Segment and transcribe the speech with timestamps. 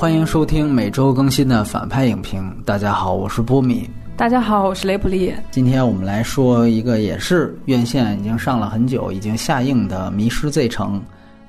[0.00, 2.50] 欢迎收听每周更新的反派影评。
[2.64, 3.86] 大家好，我是波米。
[4.16, 5.30] 大家好，我是雷普利。
[5.50, 10.98] 今天我们来说一个也是院线已经上了很久、已经下映的《迷失 Z 城》。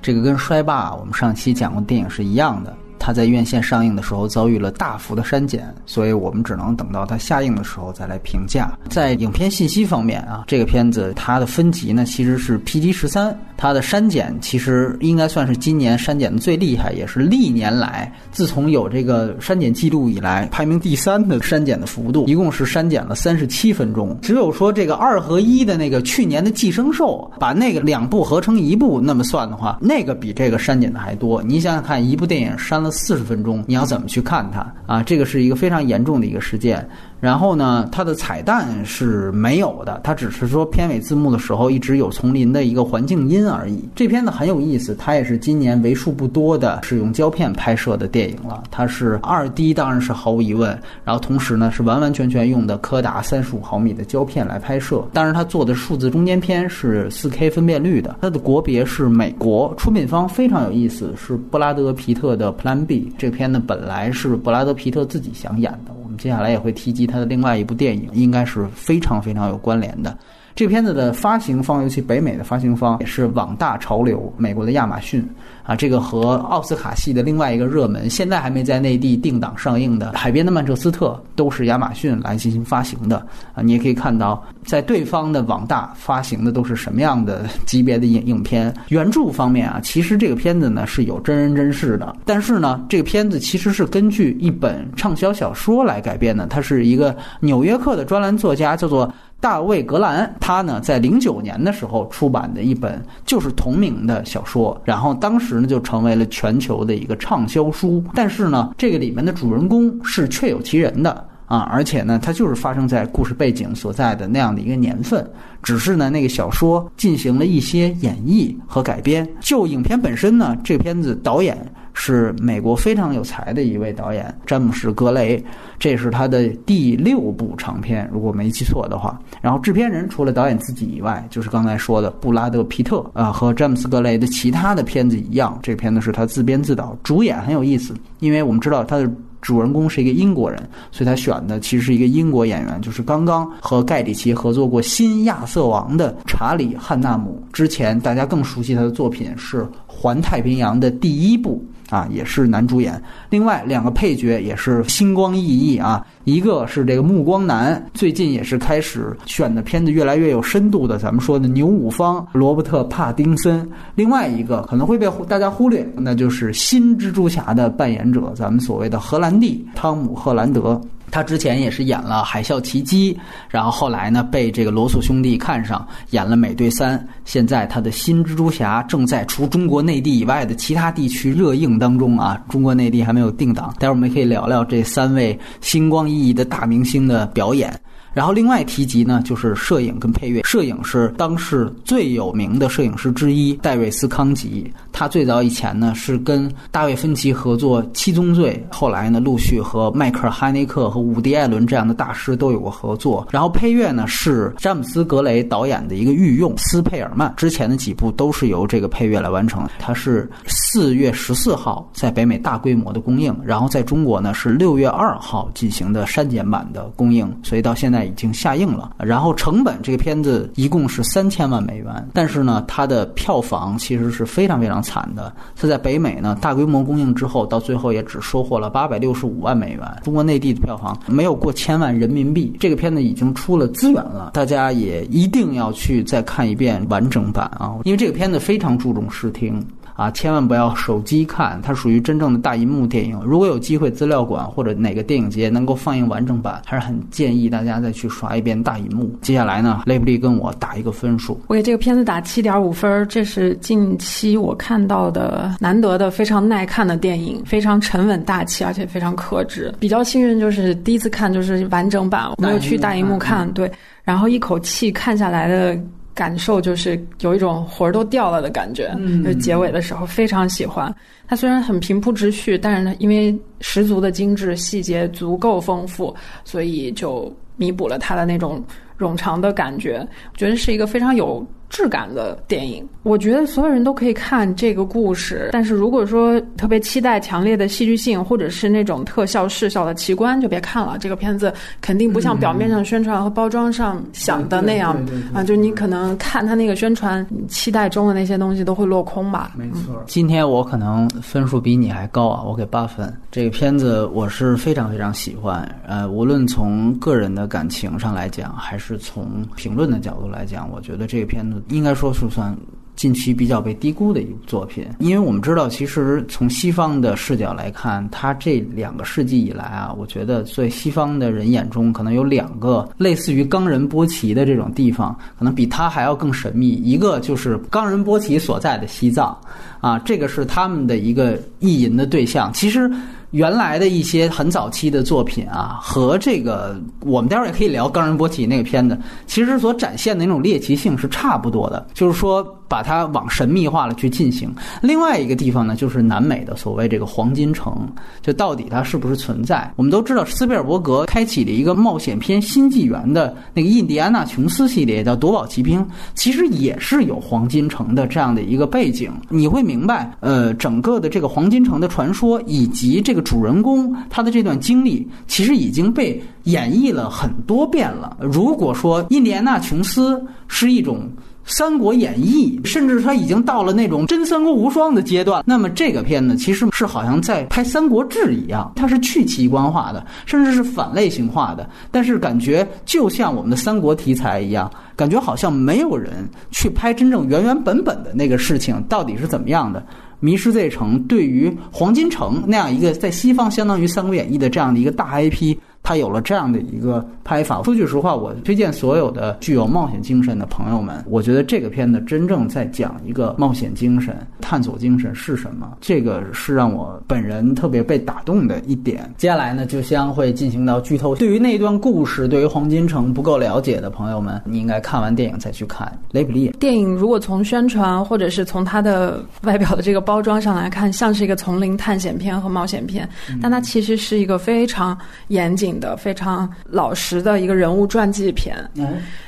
[0.02, 2.76] 这个跟《衰霸》我们上期讲过电影是一样的。
[3.04, 8.78] 它在院线上映的时候遭遇了大幅的删减，所以我们只能等到它下映的时候再来评价。
[8.90, 24.16] 在影片信息方面啊，这个片子它的分级呢其实是 PG 十三，它的删减其实应该算是今年删减的最厉害，也是历年来自从有这个删减记录以来排名第三的删减的幅度，一共是删减了三十七分钟。
[24.22, 31.42] 只有说这个二合一的那个去年的《寄生兽》，把那个两部合成一部那么算的话，那个比这个删减的还多。
[31.42, 32.91] 你想想看，一部电影删了。
[32.92, 35.02] 四十分钟，你要怎么去看它啊？
[35.02, 36.88] 这个是一个非常严重的一个事件。
[37.22, 43.88] 然后呢，它的彩蛋是没有的，它只是说片尾字幕的时候一直有丛林的一个环境音而已。
[43.96, 48.64] 这片子很有意思，它也是今年为数不多的使用胶片拍摄的电影了。
[48.72, 50.72] 它是二 D，当然是毫无疑问。
[51.06, 55.08] 然后同时呢，是完完全全用的柯达三十五毫米的胶片来拍摄。
[55.14, 58.16] 当然，它做的数字中间片是四 K 分辨率的。
[58.20, 63.14] 它的国别是美国，出品方非常有意思，是布拉德皮特的 Plan B。
[63.16, 65.92] 这片子本来是布拉德皮特自己想演的。
[66.22, 70.16] 接下来也会提及他的另外一部电影，应该是非常非常有关联的。
[70.56, 75.28] 这片子的发行方，尤其北美的发行方，也是网大潮流，美国的亚马逊。
[75.64, 83.18] 啊，这个和奥斯卡系的另外一个热门，现在还没在内地定档上映的《海边的曼彻斯特》，都是亚马逊来进行发行的。
[83.54, 88.74] 啊，你也可以看到，在对方的网大发行的都是什么样的 级别的影影片。
[88.90, 96.48] 原著方面啊，其实这个片子呢是有真人真事的，但是呢，这个片子其实是根据一本畅销小说来改编的。
[96.48, 99.14] 它是一个《纽约客》的专栏作家，叫做。
[99.42, 108.04] 大卫·格兰，他呢在零九年的时候出版的一本就是同名的小说，然后当时呢就成为了全球的一个畅销书。
[108.14, 115.28] 但是呢，这个里面的主人公是确有其人的啊，而且呢，它就是发生在故事背景所在的那样的一个年份。
[115.64, 119.28] 只是呢，那个小说进行了一些演绎和改编。
[119.40, 121.58] 就影片本身呢，这片子导演。
[121.94, 125.44] 是美国非常有才的一位导演詹姆斯·格雷，
[125.78, 129.20] 这是他的第六部长片，如果没记错的话。
[129.42, 139.10] 然后制片人除了导演自己以外，就是刚才说的布拉德·皮特啊，和詹姆斯·格雷的其他的片子一样，这片子是他自编自导，主演很有意思，因为我们知道他的。
[139.42, 147.44] 主人公是一个英国人，所以他选的其实是一个英国演员，就是刚刚和盖里奇合作过《新亚瑟王》的查理·汉纳姆。
[147.52, 151.60] 之前大家更熟悉他的作品是《环太平洋》的第一部。
[151.92, 153.00] 啊，也是男主演。
[153.30, 163.70] 另外两个配角也是星光熠熠啊，一个是这个暮光男，最近也是开始选的片子越来越有深度的，咱们说的牛五方罗伯特·帕丁森。
[163.94, 170.82] 另外一个可能会被大家忽略，那就是新蜘蛛侠的扮演者，咱们所谓的荷兰弟汤姆·赫兰德。
[171.12, 173.14] 他之前也是演了《海啸奇迹》，
[173.50, 176.98] 然后后来呢被这个罗素兄弟看上，演了《美队三》。
[177.26, 183.76] 现在他的新蜘蛛侠正在除中国内地以外的其他地区热映当中啊，中国内地还没有定档。
[183.78, 187.78] 待会儿我们可以聊聊这三位星光熠熠的大明星的表演。
[188.14, 190.42] 然后另外提及呢，就是摄影跟配乐。
[190.44, 203.26] 摄影是当时最有名的摄影师之一戴瑞斯康吉，他最早以前呢是跟大卫芬奇合作《七宗罪》，后来呢陆续和迈克尔哈内克和伍迪艾伦这样的大师都有过合作。
[203.32, 209.66] 然后配乐呢是詹姆斯格雷导演的一个御用斯佩尔曼，之前的几部都是由这个配乐来完成。
[209.80, 218.01] 它是四月十四号在北美大规模的公映，然后在中国呢是六月二号进行的删减版的公映，所以到现在。
[218.06, 225.34] 已经下映了，然后成本这个片子一共是三千万美元，但是呢，它的票房其实是非常非常惨的。
[225.56, 229.82] 它在北美呢大规模公映之后，到最后也只收获了八百六十五万美元。
[230.04, 232.56] 中国内地的票房没有过千万人民币。
[232.60, 239.66] 这个片子已经出了资源了，大家也一定要去再看一遍完整版啊，因为这个片子非常注重视听。
[239.96, 243.20] 啊，千万不要手机看，它属于真正的大银幕电影。
[243.26, 249.14] 如果有机会，资料馆或者哪个电影节能够放映完整版，还是很建议大家再去刷一遍大银幕。
[249.22, 253.08] 接下来呢，雷布利跟我打一个分数，我给这个片子打七点五分。
[253.08, 259.74] 这是近期我看到的难得的非常耐看的电影，非常沉稳大气，而且非常克制。
[259.80, 263.72] 比较幸运就是第一次看就是完整版，没有去大银幕看，对，
[264.04, 265.78] 然后一口气看下来的。
[266.22, 268.96] 感受就是有一种魂儿都掉了的感觉，
[269.26, 270.94] 就结尾的时候非常喜欢。
[271.28, 278.64] 它虽然很平铺直叙，但是呢，因为十足的精致，细节足够丰富，所以就弥补了它的那种。
[279.02, 281.44] 冗长的感觉，我觉得是一个非常有。
[281.72, 285.50] 质感的电影，我觉得所有人都可以看这个故事。
[285.54, 290.98] 但是如果说特别期待强烈的戏剧性，或者是那种特效视效的奇观，就别看了。
[291.00, 295.02] 这个片子肯定不像表面上宣传和包装上想的那样
[295.34, 299.54] 啊，就你可能看他那个宣传，期待中的那些东西都会落空吧。
[299.56, 303.12] 没错，今天我可能分数比你还高啊，我给八分。
[303.32, 311.61] 这个片子我是非常非常喜欢，呃，无论从个人的感情上来讲，还是从评论的角度来讲，我觉得这个片子。
[311.70, 312.56] 应该说是算
[312.96, 326.70] 近期比较被低估的一部作品，因为我们知道，其实从西方的视角来看，它这两个世纪以来啊，我觉得在西方的人眼中，可能有两个类似于冈仁波齐的这种地方，可能比它还要更神秘。
[326.70, 329.36] 一个就是冈仁波齐所在的西藏，
[329.80, 332.52] 啊，这个是他们的一个意淫的对象。
[332.54, 332.92] 其实。
[333.32, 344.50] 原来的一些很早期的作品啊，和这个我们待会儿也可以聊冈仁波齐那个片子，其实所展现的那种猎奇性是差不多的，就是说把它往神秘化了去进行。
[344.82, 347.86] 另外一个地方呢，就是南美的所谓这个黄金城，
[348.22, 349.70] 就到底它是不是存在？
[349.76, 355.82] 我们都知道斯皮尔伯格开启了一个冒险片新纪元的那个印第安纳琼斯系列，叫《夺宝奇兵》，
[356.16, 359.12] 其实也是有黄金城的这样的一个背景。
[359.28, 363.22] 你会明白，呃，整个的这个黄金城的传说以及这个。
[363.32, 368.18] 主人公他的这段经历其实已经被演绎了很多遍了。
[368.20, 371.08] 如果说印第安纳琼斯是一种
[371.46, 381.70] 《三国演义》，甚至他已经到了那种真三国无双的阶段，那么这个片子其实是好像在拍《三国志》一样，它是去奇观化的，甚至是反类型化的。
[381.90, 389.80] 但是感觉就像我们的三国题材一样，感觉好像没有人去拍真正原原本本的那个事情到底是怎么样的。
[390.24, 395.58] 《迷失 Z 城》对于黄金城那样一个在西方相当于《三国演义》的这样的一个大 IP。
[395.84, 397.62] 他有了这样的一个拍法。
[397.64, 405.78] 说句实话，我推荐所有的具有冒险精神的朋友们，我觉得这个片子真正在讲一个冒险精神、探索精神是什么。
[405.82, 409.12] 这个是让我本人特别被打动的一点。
[409.18, 411.16] 接下来呢，就将会进行到剧透。
[411.16, 415.92] 对于那段故事，对于黄金城不够了解的朋友们，你应该看完电影再去看。
[416.12, 423.08] 雷普利电影如果从宣传或者是从它的外表的这个包装上来看，像是一个丛林探险片和冒险片，
[423.42, 424.98] 但它其实是一个非常
[425.30, 425.71] 严谨。
[425.80, 428.56] 的非常老实的一个人物传记片，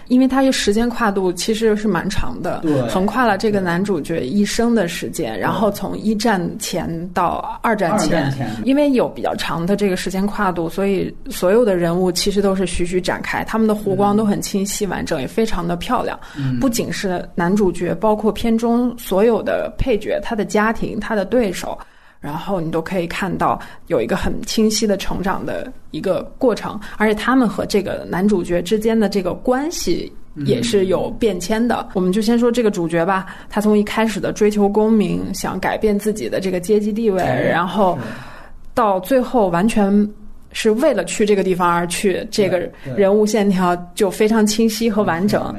[0.08, 8.32] 因为它的时间跨度其实是蛮长的，横跨了这个男主角一生的时间，然后从一战前到二战前，
[8.64, 16.20] 因为有比较长的这个时间跨度，所以所有的人物其实都是徐徐展开，他们的弧光都很清晰完整，也非常的漂亮。
[16.60, 21.78] 不仅是男主角，包括片中所有的配角，他的家庭，他的对手。
[22.24, 30.10] 然后你都可以看到有一个很清晰的成长的一个过程，而且他们和这个男主角之间的这个关系
[30.46, 31.90] 也是有变迁的。
[31.94, 38.00] 我们就先说这个主角吧，他从一开始的追求功名，想改变自己的这个阶级地位，然后
[38.74, 40.10] 到最后完全
[40.54, 45.54] 是为了去这个地方而去，这个人物线条就非常清晰和完整。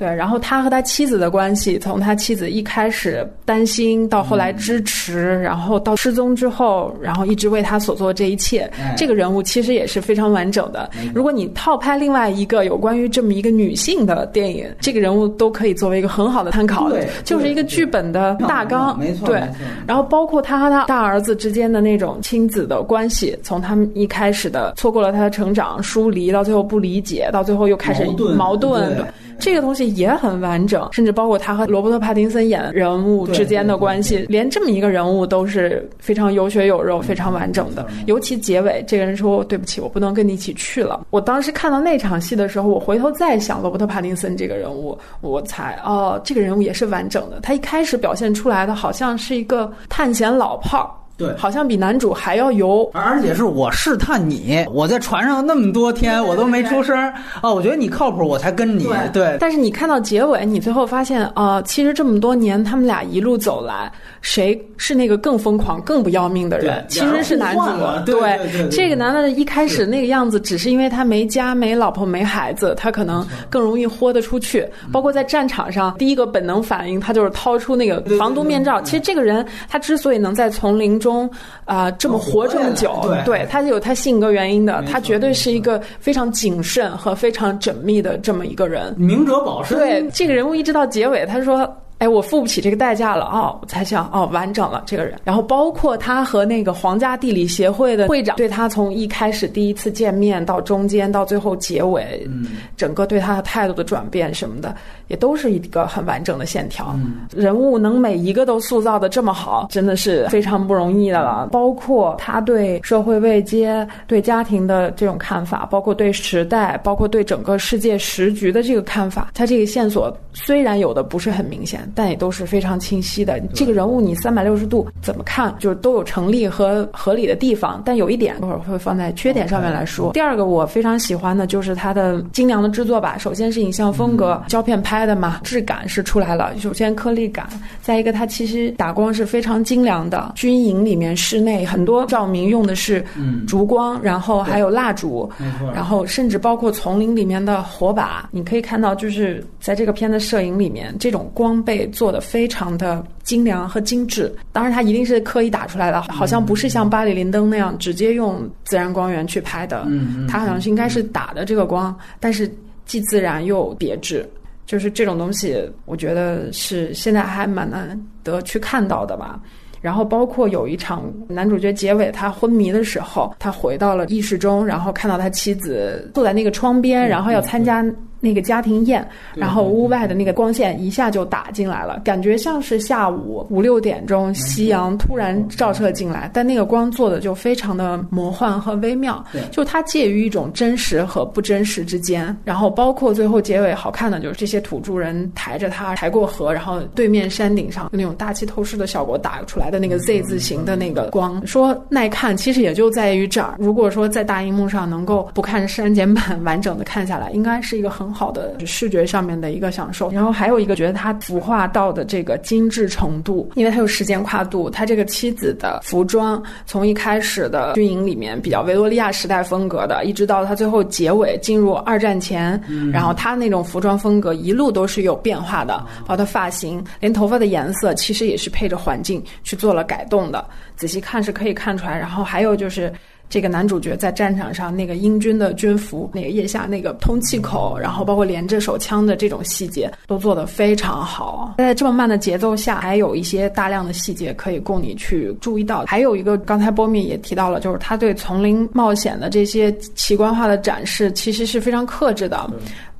[0.00, 10.88] 对，然后他和他妻子的关系，从他妻子一开始担心，到后来支持，然后到失踪之后，然后一直为他所做这一切，这个人物其实也是非常完整的。
[11.14, 16.90] 如果你套拍另外一个有关于这么一个女性的电影，这个人物都可以作为一个很好的参考，
[17.22, 18.98] 就是一个剧本的大纲。
[18.98, 19.42] 没错，对。
[19.86, 28.02] 然后包括他和他大儿子之间的那种亲子的关系，从他们一开始的错过了他的成长、疏离，到最后不理解，到最后又开始
[28.34, 28.96] 矛盾。
[29.40, 37.86] 这个东西也很完整，甚至包括他和罗伯特·帕丁森演人物之间的关系，连这么一个人物都是非常有血有肉、非常完整的。
[38.06, 47.40] 尤其结尾，这个人说：“对不起，我不能跟你一起去了。”我当时看到那场戏的时候，我回头再想罗伯特·帕丁森这个人物，我才哦，这个人物也是完整的。
[47.40, 50.90] 他一开始表现出来的好像是一个探险老炮儿。
[51.20, 56.96] 对，好像比男主还要油，而且是我试探你，我在船上那么多天，我都没出声
[57.42, 58.88] 啊，我觉得你靠谱，我才跟你。
[59.12, 66.82] 对，但是你看到结尾，你最后发现啊，其实这么多年他们俩一路走来，谁是那个更疯狂、更不要命的人？
[66.88, 67.62] 其实是男主。
[68.06, 74.66] 对，这个男的一开始那个样子，只是因为他没家、没老婆、没孩子，他可能更容易豁得出去。
[74.90, 78.80] 包括在战场上，第一个本能反应，他就是掏出那个防毒面罩。
[78.80, 81.09] 其实这个人，他之所以能在丛林中。
[81.10, 81.28] 中
[81.64, 88.94] 啊，这么活这么久，对他有他性格原因的，他绝对是一个非常谨慎和非常缜密的这么一个人。
[88.96, 89.76] 明哲保身。
[89.76, 91.68] 对这个人物一直到结尾，他说
[92.00, 95.20] 哎，我付不起这个代价了哦，我才想哦，完整了这个人。
[95.22, 104.74] 然后包括他和那个皇家地理协会的会长对他从一开始第一次见面到中间到最后结尾，嗯，整个对他的态度的转变什么的，
[105.08, 106.98] 也都是一个很完整的线条。
[107.36, 111.50] 人物能每一个都塑造的这么好，真的是非常不容易的了。
[111.52, 121.86] 包括他对社会未接、对家庭的这种看法，包括对时代，包括对整个世界时局的这个看法，他这个线索虽然有的不是很明显。
[121.94, 123.40] 但也都是非常清晰的。
[123.54, 127.82] 这个人物你三百六十度怎么看，就是都有成立和合理的地方。
[127.84, 130.12] 但有一点，一会儿会放在缺点上面来说。
[130.12, 133.16] 第二个我非常喜欢的就是它的精良的制作吧。
[133.18, 136.56] 首先是影像风格，胶片拍的嘛，质感是出来了。
[136.58, 137.48] 首先颗粒感，
[137.82, 140.32] 再一个它其实打光是非常精良的。
[140.36, 143.04] 军营里面室内很多照明用的是
[143.46, 145.30] 烛光，然后还有蜡烛，
[145.74, 151.79] 然后甚至包括丛林里面的火把，你可以看到就是在这个片的摄影里面，这种光被。
[151.88, 162.50] 做的非常的精良和精致，当然它一定是刻意打出来的，好像不是像巴黎林登那样直接用自然光源去拍的，嗯，它好像是应该是打的这个光，但是
[162.86, 164.28] 既自然又别致，
[164.66, 169.40] 就是这种东西，我觉得是现在还蛮难得去看到的吧。
[169.80, 177.82] 然后包括有一场男主角结尾他昏迷的时候，他回到了意识中，然后看到他妻子坐在那个窗边，然后要参加。
[178.20, 192.36] 那个家庭宴，然后屋外的那个光线一下就打进来了，感觉像是下午五六点钟，夕阳突然照射进来，但那个光做的就非常的魔幻和微妙，就它介于一种真实和不真实之间。
[192.44, 203.54] 然后包括最后结尾好看的就是这些土著人抬着它抬过河，然后对面山顶上那种大气透视的效果打出来的那个 Z 字形的那个光，说耐看其实也就在于这儿。
[203.58, 208.09] 如果说在大荧幕上能够不看删减版完整的看下来，应该是一个很。
[208.12, 222.60] 好的视觉上面的一个享受，然后还有一个觉得它服化道的这个精致程度，因为它有时间跨度，它这个妻子的服装从一开始的军营里面比较维多利亚时代风格的，一直到它最后结尾进入二战前，
[222.92, 230.44] 然后它那种服装风格一路都是有变化的，包括它发型，连头发的颜色其实也是配着环境去做了改动的，
[230.76, 231.98] 仔细看是可以看出来。
[231.98, 232.92] 然后还有就是。
[233.30, 241.54] 这个男主角在战场上那个英军的军服，那个腋下那个通气口，然后包括连着手枪的这种细节，都做得非常好。
[241.58, 245.84] 在这么慢的节奏下，还有一些大量的细节可以供你去注意到。
[245.86, 252.50] 还有一个，刚才波米也提到了，就是他对丛林冒险的这些奇观化的展示，其实是非常克制的。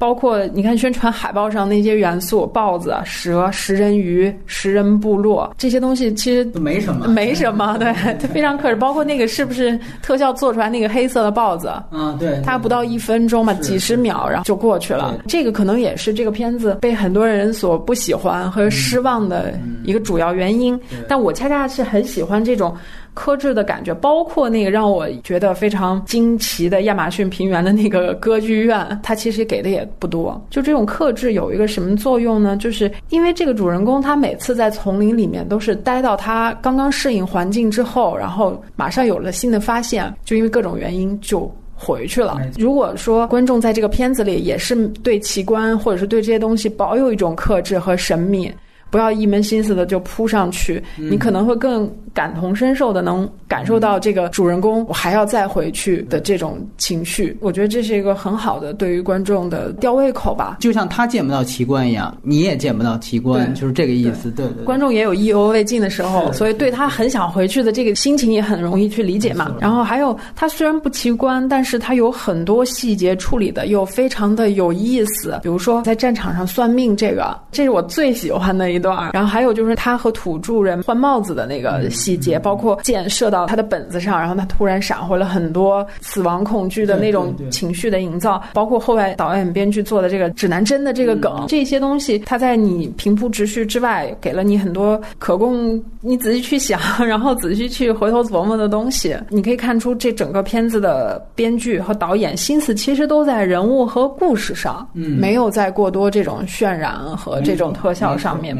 [0.01, 7.77] 包括你看宣传海报上那些元素，豹子、蛇、食人鱼、食人部落这些东西，其实没什么，没什么。
[7.77, 8.77] 对，它非常克制。
[8.77, 11.71] 包括那个是不是特效做出来那个黑色的豹子？
[11.91, 15.23] 嗯，对，它不到一分钟嘛，几十秒，然后就过去了。
[15.29, 19.53] 这个可能也是这个片子被很多人所不喜欢和失望的
[19.85, 20.81] 一个主要原因。
[21.07, 22.75] 但我恰恰是很喜欢这种。
[23.15, 30.41] 克制的感觉，包括那个让我觉得非常惊奇的亚马逊平原的那个歌剧院，它其实给的也不多。
[30.49, 32.57] 就这种克制有一个什么作用呢？
[32.57, 42.41] 就是因为这个主人公他每次在丛林里面都是待到他刚刚适应环境之后，然后马上有了新的发现，就因为各种原因就回去了。
[42.59, 48.53] 如果说观众在这个片子里也是对奇观或者是对这些东西保有一种克制和神秘。
[48.91, 57.37] 不要一门心思的就扑上去，你可能会更感同身受的能感受到这个主人公我还要再回去的这种情绪。
[57.41, 60.57] 我觉得这是一个很好的对于观众的吊胃口吧。
[60.59, 64.29] 就像他见不到奇观一样，你也见不到奇观，就是这个意思。
[64.33, 64.65] 对对。
[64.65, 69.55] 观众也有意犹未尽的时候，所以对他很想回去的这个心情也很容易去理解嘛。
[69.61, 75.39] 然后还有他虽然不奇观，但是他有很多细节处理的又非常的有意思。
[75.45, 78.80] 比如说在战场上算命这个，这是我最喜欢的一。
[78.81, 99.17] 段，然后还有就是他和土著人换帽子的那个细节，包括箭射到他的本子上，然后他突然闪回了很多死亡恐惧的那种情绪的营造，包括后来导演编剧做的这个指南针的这个梗，这些东西他在你平铺直叙之外，给了你很多可供你仔细去想， 然后仔细去回头琢磨的东西。
[99.29, 108.57] 你可以看出这整个片子的编剧和导演心思其实都在人物和故事上，嗯，没有在过多这种渲染和这种特效上面。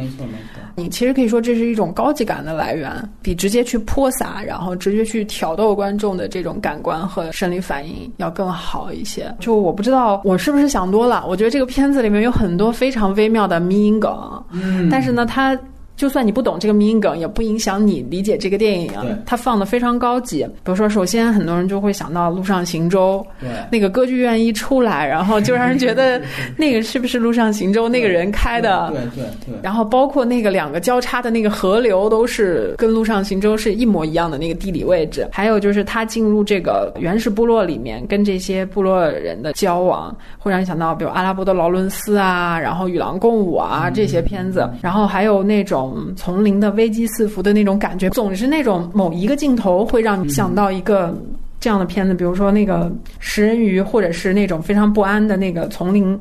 [0.77, 2.91] 你其实可以说这是一种高级感的来源，
[3.21, 9.35] 比直接去泼洒，然后直接去挑逗观众的这种感官和生理反应要更好一些。
[9.41, 15.59] 就我不知道我是不是想多了，我觉得这个片子里面有很多非常微妙的迷因梗，嗯，但是呢，它。
[16.01, 18.91] 就算你不懂这个迷因梗，也不影响你理解这个电影。
[19.03, 20.43] 对它放的非常高级。
[20.65, 26.19] 比如说，首先很多人就会想到《陆上行舟》，对那个歌剧院一出来，然后就让人觉得
[26.57, 28.89] 那个是不是《陆上行舟》那个人开的？
[28.89, 29.61] 对对对。
[29.63, 35.29] 然后包括那个两个交叉的那个河流，都是跟《陆上行舟》是一模一样的那个地理位置。
[35.31, 44.67] 还有就是他进入这个原始部落里面，跟这些部落人的交往，会让你想到比如阿拉伯的劳伦斯啊，然后与狼共舞啊这些片子。
[44.81, 51.17] 然后还有那种丛林的危机四伏的那种感觉，总是那种某一个镜头会让你想到一个。
[51.63, 56.19] 这样的片子，比如说那个食人鱼，或者是那种非常不安的那个丛林，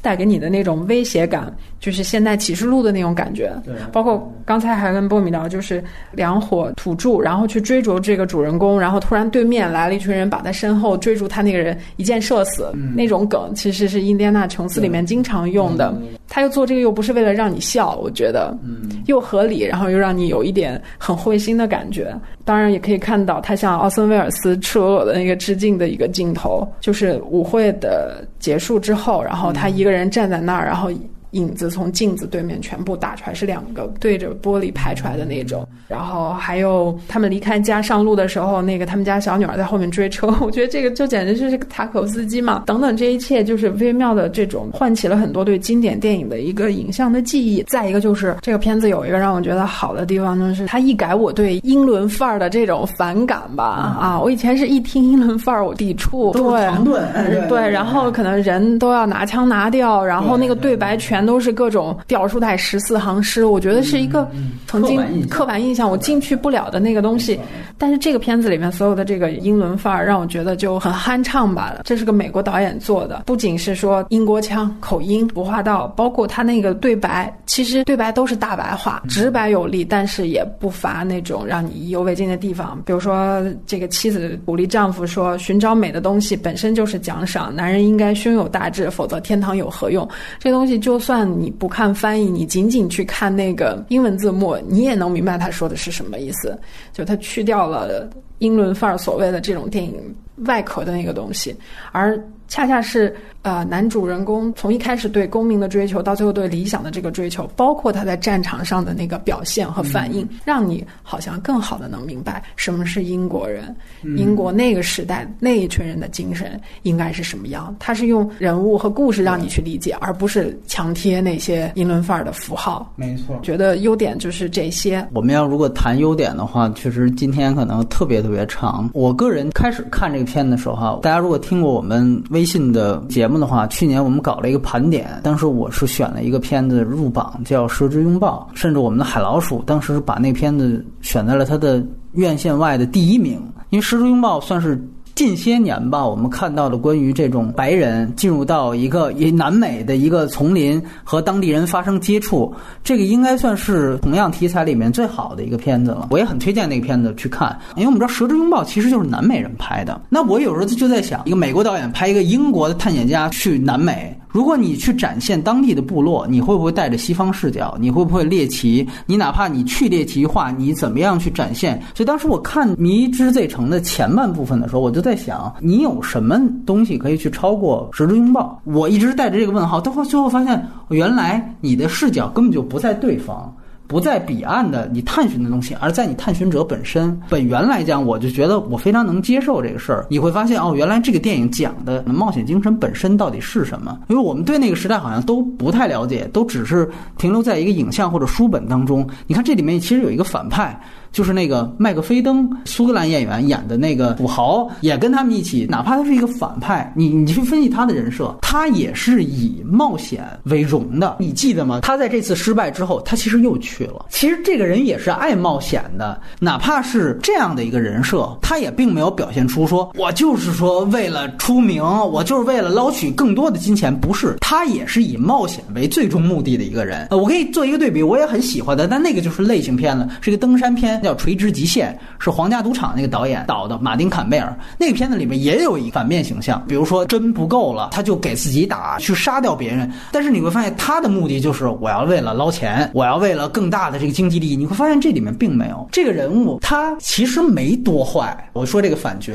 [0.00, 3.52] 带给你的那种威胁感，就是《现代启示录》的那种感觉。
[3.64, 5.82] 对，包括刚才还跟波米聊，就是
[6.12, 15.94] 两伙土著，然后去追逐这个主人公，然后突然对面来了一群人，把他身后追逐他那个人一箭射死，那种梗其实是《印第安纳琼斯》里面经常用的。
[16.30, 22.14] 他又做这个又不是为了让你笑，我觉得，嗯，又合理，然后又让你有一点很会心的感觉。
[22.44, 30.90] 当然也可以看到他向奥森威尔斯赤裸裸的那个致敬的一个镜头，就是舞会的结束之后，然后他一个人站在那儿，然后。
[31.32, 35.66] 影子从镜子对面全部打出来，是两个对着玻璃拍出来的那种。
[35.86, 42.62] 然后还有他们离开家上路的时候，那个他们家小女儿在后面追车， 我觉得这个就简直就是塔可夫斯基嘛。
[42.66, 47.62] 等等，这一切就是微妙的这种唤起了很多对经典电影的一个影像的记忆。
[47.68, 53.64] 再一个就是这个片子有一个让我觉得好的地方，就是它一改我对英伦范儿的这种反感吧。
[54.00, 61.17] 啊，我以前是一听英伦范儿我抵触，对对，然后可能人都要拿枪拿掉，然后那个对白全。
[61.18, 64.30] 全都是各种表述带十四行诗，我觉得是一个
[64.68, 67.40] 曾经刻板印象，我进去不了的那个东西。
[67.76, 71.74] 但是这个片子里面所有的这个英伦范儿，让我觉得就很酣畅吧。
[71.82, 82.80] 这是个美国导演做的，不仅是说英国腔口音不画道，包括他那个对白，其实对白都是大白话，直白有力，但是也不乏那种让你意犹未尽的地方。
[82.86, 90.08] 比如说，这个妻子鼓励丈夫说：“寻找美的东西本身就是奖赏，男人应该胸有大志，否则天堂有何用？”
[90.38, 90.96] 这东西就。
[91.08, 96.54] 算你不看翻译，你仅仅去看那个英文字幕，你也能明白他说的是什么意思。
[96.92, 98.06] 就他去掉了
[98.40, 101.56] 英伦范儿所谓的这种电影外壳的那个东西，
[101.92, 103.14] 而恰恰是。
[103.42, 113.74] 呃，男主人公从一开始对功名的追求，到最后对理想的这个追求，包括他在战场上的那个表现和反应，让你好像更好的能明白什么是英国人，
[114.18, 117.74] 英国那个时代那一群人的精神应该是什么样。
[117.78, 122.92] 他是用人物和故事让你去理解，而不是强贴那些英伦范儿的符号。
[122.96, 125.06] 没错，觉得优点就是这些。
[125.14, 128.90] 我们要如果谈优点的话，确实今天可能特别特别长。
[128.92, 133.36] 我个人开始看这个片的时候哈，大家如果听过我们微信的节目。
[133.36, 144.80] 的话，去年我们搞了一个盘点，当时我是选了一个片子入榜，叫《蛇之拥抱》，甚至我们的海老鼠当时把那片子选在了它的院线外的第一名，因为《蛇之拥抱》算是。
[145.18, 152.54] 近些年吧，我们看到的关于这种白人进入到一个以南美的一个丛林和当地人发生接触，
[152.84, 156.06] 这个应该算是同样题材里面最好的一个片子了。
[156.12, 160.00] 我也很推荐那个片子去看，因为我们知道《蛇之拥抱》其实就是南美人拍的。
[160.08, 164.16] 那我有时候就在想，一个美国导演拍一个英国的探险家去南美。
[164.30, 167.76] 如果你去展现当地的部落，你会不会带着西方视角？
[167.80, 168.86] 你会不会猎奇？
[169.06, 171.80] 你哪怕你去猎奇化，你怎么样去展现？
[171.94, 178.60] 所以当时我看《迷之 Z 城》的前半部分的时候，我就在想，你有什么东西可以去超过《十之拥抱》？
[178.72, 183.54] 我一直带着这个问号，到最后发现，原来你的视角根本就不在对方。
[183.88, 187.18] 不在彼岸的你探寻的东西，而在你探寻者本身。
[187.28, 190.06] 本源来讲，我就觉得我非常能接受这个事儿。
[190.10, 193.98] 你会发现，哦，原来这个电影讲的冒险精神本身到底是什么？
[194.08, 199.08] 因为我们对那个时代好像都不太了解，都只是停留在一个影像或者书本当中。
[199.26, 200.78] 你看这里面其实有一个反派。
[201.12, 205.66] 就是那个麦克菲登，苏格兰演员演的那个土豪，也跟他们一起。
[205.68, 211.16] 哪怕他是一个反派，你你去分析他的人设，他也是以冒险为荣的。
[211.18, 211.80] 你记得吗？
[211.82, 214.06] 他在这次失败之后，他其实又去了。
[214.10, 223.94] 其实这个人也是爱冒险的，哪怕是这样的一个人设，他也并没有表现出说我就是说为了出名，我就是为了捞取更多的金钱。
[223.98, 227.06] 不是，他也是以冒险为最终目的的一个人。
[227.10, 230.97] 呃，我可以做一个对比，我也很喜欢的，但那个就是类型片了，是一个登山片。
[231.02, 234.56] 叫《垂直极限》，是皇家赌场那个导演导的，马丁·坎贝尔。
[234.78, 239.90] 那个片子里面也有一反面形象，比如说针不够了，他就给自己打，去杀掉别人。
[240.12, 244.56] 但是你会发现，他的目的就是我要为了捞钱，我要为了更大的这个经济利益。
[244.56, 248.48] 你会发现这里面并没有这个人物，他其实没多坏。
[248.52, 249.32] 我说这个反角，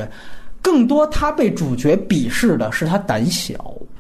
[0.62, 3.54] 更多他被主角鄙视的是他胆小。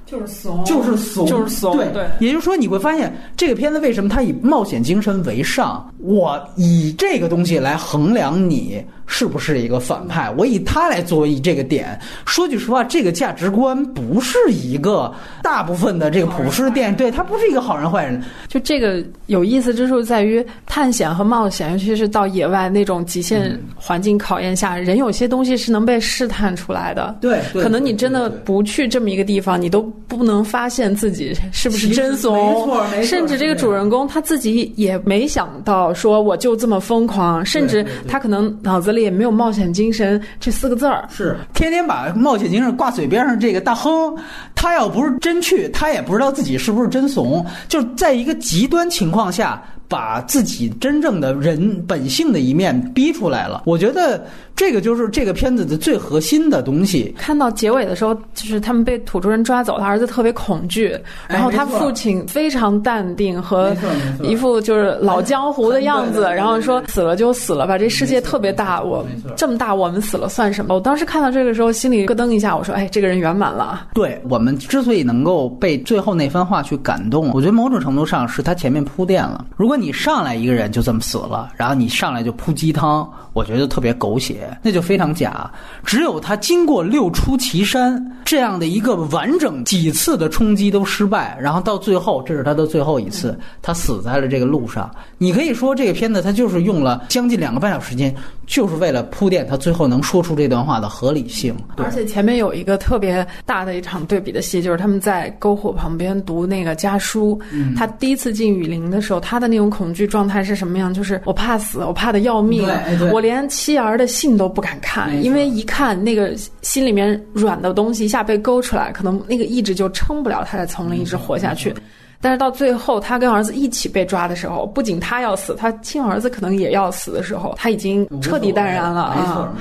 [0.05, 1.75] 就是怂，就是怂，就是怂。
[1.77, 5.89] 对对，也就是说，你会发现这个片子为什么它以冒险精神为上？
[5.99, 11.99] 我以这个东西来衡量你是不是一个反派，我以他来作为这个点。
[12.25, 18.21] 说句实话，这个价值观不是一个大部分的这个普世电影，对他不是一个好人坏人。
[18.47, 27.15] 就这个有意思之处在于探险和冒险，尤其是到野外那种极限环境考验下，人有些东西是能被试探出来的。
[27.19, 32.35] 对，可能你真的不去这么一个地方，你都不能发现自己是不是真怂。
[32.35, 33.03] 没错，没错。
[33.03, 41.07] 甚至这个主人公他自己也没想到说我就这么疯狂，甚至他可能脑子也没有冒险精神这四个字儿。
[41.09, 44.15] 是天天把冒险精神挂嘴边上，这个大亨，
[44.53, 47.45] 他要不是真去，他也不知道自己是不是真怂。
[47.67, 49.63] 就是在一个极端情况下。
[49.89, 57.13] 把自己真正的人本性的一面逼出来了，我觉得这个就是这个片子的最核心的东西。
[57.17, 63.75] 看到结尾的时候，就是他们被土著人抓走，他儿子特别恐惧，然后他父亲非常淡定和
[64.21, 70.75] 一副就是老江湖的样子，然后说死了就死了吧，这世界特别大，我这么大我们死了算什么？
[70.75, 73.87] 我当时看到这个时候心里咯噔一下，我说哎，这个人圆满了。
[73.93, 79.45] 对我们之所以能够被最后那番话去感动，我觉得某种程度上是他前面铺垫了。
[79.57, 85.49] 如果你上来一个人就这么死了，然后你上来就铺鸡汤，我觉得特别狗血，那就非常假。
[85.85, 94.89] 只有他经过六出祁山这样的一个完整几次的冲击都失败，然后到最后这是他的最后一次，他死在了这个路上。
[95.17, 98.15] 你可以说这个片子他就是用了将近两个半小时时间，
[98.47, 101.55] 就是为了铺垫他最后能说出这段话的合理性。
[101.77, 107.39] 而且前面有一个特别大的一场对比的戏，就是他们在篝火旁边读那个家书。
[107.75, 110.07] 他第一次进雨林的时候，他的那种恐惧。
[110.13, 110.93] 状态是什么样？
[110.93, 112.67] 就是我怕死，我怕的要命，
[113.11, 121.73] 我连妻儿的信都不敢看，因为一看那个心里面软的东西一下被勾出来，可能那个意志就撑不了他在丛林一直活下去。
[122.19, 129.53] 但是到最后，他跟儿子一起被抓的时候，不仅他要死，他亲儿子可能也要死的时候，他已经彻底淡然了啊。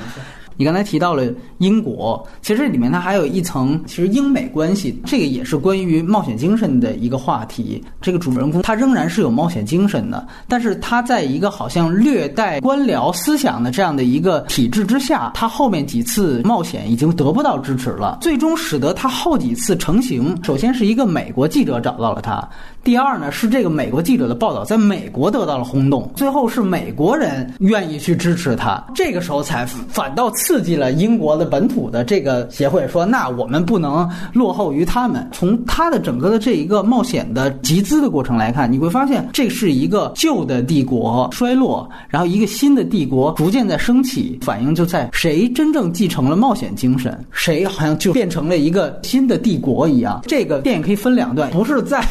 [0.55, 1.25] 你刚才提到了
[1.57, 7.83] 英国，其实里面它还有一层，其实英美关系，这个也是关于冒险精神的一个话题。
[8.01, 20.37] 这个主人公他仍然是有冒险精神的，但是他在一个好像略带官僚思想的这样的一个体制之下，他后面几次冒险已经得不到支持了，最终使得他后几次成型。
[20.43, 22.47] 首先是一个美国记者找到了他。
[22.83, 35.25] 第二呢，是这个美国记者的报道在美国得到了轰动，最后是美国人愿意去支持他，这个时候才反倒刺激了英国的本土的这个协会，说那我们不能落后于他们。
[35.31, 50.21] 从他的整个的这一个冒险的集资的过程来看，你会发现这是一个旧的帝国衰落，然后一个新的帝国逐渐在升起，反映就在谁真正继承了冒险精神，谁好像就变成了一个新的帝国一样。
[50.27, 52.03] 这个电影可以分两段，不是在。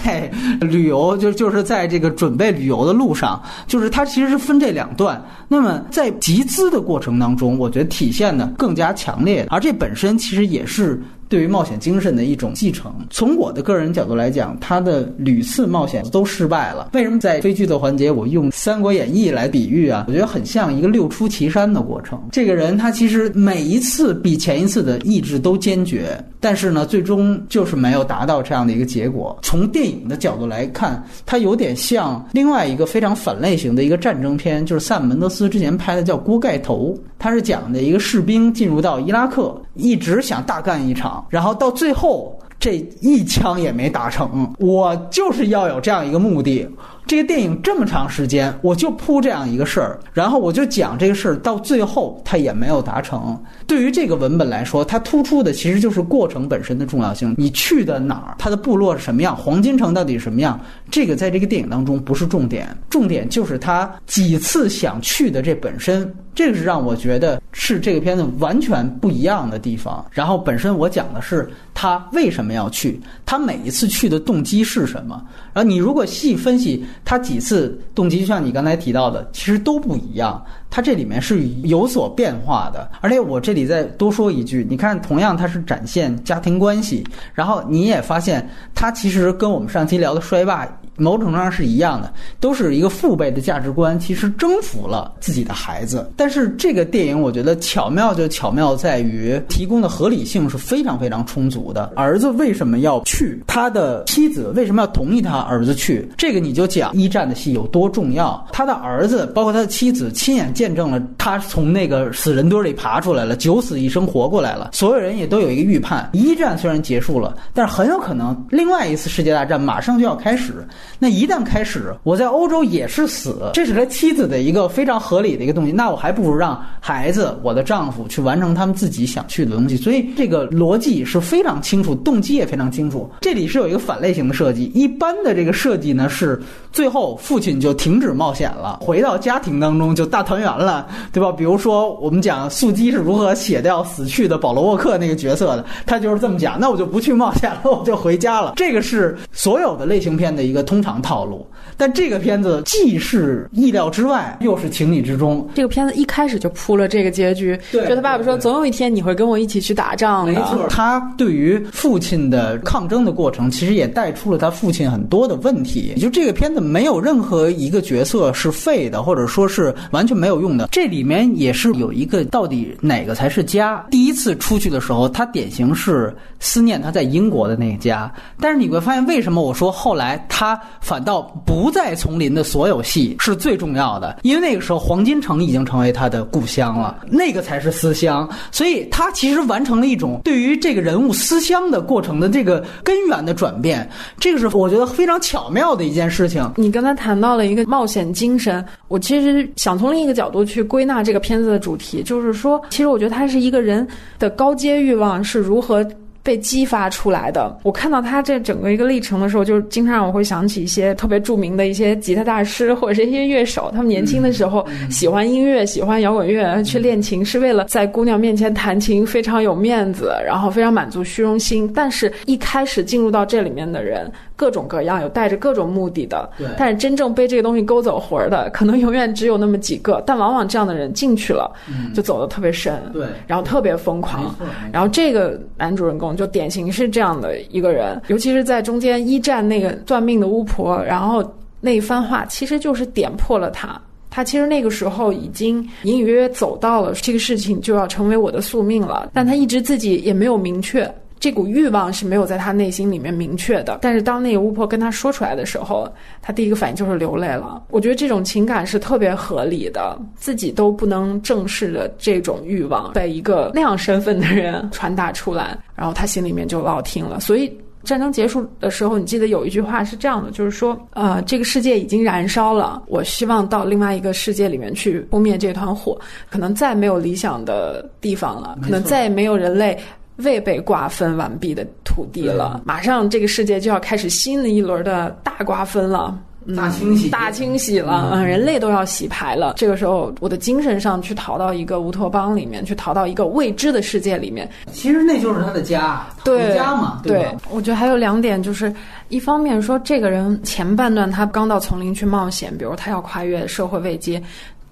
[0.63, 5.23] 旅游就就是在这个准备旅游的路上，就是它其实是分这两段。
[5.49, 11.03] 那么在集资的过程当中，我觉得体现的更加强烈，而这本身其实也是。
[11.33, 12.95] 对于冒险精神的一种继承。
[13.09, 16.91] 从我的个人角度来讲，他的屡次冒险都失败了。
[16.93, 20.05] 为什么在非剧透环节我用《三国演义》来比喻啊？
[20.09, 22.23] 我觉得很像一个六出祁山的过程。
[22.31, 29.35] 这个人他其实每一次比前一次的意志都坚决，但是呢，最终就是没有达到这样的一个结果。
[29.41, 41.25] 从电影的角度来看，它有点像另外一个非常反类型的一个战争片，就是萨姆门德斯之前拍的叫《锅盖头》，他是讲的一个士兵进入到伊拉克，一直想大干一场。
[41.29, 44.53] 然后到最后，这一枪也没打成。
[44.59, 46.69] 我就是要有这样一个目的。
[47.07, 53.39] 这个电影这么长时间，我就铺这样一个事儿，然后我就讲这个事儿，到最后它也没有达成。
[53.67, 57.35] 对于这个文本来说，它突出的其实就是过程本身的重要性。
[57.37, 60.59] 你去的哪儿，它的部落是什么样，黄金城到底是什么样，
[60.91, 66.11] 这个在这个电影当中不是重点，重点就是他几次想去的这本身。
[66.35, 70.03] 这个是让我觉得是这个片子完全不一样的地方。
[70.11, 75.23] 然后本身我讲的是他为什么要去，他每一次去的动机是什么。
[75.53, 80.45] 然后你如果细分析他几次动机，就像你刚才提到的，其实都不一样。
[80.71, 82.91] 他这里面是有所变化的。
[83.01, 90.69] 而且我这里再多说一句，你看，同样他是展现家庭关系，然后你也发现他其实跟我们上期聊的衰败
[91.03, 96.11] 某种程度上是一样的，都是一个父辈的价值观，其实征服了自己的孩子。
[96.17, 101.93] 但是这个电影我觉得巧妙就巧妙在于提供的合理性是非常非常充足的。
[101.97, 103.43] 儿子为什么要去？
[103.47, 106.09] 他的妻子为什么要同意他儿子去？
[106.17, 108.47] 这个你就讲一战的戏有多重要。
[108.53, 114.71] 他的儿子包括他的妻子亲眼见证了他从那个死人堆里爬出来了，九死一生活过来了。
[114.73, 120.67] 所有人也都有一个预判：一战虽然结束了，但是很有可能另外一次世界大战马上就要开始。
[120.99, 125.73] 那一旦开始，我在欧洲也是死，这是他妻子的一个非常合理的一个东西。
[125.73, 129.77] 那我还不如让孩子，我的丈夫去完成他们自己想去的东西。
[129.77, 133.11] 所以这个逻辑是非常清楚，动机也非常清楚。
[133.21, 136.41] 这里是有一个反类型的设计，一般的这个设计呢是
[136.73, 141.33] 最后父亲就停止冒险了，回到家庭当中就大团圆了，对吧？
[141.33, 148.55] 比如说我们讲速激是如何写掉死去的保罗沃克那个角色的，他就是这么讲，那我就不去冒险了，我就回家了。
[148.57, 155.47] 这个是所有的类型片的一个通常套路，但这个片子既是意料之外，又是情理之中。
[155.55, 160.33] 这个片子一开始就铺了这个结局，对就他爸爸说，总有一天你会跟我一起去打仗的。
[160.33, 165.93] 没错，他对于父亲的抗争的过程，其实也带出了他父亲很多的问题。
[165.95, 170.69] 也就这个片子没有任何一个角色是废的，或者说是完全没有用的。
[170.73, 173.85] 这里面也是有一个到底哪个才是家。
[173.91, 184.19] 第一次出去的时候，他典型是思念他在英国的那个家，但是你会发现，为什么我说后来他反倒不在丛林的所有戏是最重要的？
[184.23, 188.29] 因为那个时候黄金城已经成为他的故乡了，那个才是思乡。
[188.51, 196.53] 所以他其实完成了一种对于这个人物思乡的过程的这个根源的转变，这个是我觉得非常巧妙的一件事情。
[196.57, 203.87] 你刚才谈到了一个冒险精神，我其实想从另一个角度去归纳这个片子的主题，就是说，其实我觉得他是一个人
[204.19, 205.87] 的高阶欲望是如何。
[206.23, 207.59] 被激发出来的。
[207.63, 221.71] 我看到他这整个一个历程的时候，就经常让我会想起一些特别著名的一些吉他大师或者是一些乐手，他们年轻的时候喜欢音乐、喜欢摇滚乐，去练琴是为了在姑娘面前弹琴非常有面子，然后非常满足虚荣心。
[221.75, 226.31] 但是，一开始进入到这里面的人，各种各样，有带着各种目的的。
[226.39, 230.03] 对但是真正被这个东西勾走魂儿的，可能永远只有那么几个。
[230.07, 231.51] 但往往这样的人进去了，
[231.95, 234.35] 就走的特别深，对然后特别疯狂。
[234.73, 241.25] 然后这个男主人公就典型是这样的一个人，尤其是在中间一战那个断命的巫婆，然后
[241.61, 243.81] 那一番话，其实就是点破了他。
[244.11, 250.93] 他其实那个时候已经隐隐约约走到了这个事情就要成为我的宿命了，但他一直自己也没有明确。
[251.23, 255.89] 这股欲望是没有在他内心里面明确的，但是当那个巫婆跟他说出来的时候，
[256.21, 257.63] 他第一个反应就是流泪了。
[257.71, 267.21] 我觉得这种情感是特别合理的，自己都不能正视的这种欲望被一个那样身份的人传达出来，然后他心里面就落听了。
[267.21, 275.97] 所以战争结束的时候，你记得有一句话是这样的，就是说，呃，这个世界已经燃烧了，我希望到另外一个世界里面去扑灭这团火，
[276.29, 279.79] 可能再没有理想的地方了，可能再也没有人类。
[280.17, 286.09] 未被瓜分完毕的土地了，马上这个世界就要开始新的一轮的大瓜分了。
[286.45, 289.55] 嗯大清洗大清洗了，嗯，人类都要洗牌了。
[289.57, 297.35] 这个时候，我的精神上去逃到一个乌托邦里面，去逃到一个未知的世界里面，其实那就是他的家，对家嘛，对吧？
[297.49, 298.75] 我觉得还有两点，就是
[299.09, 304.21] 一方面说这个人前半段他刚到丛林去冒险，比如他要跨越社会位阶。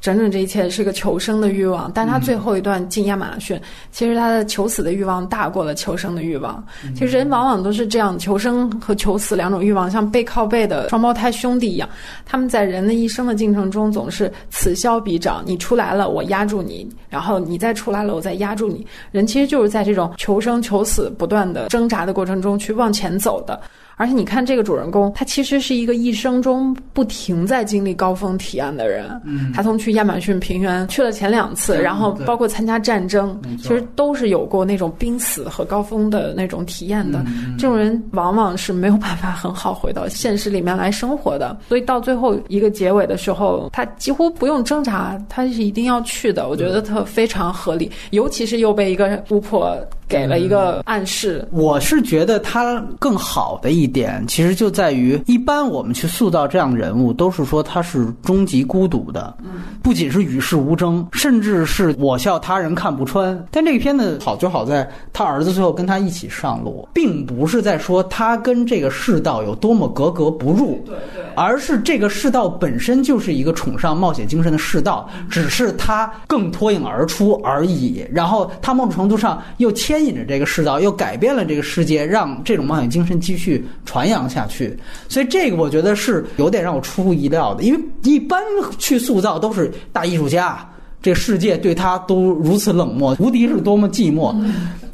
[0.01, 3.61] 整整这一切是个求生的欲望，但他最后一段进亚马逊，
[3.93, 6.65] 其实他的求死的欲望大过了求生的欲望。
[6.95, 11.89] 其实人往往都是这样，求生和求死两种欲望像背靠背的双胞胎兄弟一样，
[12.25, 15.43] 他们在人的一生的进程中总是此消彼长。
[15.45, 18.87] 你出来了，我压住你；然后你再出来了，我再压住你。
[19.11, 23.61] 人其实就是在这种求生求死、不断的挣扎的过程中去往前走的。
[24.01, 29.05] 而且你看这个主人公，他其实是一个一生中不停在经历高峰体验的人。
[29.27, 37.23] 嗯，他从去亚马逊平原去了前两次，嗯然后包括参加战争其实都是有过那种濒死和高峰的那种体验的。
[37.27, 41.55] 嗯这种人往往是没有办法很好回到现实里面来生活的。
[41.69, 46.49] 所以到最后一个结尾的时候，他几乎不用挣扎，他是一定要去的。
[46.49, 49.77] 我觉得他非常合理，尤其是又被一个巫婆
[50.09, 51.47] 给了一个暗示。
[51.51, 59.37] 我是觉得他更好的一点，其实就在于，一般我们去塑造这样的人物，都是说他是终极孤独的，
[59.83, 63.39] 不仅是与世无争，甚至是我笑他人看不穿。
[63.51, 71.23] 但这个片子好就好在，他儿子最后跟他一起上路，并不是在说他跟这个世道有多么格格不入，对对。
[71.37, 78.03] 而是这个世道本身就是一个崇尚冒险精神的世道，只是他更脱颖而出而已。
[78.11, 84.79] 然后他某种程度上又牵牵引着这个世道，又改变了这个世界，让这种冒险精神继续传扬下去。
[85.09, 88.43] 所以这个我觉得是有点让我出乎意料的，因为一般
[88.79, 90.67] 去塑造都是大艺术家。
[91.03, 94.35] 这世界对他都如此冷漠，无敌是多么寂寞，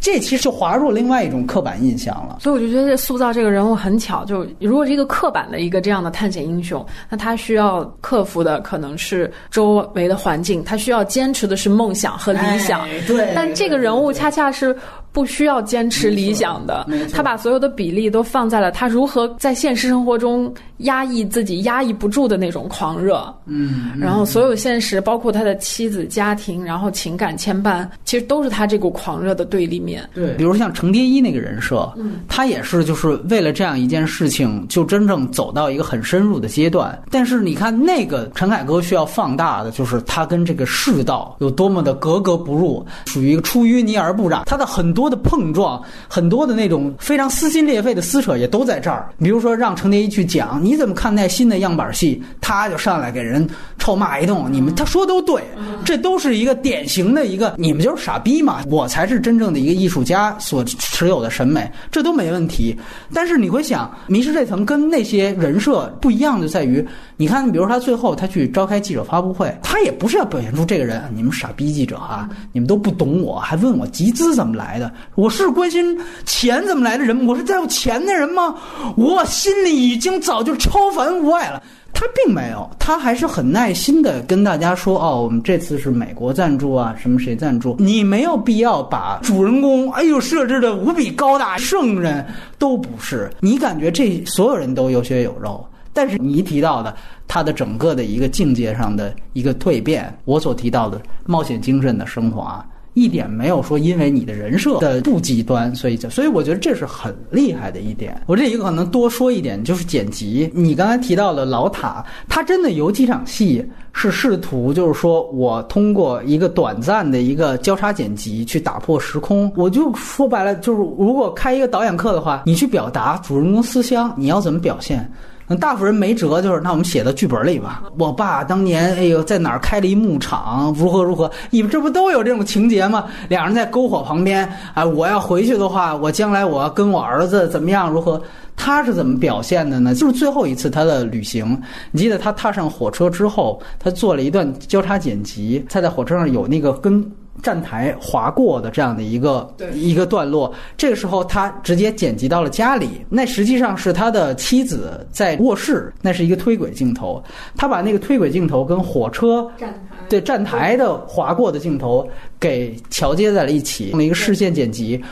[0.00, 2.38] 这其实就滑入另外一种刻板印象了。
[2.40, 12.86] 所以我就觉得这塑造这个人物很巧，就如果是一个刻板的一个这样的探险英雄，那他需要克服的可能是周围的环境，他需要坚持的是梦想和理想。
[13.08, 14.76] 对，但这个人物恰恰是。
[15.16, 23.34] 不需要坚持理想的，他把所有的比例都放在了他如何在现实生活中压抑自己压抑不住的那种狂热。
[23.46, 30.06] 嗯，然后所有现实，包括他的妻子、家庭，然后情感牵绊，其实都是他这股狂热的对立面。
[30.12, 37.02] 对，比如像程蝶衣那个人设，嗯，他也是就是为了这样一件事情，就真正走到一个很深入的阶段。
[37.10, 44.42] 但是你看那个陈凯歌需要放大的，就是他跟这个世道有多么的格格不入，属于出淤泥而不染。
[44.44, 45.05] 他的很多。
[45.06, 49.08] 多的碰撞，很多的那种非常撕心裂肺的撕扯也都在这儿。
[49.18, 54.48] 比如说，让程蝶衣去讲你怎么看待新的样板戏，他就上来给人臭骂一通。
[54.50, 55.44] 你们他说都对，
[55.84, 62.76] 这都是一个典型的一个你们就是傻逼嘛，我才是真正的一个艺术家所持有的审美，这都没问题。
[63.14, 66.84] 但是你会想，《迷失这层》跟那些人设不一样，就在于
[67.16, 74.92] 你看，比如他最后他去召开记者发布会，他也不是要表现出这个人你们傻逼记者啊，你们都不懂我，还问我集资怎么来的。
[75.14, 78.54] 我是关心钱怎么来的人，我是在乎钱的人吗？
[78.96, 81.62] 我心里已经早就超凡无碍了。
[81.98, 87.74] 他并没有，他还是很耐心的跟大家说：“哦，我们这次是美国赞助啊，什么谁赞助？
[87.78, 92.22] 你没有必要把主人公哎呦设置的无比高大圣人，
[92.58, 93.30] 都不是。
[93.40, 96.94] 你感觉这所有人都有血有肉，但是你提到的
[97.26, 102.62] 他的整个的一个境界上的一个蜕变，我所提到的冒险精神的升华。”
[102.96, 108.18] 一点没有说，因为你的人设的不极端，所以就，所以我觉得这是很厉害的一点。
[108.26, 110.50] 我这一个可能多说一点，就是剪辑。
[110.54, 119.52] 你刚才提到的老塔，他真的有几场戏是试图，就是说我通过一个短暂的一个交叉剪辑去打破时空。
[119.54, 125.06] 我就说白了，就是如果开一个导演课的话，你去表达主人公思乡，你要怎么表现？
[125.48, 127.84] 那大夫人没辙，就是那我们写到剧本里吧。
[127.98, 131.30] 我爸当年，哎呦，在哪儿开了一牧场，如何如何？
[131.50, 133.04] 你们这不都有这种情节吗？
[133.28, 137.88] 两人在篝火旁边，哎，我要回去的话，我将来我要跟我儿子怎么样？
[137.90, 138.20] 如何？
[138.56, 139.94] 他是怎么表现的呢？
[139.94, 141.60] 就是最后一次他的旅行，
[141.92, 147.04] 你记得他踏上火车之后，他做了一段交叉剪辑，他在火车上有那个跟。
[147.42, 157.22] 站台划过的这样的一个一个段落，这个时候他直接剪辑到了家里，那实际上是他的妻子在卧室，那是一个推轨镜头，
[157.56, 165.02] 他把那个推轨镜头跟火车站台对站台的划过的镜头给桥接在了一起，用了一个视线剪辑，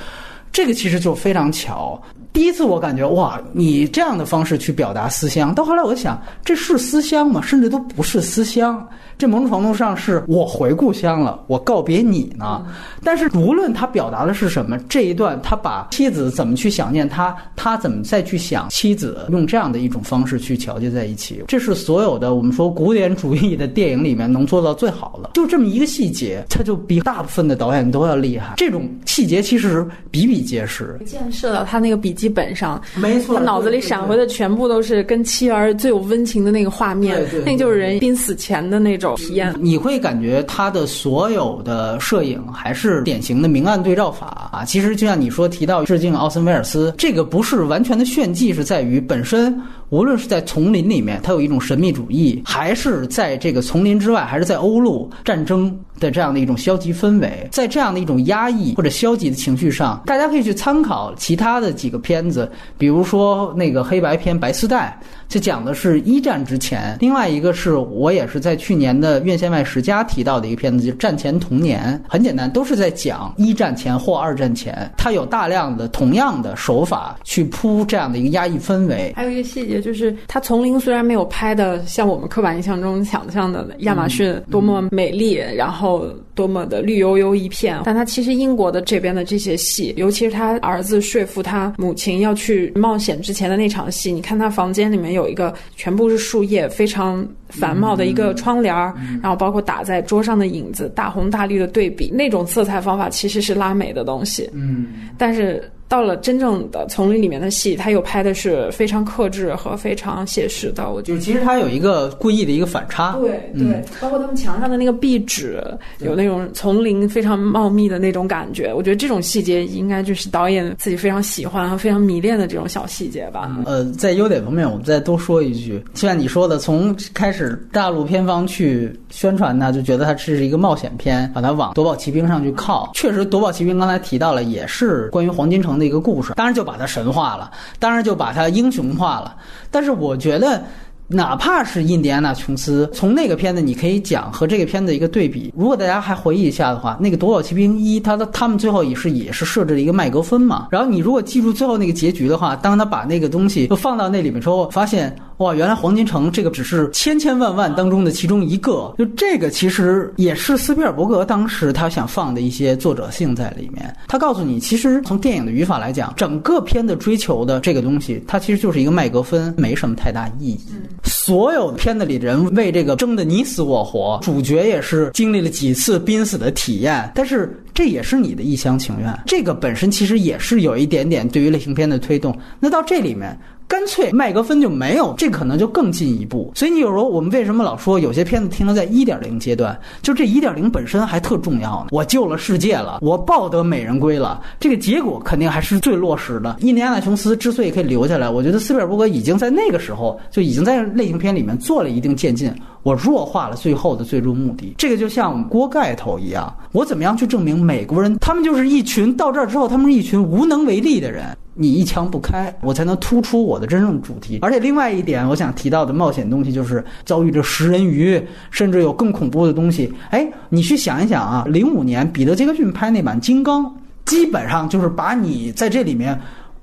[0.52, 2.00] 这个其实就非常巧。
[2.32, 7.40] 第一次我感觉哇，你这样的方式去表达思乡，到后来我想这是思乡吗？
[7.40, 8.84] 甚至都不是思乡。
[9.16, 12.64] 这某种程度上是我回故乡了，我告别你呢。
[13.02, 25.30] 但是无论他表达的是什么，这一段他把妻子怎么去想念他，他怎么再去想妻子，用这样的一种方式去调节在一起，这是所有的我们说古典主义的电影里面能做到最好的。
[25.34, 28.54] 就这么一个细节，他就比大部分的导演都要厉害。
[28.56, 30.98] 这种细节其实比比皆是。
[31.06, 39.03] 建设到他那个笔记本上，没错，他脑子里闪回的全部都是跟妻儿最有温情的那个画面，那就是人濒死前的那种。
[39.16, 44.64] 体验你会感觉他的所有的摄影还是典型的明暗对照法啊。
[44.64, 64.98] 其实就像你说提到致敬奥森威尔斯，这个不是完全的炫技，是在于本身无论是在丛林里面，它有一种神秘主义，还是在这个丛林之外，还是在欧陆战争的这样的一种消极氛围，在这样的一种压抑或者消极的情绪上，大家可以去参考其他的几个片子，比如说那个黑白片《白丝带》。
[65.26, 72.00] 就讲的是一战之前，另外一个是我也是在去年的院线外十佳提到的一个片子，就《战前童年》。
[72.12, 79.12] 很简单，都是在讲一战前或二战前，它有大量的同样的手法去铺这样的一个压抑氛围。
[79.16, 85.93] 还有一个细节就是，它丛林虽然没有拍的像我们刻板印象中想象的亚马逊多么美丽，然后
[86.34, 95.14] 多么的绿油油一片，但他其实英国的这边的这些戏，尤其是他儿子说服他母亲要去冒险之前的那场戏，你看他房间里面。
[95.14, 104.50] 有一个全部是树叶，非常繁茂的一个窗帘儿，然后包括打在桌上的影子，大红大绿的对比，那种色彩方法其实是拉美的东西。
[104.52, 110.90] 嗯，但是到了真正的丛林里面的戏，他又拍的是非常克制和非常写实的。
[110.90, 115.62] 我就其实他有一个故意的一个反差，对对，包括他们墙上的那个壁纸，
[116.00, 118.72] 有那种丛林非常茂密的那种感觉。
[118.72, 123.56] 我觉得这种细节应该就是导演自己非常喜欢和非常迷恋的这种小细节吧。
[123.66, 132.90] 呃，在优点方面，我们再多说一句，就像你说的，从开始大陆片方去宣传呢，就觉得它这是一个冒险片，把它往夺宝奇兵上去靠。
[132.94, 139.36] 确实，夺宝奇兵刚才提到了，也是关于黄金城的一个故事，当然就把它神化了，当然就把它英雄化了。
[139.70, 140.62] 但是我觉得。
[141.06, 145.52] 哪怕是印第安纳琼斯，从那个片子你可以讲和这个片子一个对比。
[145.54, 150.68] 如果大家还回忆一下的话，那个《夺宝奇兵一》，他的他们最后也是也是设置了一个麦格芬嘛。
[150.70, 158.94] 然后你如果记住最后那个结局的话，当他把那个东西都放到那里面之后，发现哇，原来黄金城这个只是千千万万当中的其中一个。
[158.96, 163.94] 就这个其实也是斯皮尔伯格当时他想放的一些作者性在里面。
[164.06, 170.60] 他告诉你，其实从电影的语法来讲，整个片的追求的这个东西，它其实就是一个麦格芬，没什么太大意义。
[171.02, 179.12] 所有片子里的人为这个争得你死我活，主角也是经历了几次濒死的体验，但是这也是你的一厢情愿。
[179.26, 182.36] 这个本身其实也是有一点点对于类型片的推动。
[182.60, 183.36] 那到这里面。
[183.66, 186.52] 干脆麦格芬就没有，这可能就更进一步。
[186.54, 189.78] 所以你有时候我们为什么老说有些片子停留在一点零阶段？
[190.02, 191.86] 就这一点零本身还特重要呢。
[191.90, 196.56] 我救了世界了，我抱得美人归了，这个结果肯定还是最落实的。
[196.60, 202.52] 印第安纳琼斯之所以可以留下来，我觉得斯皮尔伯格已经在那个时候就已经在类型片里面做了一定渐进。
[202.84, 204.74] 我弱化了最后的最终目的。
[204.78, 211.36] 这个就像锅盖头一样，我怎么样去证明美国人他们就是一群到这儿之后他们是一群无能为力的人？
[211.56, 214.40] 你一枪不开，我才能突出我的真正主题。
[214.42, 218.20] 而且另外一点，我想提到的冒险东西就是遭遇着食人鱼，
[218.50, 219.92] 甚至有更恐怖的东西。
[220.10, 223.64] 哎，你去想一想啊，零五年彼得杰克逊拍那版《金刚》，
[224.04, 226.20] 基本上就是把你在这里面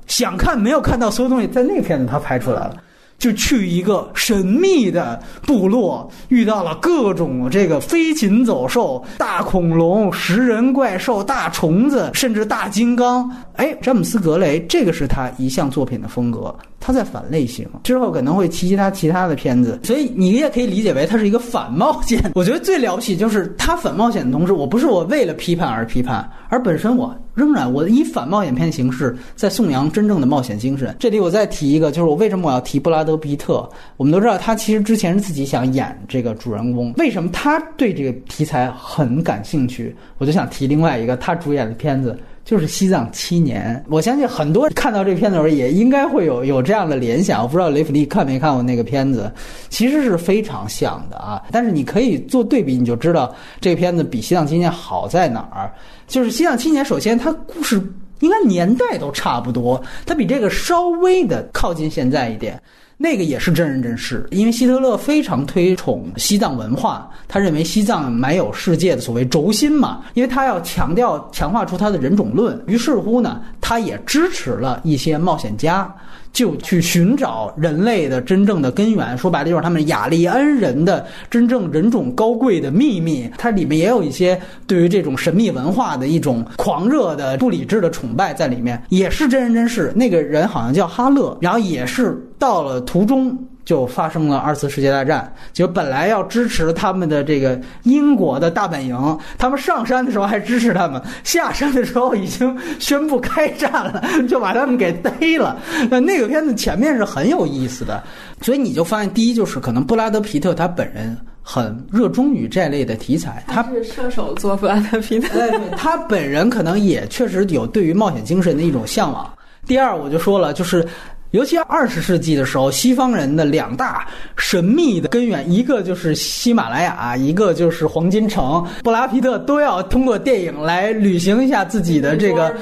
[0.07, 2.75] 想看没有看到所有东西，在那个片子他拍出来了。
[3.21, 13.31] 就去一个神秘的部落，遇到了各种这个飞禽走兽、大恐龙、食人怪兽、大虫子，甚至大金刚。
[13.57, 16.53] 哎，詹姆斯·格雷，这个是他一项作品的风格。
[16.81, 22.19] 他在反类型，之后可能会提及他其他的片子，所以你也可以理解为他是一个反冒险。
[22.35, 30.95] 我觉得最了不起就是他反冒险的同时，我不是我为了批判而批判，而本身我仍然我以反冒险片形式在颂扬真正的冒险精神。
[30.99, 33.69] 这里我再提一个，就是我为什么我要提布拉德·皮特？
[33.97, 39.95] 我们都知道他其实之前是自己想演这个主人公，为什么他对这个题材很感兴趣？
[40.17, 42.17] 我就想提另外一个他主演的片子。
[42.43, 47.41] 就是西藏七年，我相信很多看到这片子的时候也应该会有有这样的联想。
[47.43, 49.31] 我不知道雷弗利看没看过那个片子，
[49.69, 51.41] 其实是非常像的啊。
[51.51, 55.71] 但是你可以做对比，你就知道这片子比西藏七年好在哪儿。
[56.07, 57.81] 就是西藏七年，首先它故事
[58.19, 62.61] 应该年代都差不多，它比这个稍微的靠近现在一点。
[63.01, 75.91] 那个也是真人真事，因为希特勒非常推崇西藏文化，他认为西藏埋有世界的所谓轴心嘛，因为他要强调强化出他的人种论，于是乎呢，他也支持了一些冒险家。
[76.33, 83.29] 就去寻找人类的真正的根源，说白了就是他们雅利安人的真正人种高贵的秘密。
[83.37, 89.91] 它里面也有一些对于这种神秘文化的一种狂热的不理智的崇拜在里面，也是真人真事。
[89.95, 93.37] 那个人好像叫哈勒，然后也是到了途中。
[93.63, 105.59] 就发生了二次世界大战，就本来要支持他们的这个英国的大本营，他们上山的时候还支持他们，下山的时候已经宣布开战了，就把他们给逮了。
[105.89, 108.03] 那那个片子前面是很有意思的，
[108.41, 119.31] 所以你就发现，第一就是可能布拉德皮特他本人很热衷于这类的题材，他是射手座布拉德皮特，对，他本人可能也确实有对于冒险精神的一种向往。
[119.67, 120.85] 第二，我就说了，就是。
[121.31, 128.65] 尤其二十世纪的时候，西方人的两大神秘的根源，一个就是喜马拉雅，一个就是黄金城。
[128.83, 132.53] 布拉皮特都要通过电影来履行一下自己的这个。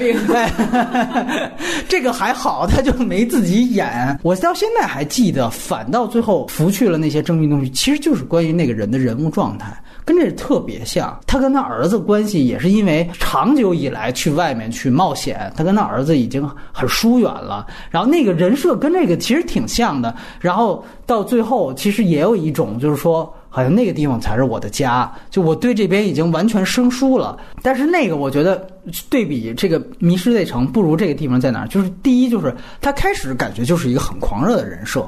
[1.88, 4.18] 这个还好，他就没自己演。
[4.22, 9.76] 我到现在还记得，反倒最后拂去了那些争议东西，其实就是关于那个人的人物状态。
[10.02, 17.66] 跟这特别像，他跟他儿子关系也是因为长久以来去外面去冒险，他跟他儿子已经很疏远了。
[17.90, 20.14] 然后那个人设跟那个其实挺像的。
[20.38, 27.38] 然后到最后，其实也有一种就是说，好像那个地方才是我的家，就我对这边已经完全生疏了。
[27.62, 28.68] 但是那个我觉得
[29.08, 31.68] 对比这个迷失内城，不如这个地方在哪儿？
[31.68, 35.04] 就是第一，就是他开始感觉就是一个很狂热的人设。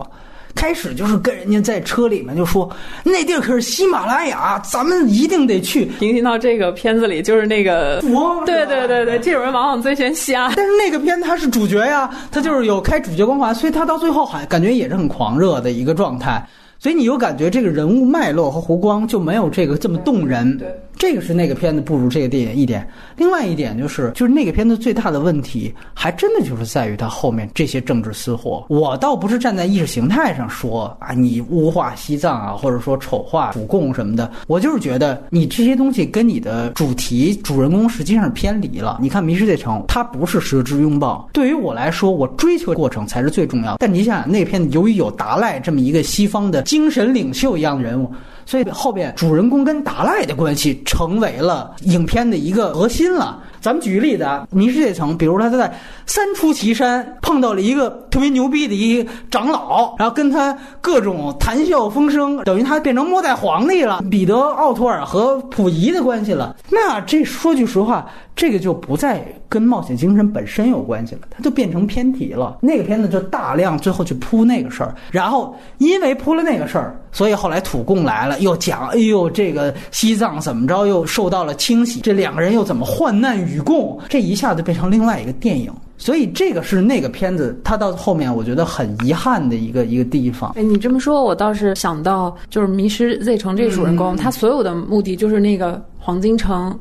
[0.54, 2.70] 开始就是跟人家在车里面就说
[3.02, 5.86] 那地儿可是喜马拉雅，咱们一定得去。
[5.98, 10.52] 平行到这个片子里，就是那个佛，对对对对，这种人往往最先瞎。
[10.54, 16.46] 但是那个片他是主角呀，他就是有开主角光环，所以他到最后还感觉也是很狂热的一个状态。
[16.78, 20.58] 所以你又感觉这个人物脉络和弧光就没有这个这么动人。
[20.58, 20.68] 对。
[20.96, 28.64] 这个是那个片子不如这个电影一点，另外一点就是，就是那个片子最大的问题，还真的就是在于它后面这些政治私货。
[28.68, 38.98] 我倒不是站在意识形态上说啊，你污化西藏啊，或者说丑化主共什么的，我就是觉得你这些东西跟你的主题、主人公实际上是偏离了。
[39.00, 43.78] 你看《迷失这城》，它不是蛇之拥抱，对于我来说，我追求过程才是最重要的。
[43.78, 48.12] 但你想想，那片子由于有达赖这么一个西方的精神领袖一样的人物。
[48.44, 53.42] 所以后边主人公跟达赖的关系成为了影片的一个核心了。
[53.62, 55.72] 咱们举个例子啊，《迷失这层》，比如他在
[56.04, 64.02] 三出祁山碰到了一个特别牛逼的一长老，然后跟他各种谈笑风生，等于他变成末代皇帝了。
[64.10, 68.04] 彼得·奥托尔和溥仪的关系了，那这说句实话，
[68.34, 72.58] 这个就不再跟冒险精神本身有关系了，它就变成偏题了。
[72.60, 83.51] 那个片子就大量最后去铺那个事儿，然后因为铺了那个事儿，所以后来土共来了，又讲，哎呦，这个西藏怎么着又受到了清洗，这两个人又怎么患难与。
[83.52, 90.52] 与共，这一下子变成另外一个电影，所以这个是那个片子，它到后面我觉得很遗憾的一个一个地方。
[90.56, 95.82] 哎，你这么说，我倒是想到，就是《迷失 Z 城》这个主人公，他所有的目的就是那个。
[96.04, 96.76] 黄金城，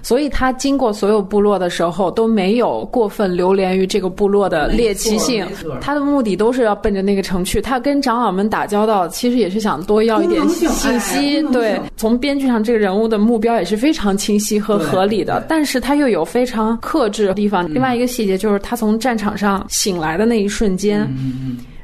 [0.00, 5.44] 所以他经过所有部落的时候都没有过分流连于这个部落的猎奇性，
[5.80, 7.60] 他的目的都是要奔着那个城去。
[7.60, 10.68] 他跟长老们打交道，其实也是想多要一点信
[11.00, 11.42] 息。
[11.52, 17.68] 对，从编剧上这个人物的目标也是非常清晰和合理的，但是他又有非常克制的地方。
[17.74, 21.12] 另外一个细节就是他从战场上醒来的那一瞬间，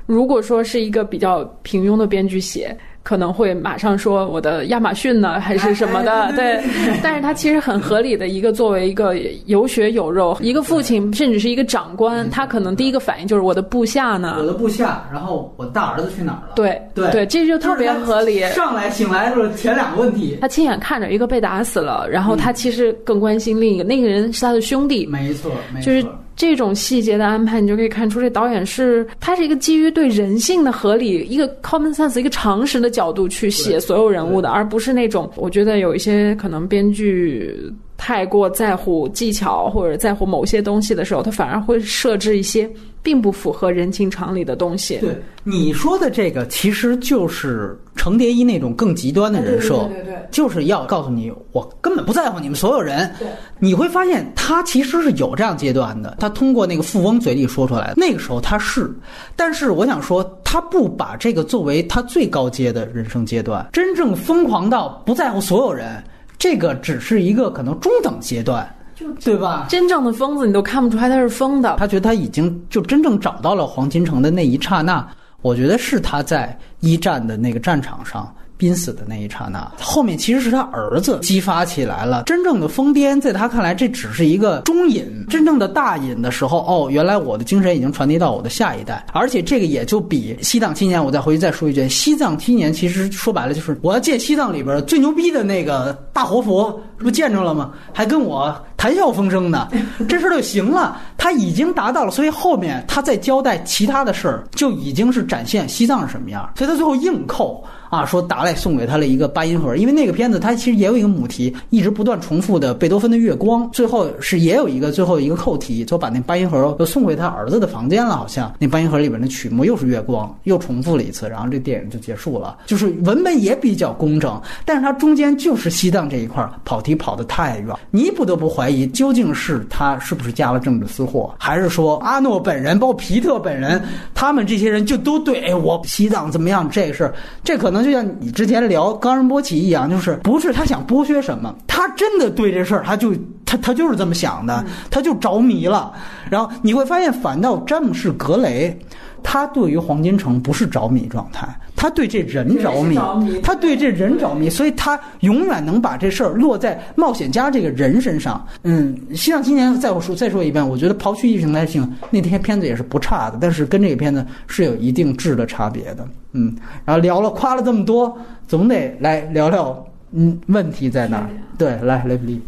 [0.07, 2.76] 如果说是一个比较平庸的编剧写。
[3.07, 6.33] 可能会马上说我的亚马逊呢，还是什么的？
[6.35, 6.61] 对，
[7.01, 14.35] 但是他其实很合理的一个，作为一个有血有肉，一个父亲，甚至是一个长官，他可能第一个反应就是我的部下呢？
[14.41, 16.55] 我的部下，然后我大儿子去哪儿了？
[16.57, 18.41] 对对对，这就特别合理。
[18.49, 25.07] 上来醒来就是前两个问题，他亲眼看着一个被打死了，然后他其实更关心另一个，那个人是他的兄弟。
[25.07, 26.05] 没错，没错，就是。
[26.37, 37.55] 这种细节的安排，你就可以看出这导演是他是一个基于对人性的合理、一个 common sense、一个常识的角度去写所有人物的，而不是那种我觉得有一些可能编剧
[37.97, 42.70] 太过在乎技巧或者在乎某些东西的时候，他反而会设置一些。
[43.03, 44.99] 并不符合人情常理的东西。
[44.99, 53.09] 对你说的这个，其实就是程蝶衣那种更极端的人设，对对，就是要告诉你，我根本不在乎你们所有人。
[53.16, 53.28] 对，
[53.61, 56.16] 你会发现他其实是有这样阶段的。
[56.18, 58.92] 他通过那个富翁嘴里说出来，那个时候他是，
[59.36, 66.03] 但是我想说，他不把这个作为他最高阶的人生阶段，真正疯狂到不在乎所有人，
[66.39, 68.68] 这个只是一个可能中等阶段。
[68.95, 69.66] 就对吧？
[69.68, 71.76] 真正的疯子你都看不出来他是疯的。
[71.78, 75.07] 他觉得他已经就真正找到了黄金城的那一刹那，
[75.43, 78.34] 我觉得是他在一战的那个战场上。
[78.57, 83.21] 濒死的那一刹那，后面其实是他儿子激发起来了真正的疯癫。
[83.21, 89.05] 在他看来，这只是一个中瘾，真正的大瘾的时候，哦，原来我的精神已经传递到我的下一代。
[89.13, 97.73] 而且这个也就比西藏青年，我再回去再说一句，西藏青年其实说白了就是我要见西藏里边最牛逼的那个大活佛，这不见着了吗？
[97.93, 99.68] 还跟我谈笑风生呢，
[100.09, 101.01] 这事儿就行了。
[101.16, 106.49] 他已经达到了，所以后面他再交代其他的事儿，就已经是展现西藏是什么样。
[106.57, 107.64] 所以他最后硬扣。
[107.89, 122.59] 啊，说达赖送给他了一个八音盒，因为那个片子它其实也有一个母题，一直不断重复的贝多芬的月光，最后是也有一个最后一个扣题，就把那八音盒又送回他儿子的房间了，好像那八音盒里边的曲目又是月光，又重复了一次，然后这电影就结束了。
[122.66, 133.83] 就是文本也比较工整，但是它中间就是西藏这一块跑题跑得太远，你不得不怀疑究竟是他是不是加了政治私货，还是说阿诺本人包括皮特本人，
[134.14, 136.69] 他们这些人就都对，哎，我西藏怎么样？
[136.71, 137.12] 这事
[137.45, 137.85] 这可能。
[137.85, 143.14] 就像你之前聊冈仁波齐一样，就是不是他想剥削什么，他真的对这事儿，他就
[143.45, 145.93] 他他就是这么想的，他就着迷了。
[146.29, 148.77] 然后你会发现，反倒詹姆士格雷。
[149.23, 152.99] 他对于黄金城不是着迷状态，他对这人着迷，
[153.43, 158.45] 他对这人着迷，所以他永远能把这事儿落在冒险家这个人身上。
[158.62, 166.09] 嗯，西藏青年再我说再说一遍，我觉得刨去意识形态性，那天片子也是不差的，但是跟这个片子是有一定质的差别的。
[166.33, 168.18] 嗯，然后聊了夸了这么多，
[168.49, 171.29] 总得来聊聊，嗯，问题在哪儿？
[171.59, 172.41] 对，来雷普利，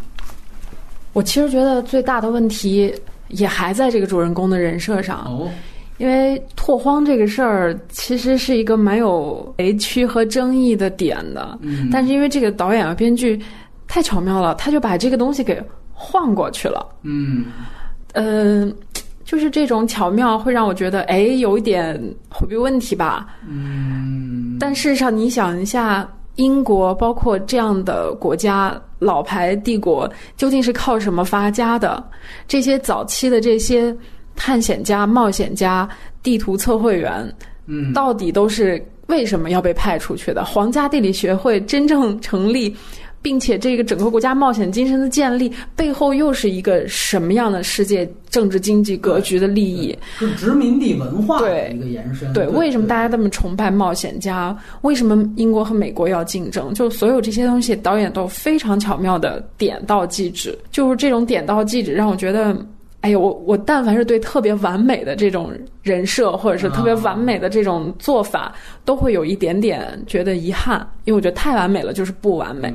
[1.12, 2.94] 我其实觉得最大的问题
[3.28, 5.18] 也还在这个主人公的人设上。
[5.26, 5.48] 哦。
[5.98, 13.40] 因为拓荒这个事儿其实是一个蛮有雷区和争议的点的，嗯但是因为这个导演和编剧
[13.86, 16.86] 太巧妙了，他就把这个东西给晃过去了。
[17.02, 17.44] 嗯
[18.14, 18.72] 嗯、
[19.24, 23.26] 就是这种巧妙会让我觉得，哎，有一点回避问题吧。
[23.46, 32.02] 嗯，但事实上，你想一下，英国包括这样的国家，老牌帝国究竟是靠什么发家的？
[32.46, 33.94] 这些早期的这些
[34.38, 35.86] 探险家、冒险家、
[36.22, 37.34] 地图测绘员，
[37.66, 40.44] 嗯到底都是为什么要被派出去的？
[40.44, 42.74] 皇家地理学会真正成立。
[43.20, 49.98] 并且，这个整个国家冒险精神的建立背后，又是一个什么样的世界政治经济格局的利益？
[50.16, 52.32] 是殖民地文化的对一个延伸。
[52.32, 54.56] 对，为什么大家这么崇拜冒险家？
[54.82, 56.72] 为什么英国和美国要竞争？
[56.72, 60.56] 就所有这些东西，导演都非常巧妙的点到即止。
[60.70, 62.56] 就是这种点到即止，让我觉得，
[63.00, 68.52] 哎呦，我我但凡是对特别完美的这种人设，或者是特别完美的这种做法，
[68.84, 72.74] 都会有一点点觉得遗憾，因为我觉得太完美了就是不完美。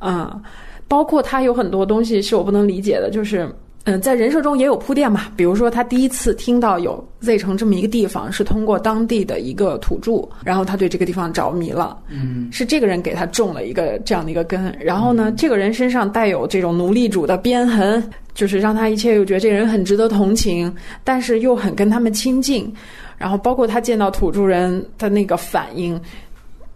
[0.00, 0.42] 嗯，
[0.86, 3.50] 包括他有很多东西是我不能理解的，就是
[3.86, 5.26] 嗯，在人设中也有铺垫嘛。
[5.36, 11.98] 比如说，他第一次听到有 Z 城这么一个地方，是通过当地的一个土著，然后他对这个地方着迷了。
[12.08, 18.02] 嗯是这个人给他种了一个这样的一个根，然后呢，这个人身上带有这种奴隶主的鞭痕，
[18.34, 20.74] 就是让他一切又觉得这个人很值得同情，
[21.04, 22.72] 但是又很跟他们亲近。
[23.18, 26.00] 然后包括他见到土著人的那个反应，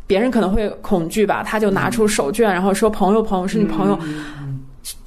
[0.07, 3.99] 别人可能会恐惧吧，他就拿出手绢，然后说：“朋友，朋友是你朋友。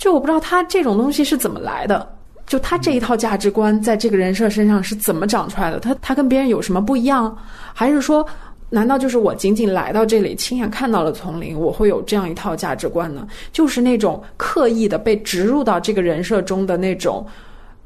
[0.02, 2.12] 就我不知道他这种东西是怎么来的。
[2.48, 5.80] 就他这一套价值观在这个人设身上是怎么长出来的？
[5.80, 7.38] 他他跟别人有什么不一样？
[7.72, 8.26] 还是说，
[8.68, 13.28] 难道就是我仅仅来到这里，亲眼看到了丛林，我会有这样一套价值观呢？
[13.54, 17.24] 就是那种刻意的被植入到这个人设中的那种，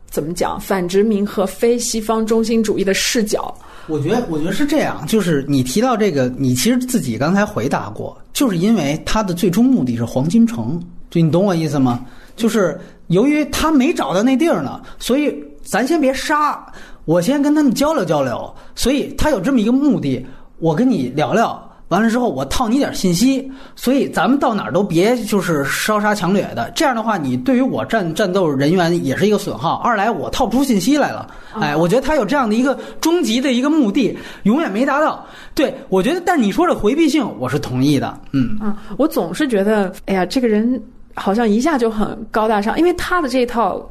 [0.10, 3.54] 怎么讲反殖民和非西方中心主义的视角？
[3.88, 12.06] 我觉得，我觉得是这样，就是你提到这个，你其实自己刚才回答过，就是因为他的最终目的是黄金城，就你懂我意思吗？
[12.36, 15.34] 就是由于他没找到那地儿呢，所以
[15.64, 16.66] 咱先别杀，
[17.06, 20.26] 我先跟他们交流交流，所以他有这么一个目的，
[20.60, 21.62] 我跟你聊聊。
[21.90, 26.70] 完了之后，我套你点信息，所以咱们到哪儿都别就是烧杀抢掠的。
[26.72, 29.76] 这样的话，你对于我战战斗人员也是一个损耗。
[29.76, 31.30] 二来，我套不出信息来了。
[31.62, 35.24] 哎，我觉得他有这样的一个终极的一个目的，永远没达到。
[35.54, 38.20] 对我觉得，但你说这回避性，我是同意的。
[38.32, 40.82] 嗯啊，我总是觉得，哎呀，这个人
[41.16, 43.90] 好像一下就很高大上，因为他的这一套，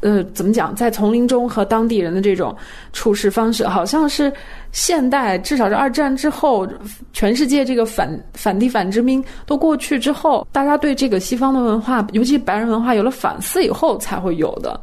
[0.00, 2.54] 呃，怎么讲，在丛林中和当地人的这种
[2.92, 4.32] 处事方式，好像是
[4.72, 6.66] 现代，至少是二战之后，
[7.12, 14.80] 全世界这个反反帝反殖民都过去之后，大家对这个西方的文化，尤其白人文化有了反思以后才会有的。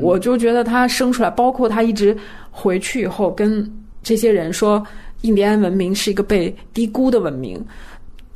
[0.00, 2.16] 我就觉得他生出来，包括他一直
[2.50, 3.70] 回去以后跟
[4.02, 4.82] 这些人说，
[5.20, 7.62] 印第安文明是一个被低估的文明。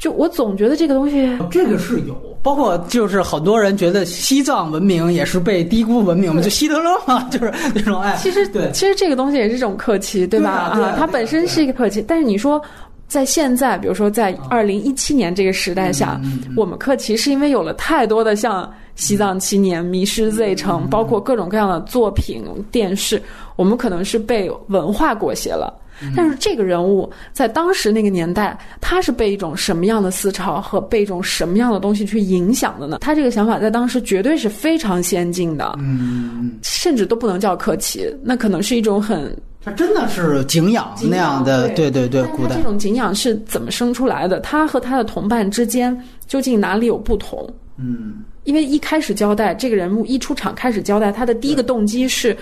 [0.00, 10.72] 就我总觉得这个东西，这个是有，包括就是很多人觉得西藏文明也是被低估文明嘛，就希特勒嘛， 就是那种哎，其实对，其实这个东西也是一种客气，对吧？
[10.74, 12.60] 对啊它本身是一个客气，但是你说。
[13.10, 23.20] 在现在，比如说在二零一七年这个时代下，嗯我们客气是因为有了太多的像西藏青年、迷失 Z 城，包括各种各样的作品、电视，
[23.56, 25.76] 我们可能是被文化裹挟了。
[26.16, 32.98] 但是这个人物在当时那个年代，他是被一种什么样的思潮和被一种什么样的东西去影响的呢？
[33.00, 44.40] 他这个想法在当时绝对是非常先进的，嗯，甚至都不能叫客气，那可能是一种很他真的是敬仰那样的，对对对，古代但他这种敬仰是怎么生出来的？
[44.40, 45.94] 他和他的同伴之间
[46.26, 47.48] 究竟哪里有不同？
[47.76, 52.34] 嗯因为一开始交代这个人物一出场开始交代他的第一个动机是，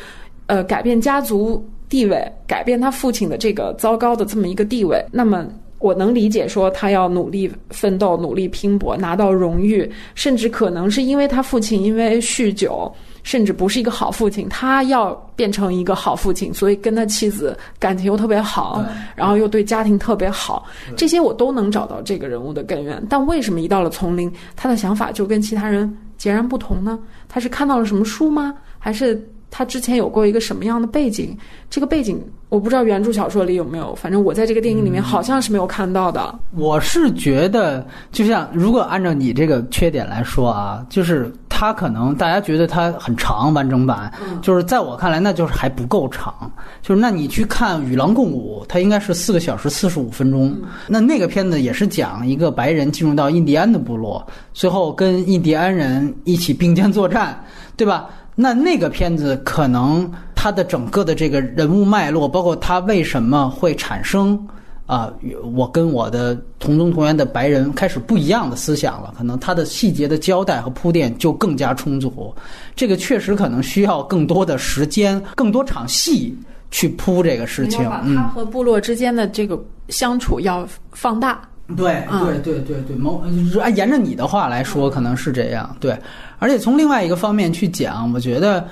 [0.46, 5.04] 呃，改变家族地位，改变他父亲的这个糟糕的这么一个地位。
[5.10, 5.46] 那么
[5.78, 12.92] 我能理解说他要努力奋斗、努力拼搏，拿到荣誉，甚至可能是因为他父亲因为酗酒。
[13.24, 18.82] 甚至不是一个好父亲，他要变成一个好父亲，所以跟他妻子感情又特别好，
[19.14, 20.64] 然后又对家庭特别好，
[20.96, 23.04] 这些我都能找到这个人物的根源。
[23.10, 26.98] 但为什么一到了丛林，他的想法就跟其他人截然不同呢？
[27.28, 28.54] 他是看到了什么书吗？
[28.78, 29.20] 还是
[29.50, 31.36] 他之前有过一个什么样的背景？
[31.70, 32.18] 这个背景
[32.48, 36.38] 我不知道原著小说里有没有，反正我在这个电影里面好像是没有看到的。
[36.56, 46.50] 我是觉得，就像如果按照你这个缺点来说啊，就是它可能大家觉得它很长完整版，就是在我看来那就是还不够长。
[46.80, 50.56] 就是那你去看《与狼共舞》，它应该是四个小时四十五分钟。
[50.86, 57.38] 那那个片子也是讲一个白人进入到印第安的部落，最后跟印第安人一起并肩作战，
[57.76, 58.08] 对吧？
[58.40, 64.38] 那那个片子可能它的整个的这个人物脉络，包括他为什么会产生
[64.86, 65.12] 啊、
[65.52, 72.34] 我跟我的同宗同源的白人开始不一样的思想了，可能他的细节的交代和铺垫就更加充足。
[72.74, 76.34] 这个确实可能需要更多的时间，更多场戏
[76.70, 77.80] 去铺这个事情。
[78.04, 81.42] 嗯他，和部落之间的这个相处要放大。
[81.76, 85.76] 对嗯对对对对，某就是按沿着你的话来说，可能是这样。
[85.78, 85.96] 对，
[86.38, 88.66] 而且从另外一个方面去讲，我觉得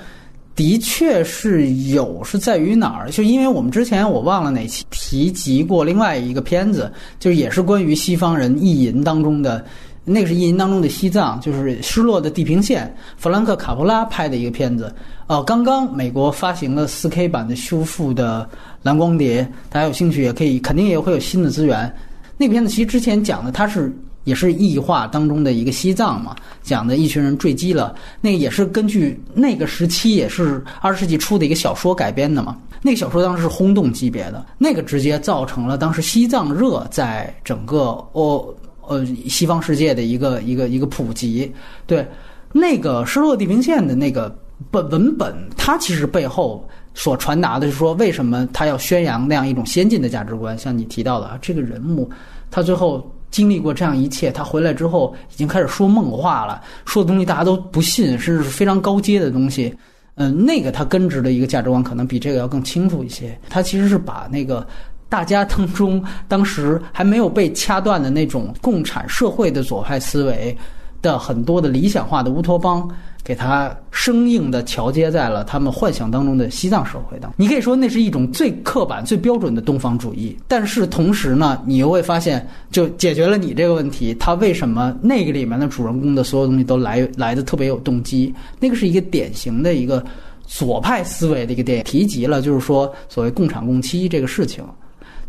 [0.55, 3.09] 的确是有，是在于哪儿？
[3.11, 9.63] 就因为我们之前我忘了哪期提及过另外一个片子，就是也是关于西方人意淫当中的。
[10.09, 12.87] 那个是意淫当中的西藏，就是《失落的地平线》，
[13.17, 14.89] 弗兰克·卡普拉拍的一个片子。
[15.27, 18.49] 呃，刚刚美国发行了 4K 版的修复的
[18.83, 21.93] 蓝光碟，大家有兴趣也可以，肯定也会有新的资源。
[22.37, 23.91] 那个片子其实之前讲的，它是
[24.23, 27.95] 也是异化当中的一个西藏嘛，讲的一群人坠机了。
[28.21, 32.57] 那个也是根据那个时期，也是二十世纪初的一个小说改编的嘛。
[32.81, 41.51] 那个小说当时是轰动级别的，那个直接造成了当时西藏热在整个欧呃西方世界的一个一个一个普及。
[41.87, 42.07] 对，
[42.53, 44.33] 那个失落地平线的那个
[44.71, 50.57] 本文本，它其实背后所传达的是说，为什么他要宣扬那样一种先进的价值观？
[50.57, 52.09] 像你提到的，这个人物
[52.49, 59.73] 他最后经历过这样一切，他回来之后已经开始说梦话了，说的东西大家都不信，甚至是非常高阶的东西。
[60.15, 63.37] 嗯，那个他根植的一个价值观可能比这个要更清楚一些。
[63.49, 64.65] 他其实是把那个
[65.07, 70.57] 大家当中当时还没有被掐断的那种共产社会的左派思维
[71.03, 72.89] 的很多的理想化的乌托邦，
[73.27, 77.33] 给它生硬的桥接在了他们幻想当中的西藏社会当中。
[77.35, 88.33] 你可以说那是一种最刻板、最标准的东方主义，但是同时呢，你又会发现，就解决了你这个问题，他为什么那个里面的主人公的所有东西都来来的特别有动机？
[88.61, 90.01] 那个是一个典型的一个
[90.45, 94.63] 左派思维的一个电影，提及了就是说所谓共产共妻这个事情。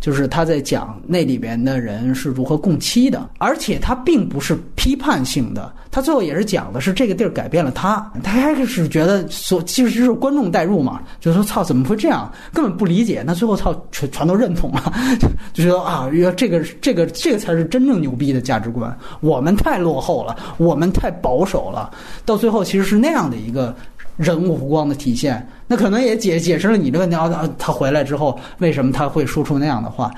[0.01, 14.93] 就是他在讲那里边的人是如何共妻的，而且他并不是批判性的，他最后也是讲的是这个地儿改变了他，他开始觉得所其实就是观众代入嘛，就说操怎么会这样，根本不理解，那最后操全全都认同了，
[15.53, 21.91] 就觉得啊，这个这个这个才是真正牛逼的价值观，我们太落后了，我们太保守了，
[22.25, 23.75] 到最后其实是那样的一个。
[24.19, 27.49] 人物弧光的体现，那可能也解解释了你的问题啊。
[27.57, 30.11] 他回来之后，为什么他会说出那样的话？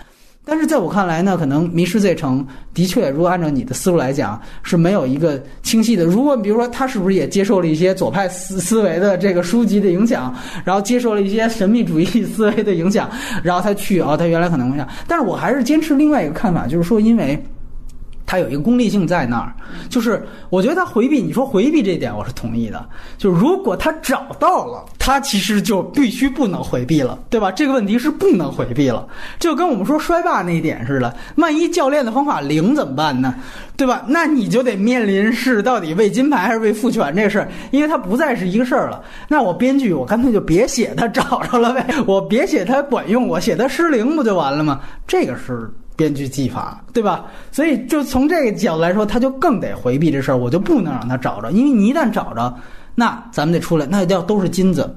[0.43, 2.45] 但是在我看来呢，可能《迷失这城》
[2.75, 6.05] 的确，如果按照你的思路来讲，是没有一个清晰的。
[6.05, 10.35] 如果比如说他是不是也接受了一些左派思思维的这个书籍的影响，
[10.65, 13.09] 然后接受了一些神秘主义思维的影响，
[13.45, 14.89] 然后他去啊、他原来可能会这样。
[15.07, 17.41] 但是我还是坚持另外一个看法，就是说，因为。
[18.31, 19.53] 它有一个功利性在那儿，
[19.89, 22.89] 就是我觉得他回避，你说回避这点我是同意的。
[23.19, 27.51] 就如果他找到了，他其实就必须不能回避了，对吧？
[27.51, 29.05] 这个问题是不能回避了，
[29.41, 31.13] 就跟我们说摔霸那一点似的。
[31.39, 33.35] 万一教练的方法零怎么办呢？
[33.77, 34.05] 对吧？
[34.07, 39.03] 那你就得面临是到底为金牌还是为复权这事儿，因为它不再是一个事儿了。
[39.27, 44.79] 那我编剧我干脆就别写他找着了呗，我别写他管用，我写他失灵不就完了吗？
[45.05, 45.69] 这个是。
[46.01, 47.27] 编剧技法，对吧？
[47.53, 52.55] 所以就从这个角度来说，他就更得回避这事儿，我就不能让他找着，因为你一旦找着，
[52.95, 54.97] 那咱们得出来，那要都是金子，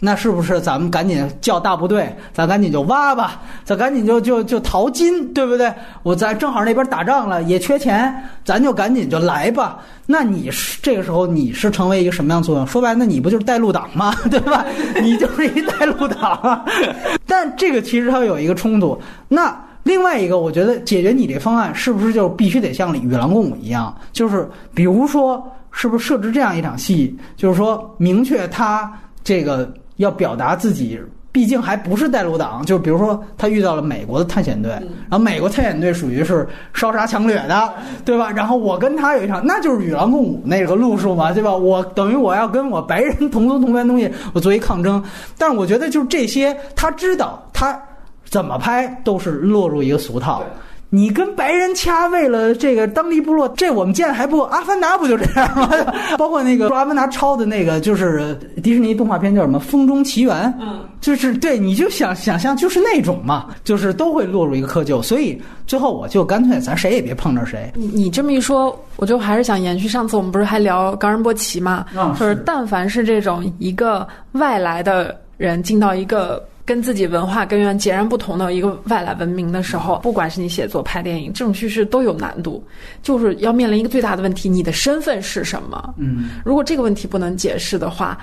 [0.00, 5.74] 那是不是咱们赶紧叫大部队，咱赶紧就挖吧，咱赶紧就就就淘金，对不对？
[6.04, 8.14] 我咱正好那边打仗了，也缺钱，
[8.44, 9.80] 咱就赶紧就来吧。
[10.06, 12.64] 那你是这个时候你是成为一个什么样作用？
[12.64, 14.14] 说白了，你不就是带路党吗？
[14.30, 14.64] 对吧？
[15.02, 16.64] 你就是一带路党。
[17.26, 19.67] 但这个其实它有一个冲突，那。
[19.88, 23.96] 另外一个，我觉得解决你这方案是不是就必须得像与狼共舞一样？
[24.12, 28.92] 就是比如说，是不是设置这样一场戏，就是说明确他
[29.24, 31.00] 这个要表达自己，
[31.32, 32.62] 毕竟还不是带路党。
[32.66, 37.72] 就比如说他遇到了美国的探险队，然后美国探险队属于是烧杀抢掠的，
[38.04, 38.30] 对吧？
[38.30, 41.50] 然后我跟他有一场，那就是与狼共舞那个路数嘛，对吧？
[41.54, 45.02] 我等于我要跟我白人同宗同源东西，我作为抗争。
[45.38, 47.80] 但是我觉得就是这些，他知道他。
[48.28, 50.42] 怎么拍都是落入一个俗套。
[50.90, 54.40] 你跟白人掐，为了这个当地部落，这我们见还不？
[54.44, 55.68] 阿凡达不就这样吗？
[56.16, 60.34] 包括那个阿凡达抄的那个，就是迪士尼动画片叫什么《风中奇缘》？
[60.58, 65.02] 嗯，就是对，你就想想象，就是那种嘛，就是都会落入一个窠臼。
[65.02, 67.70] 所以最后我就干脆咱谁也别碰着谁。
[67.74, 71.84] 你你这么一说，我就还是想延续上次我们不是还聊冈仁波齐嘛？
[71.94, 76.42] 嗯就是但凡是这种一个外来的人进到一个。
[76.68, 82.62] 跟自己文化根源截然不同的一个外来文明的时候，不管是你写作、拍电影，这种叙事都有难度，
[83.02, 85.94] 就是要面临一个最大的问题：你的身份是什么？
[85.96, 88.18] 嗯，如果这个问题不能解释的话，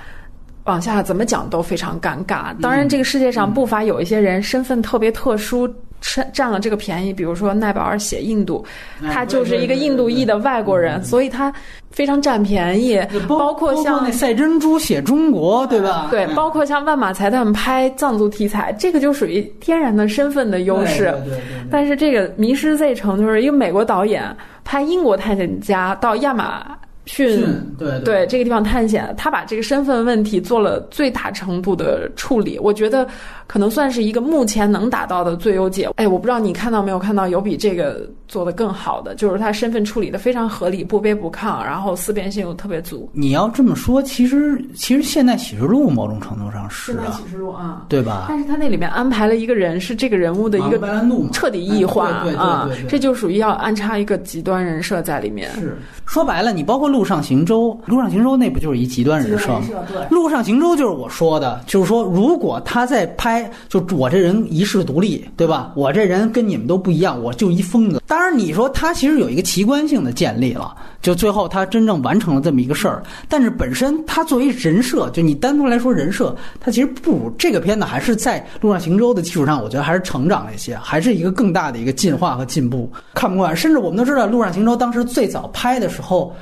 [0.66, 2.54] 往下怎么讲都非常尴尬。
[2.60, 5.68] 当然，这个世界上不乏有一些人身份特别特殊。
[5.98, 8.64] 占占了这个便宜，比如说奈保尔写印度，
[9.10, 11.52] 他就是一个印度裔的外国人，所以他
[11.90, 13.00] 非常占便宜。
[13.26, 16.06] 包括像那赛珍珠写中国，对吧？
[16.10, 21.12] 对，包括像万马才他们拍藏族题材，这个就属于天然的身份的优势。
[21.70, 24.22] 但是这个《迷失 Z 城》就是一个美国导演
[24.64, 26.76] 拍英国探险家到亚马。
[27.06, 27.46] 逊
[27.78, 33.06] 对对这个地方探险，他把这个身份问题做了最大程度的处理，我觉得
[33.46, 35.88] 可能算是一个目前能达到的最优解。
[35.96, 43.08] 哎，我不知道你看到没有看到有比这个做的更好的，就是他身份处理的非常合理，不卑不亢，然后思辨性又特别足。
[43.12, 48.26] 你要这么说，其实其实现代启示录某种程度上是现代启示录啊，对吧？
[48.28, 50.80] 但是他那里面安排了一个人是这个人物的一个
[51.32, 55.48] 彻底异化啊，这就属于要安插一个极端人设在里面。
[55.52, 56.95] 是说白了，你包括。
[56.96, 59.60] 路上行舟，陆上行舟那不就是一极端人设吗？
[60.08, 65.72] 陆上行舟就是我说的，就是说，如果他在拍，就我这人一世独立，对吧？
[65.76, 68.00] 我这人跟你们都不一样，我就一疯子。
[68.06, 73.02] 当然，你说他其实有一个奇观性的建立了，就最后他真正完成了这么一个事儿。
[73.28, 82.90] 但是本身他作为人设，就你单独来说人设，他其实不如这个片子还是在陆上行舟的基础上，我觉得还是成长了一些，还是一个更大的一个进化和进步。
[83.12, 86.34] 看不惯，甚至我们都知道，陆上行舟当时最早拍的时候。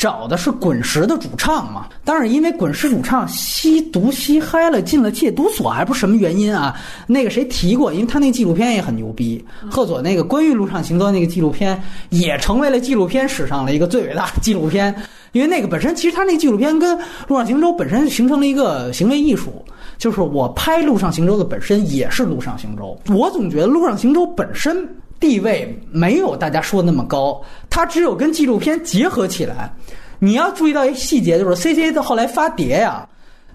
[0.00, 1.86] 找的是滚石的主唱嘛？
[2.06, 6.74] 当然，因为滚石主唱吸毒吸嗨了，进了戒毒所，还不是什么原因啊？
[7.06, 7.92] 那个谁提过？
[7.92, 11.78] 因为他那纪录片也很牛逼，贺佐那个关于路上行舟那个纪录片
[12.08, 14.94] 也成为了纪录片史上的一个最伟大的纪录片。
[15.32, 16.98] 因为那个本身，其实他那个纪录片跟
[17.28, 19.62] 路上行舟本身形成了一个行为艺术，
[19.98, 22.98] 就是我拍路上行舟的本身也是路上行舟。
[23.14, 24.88] 我总觉得路上行舟本身。
[25.20, 29.70] 地位没有大家说那么高，它只有跟纪录片结合起来。
[30.18, 33.08] 你要注意到一细节，就是 C C 的后来发碟呀。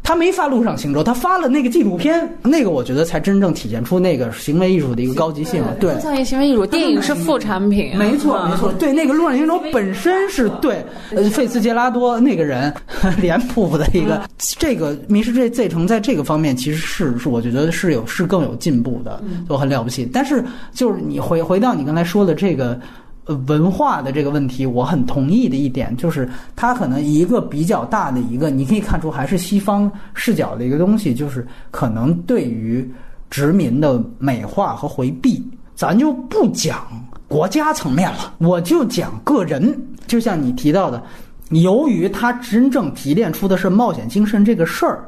[0.05, 5.63] 他没发《路上行舟》，他发了那个纪录片，那个我觉得才真正体现出那个行为艺术的一个高级性。
[5.79, 7.97] 对，像一行为艺术，电影是副产品。
[7.97, 8.71] 没错，没错。
[8.73, 12.71] 对，那个《路上行舟》本身是对，呃，费茨杰拉多那个人
[13.19, 14.21] 脸谱的一个，
[14.59, 20.07] 这个《迷失这 Z 城》在这个方面其实是是我觉得是有是更有进步的，就很了不起。
[20.13, 22.79] 但是就是你回回到你刚才说的这个。
[23.25, 32.87] 呃，文化的这个问题，我很同意的一点就是，它可能一个比较大的一个，你可以看出还是西方视角的一个东西，就是可能对于
[33.31, 35.43] 殖民的美化和回避，
[35.75, 36.85] 咱就不讲
[37.27, 39.75] 国家层面了，我就讲个人。
[40.05, 41.01] 就像你提到的，
[41.49, 45.03] 由于他真正提炼出的是冒险精神这个事儿，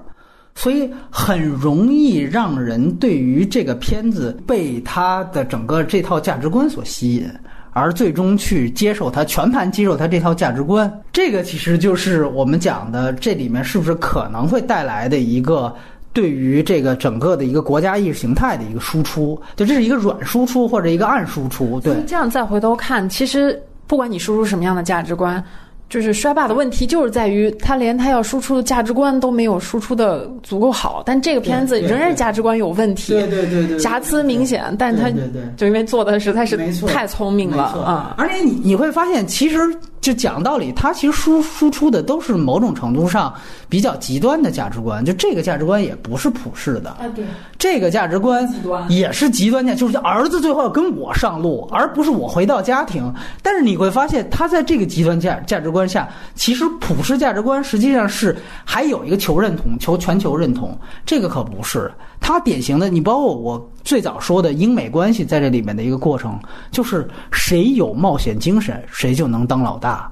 [0.55, 7.29] 所以很容易让人对于这个片子被他的整个这套价值观所吸引。
[7.77, 15.73] 而最终去接受他全盘接受他这套价值观，这个其实就是我们讲的这里面是不是可能会带来的一个
[16.11, 21.79] 对于这个整个的一个国家意识形态的一个输出，就这是一个软输出或者一个暗输出。
[21.79, 25.43] 对，这样再回头看，其实不管你输出什么样的价值观。
[25.89, 31.01] 就是衰霸的问题，就是在于他连他要输出的价值观都没有输出的足够好。
[31.05, 34.75] 但这个片子仍然价值观有问题，对对对对，瑕疵明显。
[34.77, 35.09] 但他
[35.55, 36.57] 就因为做的实在是
[36.87, 38.15] 太聪明了啊！
[38.17, 39.57] 而且你你会发现，其实。
[39.99, 43.33] 就讲道理，他其实输输出的都是某种程度上
[43.67, 46.91] 比较极端的价值观，就这个价值观也不是普世的。
[46.91, 47.25] 啊，对，
[47.57, 48.47] 这个价值观
[48.87, 53.13] 也是极端的，就是儿子最后要跟我上路，而不是我回到家庭。
[53.41, 61.91] 但是你会发现，他在这个极端价价值观下，其实普世价值观实际上是还有一个求认同、求全球认同，这个可不是。
[62.21, 66.39] 它典型的，你包括我最早说的英美关系在这里面的一个过程，
[66.71, 70.09] 就是谁有冒险精神，谁就能当老大。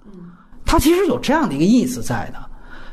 [0.66, 2.40] 它其实有这样的一个意思在的，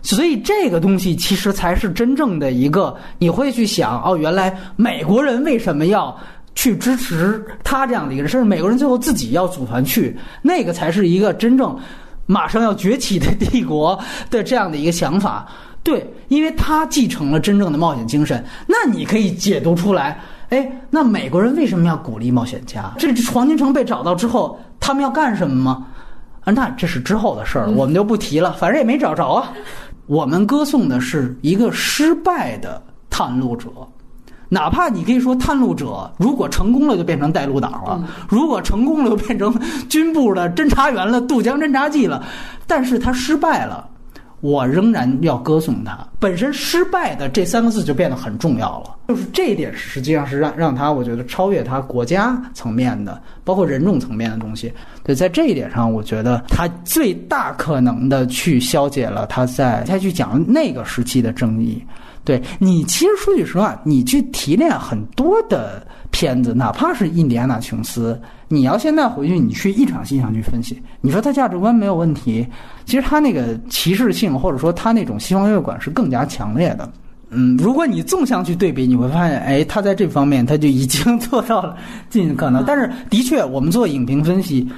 [0.03, 6.17] 所以这个东西其实才是真正的一个，你会去想哦，原来美国人为什么要
[6.55, 11.79] 去支持他这样的一个人，甚至美国人最后自己要组团去，那个才是一个真正
[12.27, 13.99] 马上要崛起的帝国
[14.31, 15.47] 的这样的一个想法。
[15.85, 20.21] 对，因为他继承了真正的冒险精神，那你可以解读出来，
[20.51, 22.93] 哎，那美国人为什么要鼓励冒险家？
[22.97, 25.87] 这黄金城被找到之后，他们要干什么吗？
[26.45, 29.53] 啊，那这是之后的事儿，我们就不提了，反正也没找着啊。
[30.07, 33.69] 我们歌颂的是一个失败的探路者，
[34.53, 42.23] 哪怕你可以说探路者如果成功了就变成带路党了，如果成功了就变成军部的侦察员了，渡江侦察记了，
[42.67, 43.89] 但是他失败了。
[44.43, 48.97] 我仍然要歌颂他，本身失败的这三个字就变得很重要了。
[49.09, 54.71] 就是这一点，实际上是让让他我觉得超越他国家层面的，包括人种层面的东西。
[55.03, 61.83] 对，在这一点上，我觉得他最大可能的去消解了他在他去讲那个时期的争议。
[62.25, 72.47] 对你，其实说句实话，你去提炼很多的片子，哪怕是印第安纳琼斯，你要现在回去，你去一场戏上去分析，你说他价值观没有问题，
[72.85, 76.89] 其实他那个歧视性，或者说他那种西方优越感是更加强烈的。
[77.31, 81.77] 嗯，如果你纵向去对比，你会发现，哎，他在这方面他就已经 做到了
[82.11, 82.63] 尽可能。
[82.65, 84.69] 但是，的确，我们做影评分析。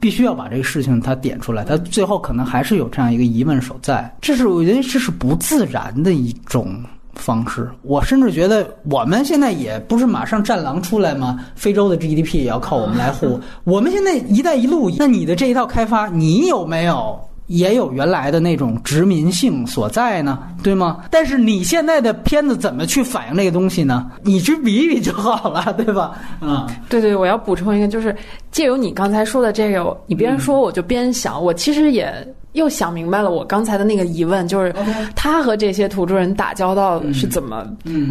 [0.00, 4.14] 必须要把这个事情他点出来，他最后可能还是有这样一个疑问所在。
[4.20, 6.82] 这是我觉得这是不自然的一种
[7.14, 7.68] 方式。
[7.82, 11.44] 我甚至觉得我们现在也不是马上战狼出来吗？
[11.56, 13.40] 非洲的 GDP 也要靠我们来护。
[13.64, 17.18] 我们现在“一带一路”，那你的这一套开发，你有没有？
[17.48, 21.04] 也有原来的那种殖民性所在呢，对吗？
[21.10, 24.10] 但是你现在的片子怎么去反映这个东西呢？
[24.22, 26.12] 你去比一比就好了， 对吧？
[26.40, 28.14] 嗯，对对，我要补充一个，就是
[28.52, 32.12] 借由你刚才说的这个，你边说我就边想，我其实也
[32.52, 34.74] 又想明白了我刚才的那个疑问，就是
[35.16, 37.66] 他和这些土著人打交道是怎么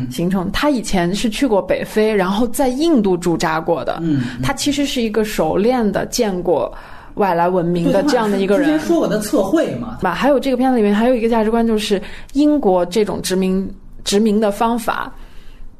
[0.10, 0.50] 形成？
[0.52, 4.02] 他以前是去过北非，然后在印度驻扎过的，
[4.42, 6.74] 他其实是一个熟练的见过。
[7.18, 10.14] 外来文明的这样的一个人，之前说过的测绘嘛，吧？
[10.14, 12.02] 还有这个片子里面还有一个价值观，就是
[12.34, 13.70] 英国这种殖民
[14.04, 15.14] 殖民的方法，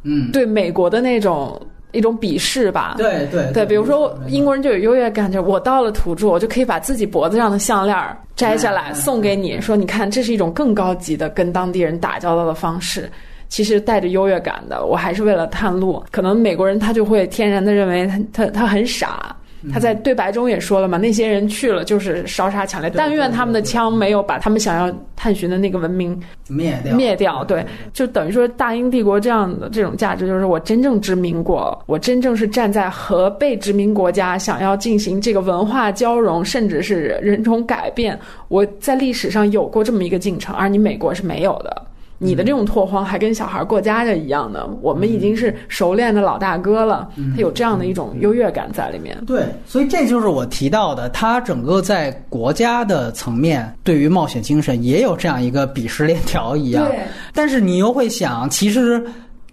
[0.04, 1.60] 嗯，对美国的那种
[1.92, 2.96] 一种鄙视吧？
[2.98, 7.98] 对对对，比如说英国人就有优越感，就我到了土著，我就可以把自己脖子上的项链
[8.36, 13.10] 摘下来送给你，说你看，这是一种更高级的跟当地人打交道的方式，
[13.48, 14.86] 其实带着优越感的。
[14.86, 19.36] 我还是为了探路，可能美国人他就会天然的认为他他他很傻。
[19.74, 26.96] 他在对白中也说了嘛，那些人去了就是烧杀抢掠，但愿他们的枪没有把他们想要探寻的那个文明灭掉。
[26.96, 41.84] 灭掉，对，就等于说大英帝国这样的这种价值，就是我真正殖民过，我真正是站在和被殖民国家想要进行这个文化交融，甚至是人种改变，我在历史上有过这么一个进程，而你美国是没有的。
[42.20, 49.18] 你的这种拓荒还跟小孩过家家一样的，我们已经是熟练的老大哥了，他有这样的一种优越感在里面。
[49.26, 56.88] 对，所以这就是我提到的，他整个在国家的层面对于冒险精神也有这样一个鄙视链条一样。
[56.88, 57.00] 对，
[57.34, 59.04] 但是你又会想，其实。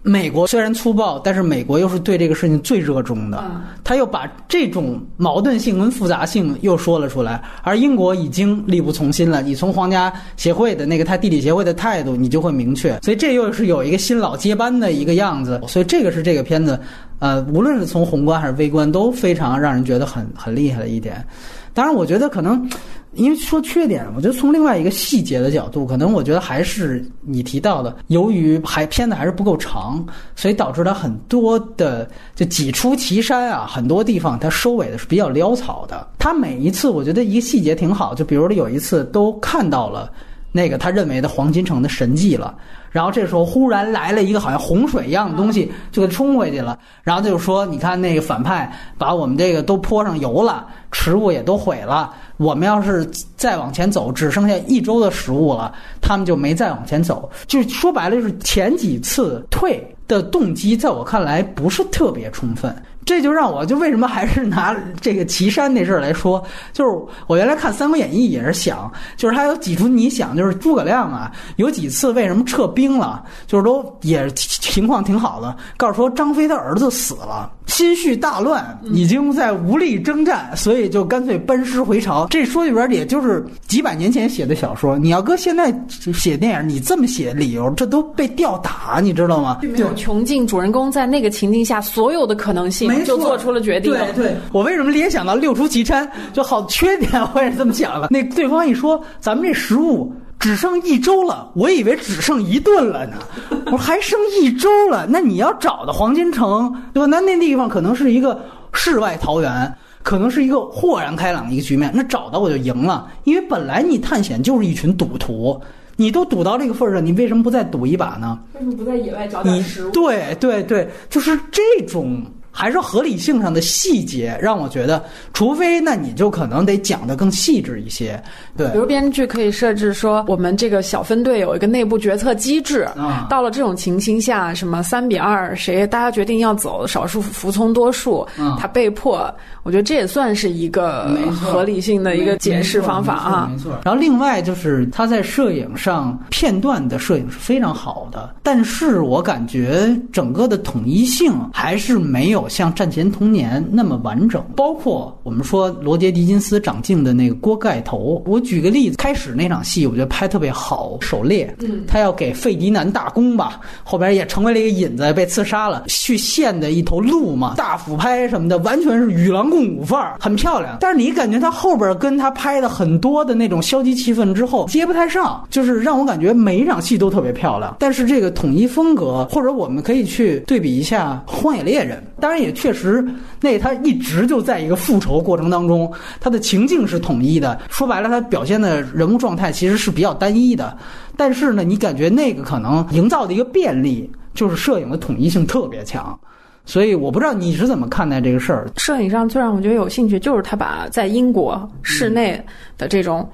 [0.07, 3.43] 美国虽然粗暴，但是美国又是对这个事情最热衷的。
[3.83, 9.41] 他又把这种矛盾性跟复杂性又说了出来，而英国已经力不从心了。
[9.41, 12.99] 你从皇家协会的那个他地理协会的态度，你就会明确。
[13.01, 15.59] 所以这又是有一个新老接班的一个样子。
[15.67, 16.79] 所以这个是这个片子，
[17.17, 21.25] 呃，无论是从宏观还是微观，都非常让人觉得很很厉害的一点。
[21.73, 22.69] 当然，我觉得可能。
[23.15, 30.05] 因为说缺点，我觉得从另外一个细节的角度，可能我觉得还是你提到的，由于还片子还是不够长，
[30.35, 36.07] 所以导致它很多的就挤出岐山啊，很多地方它收尾的是比较潦草的。
[36.19, 40.11] 他每一次我觉得一个细节挺好，就比如有一次都看到了
[40.51, 42.55] 那个他认为的黄金城的神迹了。
[42.95, 46.79] 然后这时候忽然来了一个好像洪水一样的东西，就给冲回去了。
[47.03, 52.13] 然后他就说：“你看那个反派把我们这个都泼上油了，食物也都毁了。
[52.37, 57.29] 我们要是再往前走，只剩下一周的食物了，他们就没再往前走。
[57.47, 62.73] 就是说白了，就是前几次退的动机，在我看来不是特别充分。”
[63.05, 66.43] 这就让我就为什么还是拿这个岐山那事儿来说，
[66.73, 66.91] 就是
[67.27, 82.27] 我原来看《三国演义》也是想，就是他有几出你想，就是诸葛亮啊，有几次为什么撤兵了，就是都也情况挺好的，告诉说张飞他儿子死了，心绪大乱，已经在无力征战，所以就干脆班师回朝。
[82.29, 85.73] 这书里边也就是几百年前写的小说，你要搁现在
[86.13, 89.59] 写电影，你这么写理由，这都被吊打，你知道吗？
[89.75, 92.91] 就穷尽主人公在那个情境下所有的可能性。
[93.03, 93.91] 就做出了决定。
[93.91, 96.09] 对对，我为什么联想到六出祁山？
[96.33, 98.07] 就好缺点，我也是这么想的。
[98.09, 100.13] 那对方一说，咱们这食物
[100.45, 103.17] 只剩一周了，我以为只剩一顿了呢。
[103.65, 107.07] 我说还剩一周了，那你要找的黄金城，对吧？
[107.07, 108.39] 那那地方可能是一个
[108.71, 111.91] 世外桃源，可能是一个豁然开朗的一个局面。
[111.95, 115.59] 那找到我就赢了，因为本来你探险就是一群赌徒，
[115.95, 118.37] 你都赌到这个份儿上，你为什么不再赌一把呢？
[118.53, 119.89] 为什么不在野外找点食物？
[119.89, 122.21] 对对对，就是这种。
[122.55, 125.03] 还是合理性上的细节让我觉得，
[125.33, 128.21] 除非那你就可能得讲得更细致一些。
[128.55, 139.29] 对，比如编剧可以设置说，我们这个小分队有一个内部决策机制，啊到了这种情形下，什么三比二，谁大家决定要走，少数服从多数，嗯他被迫，
[139.63, 141.09] 我觉得这也算是一个
[141.41, 143.49] 合理性的一个解释方法啊。
[143.51, 143.71] 没错。
[143.71, 154.43] 没错然后另外就是他在摄影上片段的摄影是非常好的，但是我感觉整个的统一性还是没有像《战前童年》那么完整。
[154.55, 170.77] 包括我们说罗杰·狄金斯长镜的那个锅盖头，我举个例子，开始那场戏我觉得拍特别好，狩猎，嗯，他要给费迪南大公吧，后边也成为了一个引子，被刺杀了，去献的一头鹿嘛，大俯拍什么的，完全是与狼共舞范儿，很漂亮。
[170.79, 177.75] 但是你感觉他后边跟他拍的很多的那种消极气氛之后接不太上，就是让我感觉每一场戏都特别漂亮。
[177.79, 183.05] 但是这个统一风格，或者我们可以去对比一下《荒野猎人》，当然也确实，
[183.41, 187.59] 那他一直就在一个复仇过程当中，他的情境是统一的。
[187.69, 190.77] 说白了，他表现的人物状态其实是比较单一的。
[191.17, 196.17] 但是呢，你感觉那个可能营造的一个便利，就是摄影的统一性特别强。
[196.65, 198.67] 所以我不知道你是怎么看待这个事儿。
[198.77, 202.43] 摄影上最让我觉得有兴趣，就是他把在英国室内
[202.77, 203.29] 的这种。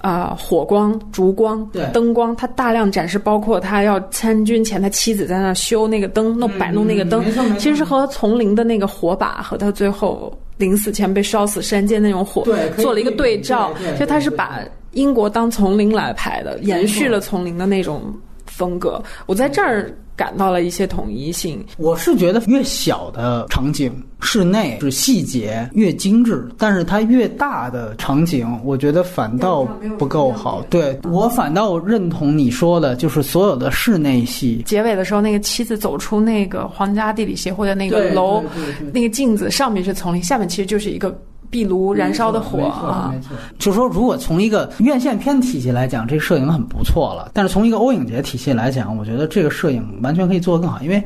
[0.00, 7.24] 啊、火光、烛光、灯光，他大量展示，包括他要参军前，他妻子在那修那个灯，弄摆弄那个灯
[7.58, 12.44] 其实是和丛林的那个火把和他最后临死前被烧死山间那种火
[12.78, 14.60] 做了一个对照对对，就他是把
[14.92, 18.12] 英国当丛林来拍的，延续了丛林的那种
[18.46, 19.02] 风格。
[19.26, 23.90] 我在这儿感到了一些统一性，我是觉得越小的场景，
[24.20, 29.64] 室内是细节越精致，但是它越大的场景，我觉得反倒
[29.98, 30.60] 不够好。
[30.68, 34.62] 对我反倒认同你说的，就是所有的室内戏。
[34.66, 38.44] 结尾的时候，那个妻子走出那个皇家地理协会的那个楼
[38.92, 41.18] 那个镜子上面是丛林，下面其实就是一个
[41.50, 43.20] 壁炉燃烧的火啊没。
[43.20, 43.36] 错。
[43.58, 51.02] 就说如果从一个院线片体系来讲，这个摄影很不错了，但是从一个欧影节体系来讲，我觉得这个摄影完全可以做得更好，因为。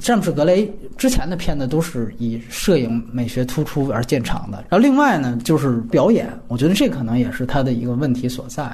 [0.00, 4.58] 詹姆斯·格雷之前的片子都是以摄影美学突出而见长的。
[4.68, 8.70] 然后另外呢，就是表演，我觉得这可能也是他的一个问题所在。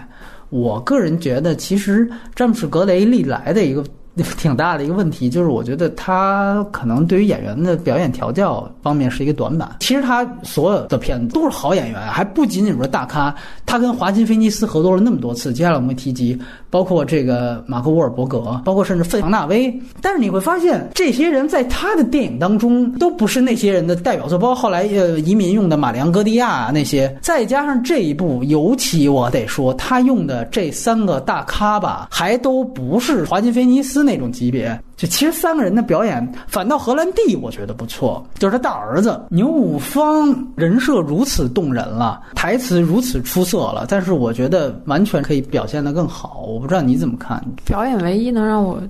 [0.50, 3.84] 我个人觉得，其实詹姆斯·格雷历来的一个
[4.38, 9.76] 挺大的一个问题，就是我觉得他可能对于演员的表演调教方面是一个短板。
[9.80, 13.34] 其实他所有的片子都是好演员，还不仅仅说大咖。
[13.66, 16.38] 他跟华金·菲尼斯合作了那么多次，接下来我们会提及，
[16.70, 19.74] 包括这个马克·沃尔伯格，包括甚至费·唐纳威。
[20.00, 34.78] 但是你会发现，这些人在他的电影当中都不是那些人的代表作，包括后来呃移民用的马里昂·戈迪亚那些，再加上这一部，尤其我得说，他用的这三个大咖吧，还都不是华金·菲尼斯那种级别。
[34.96, 46.44] 就其实三个人的表演，反倒荷兰弟我觉得不错，就是他大儿子牛五方人设如此动人了，台词如此出色了，但是我觉得完全可以表现得更好。
[46.46, 47.42] 我不知道你怎么看？
[47.64, 48.80] 表演唯一能让我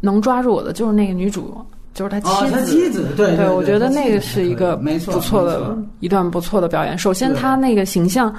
[0.00, 1.56] 能抓住我的就是那个女主，
[1.94, 2.34] 就是他妻子。
[2.34, 6.98] 哦他妻子对对对我觉得那个是一个没错不错的错一段不错的表演。
[6.98, 8.34] 首先，对她那个形象。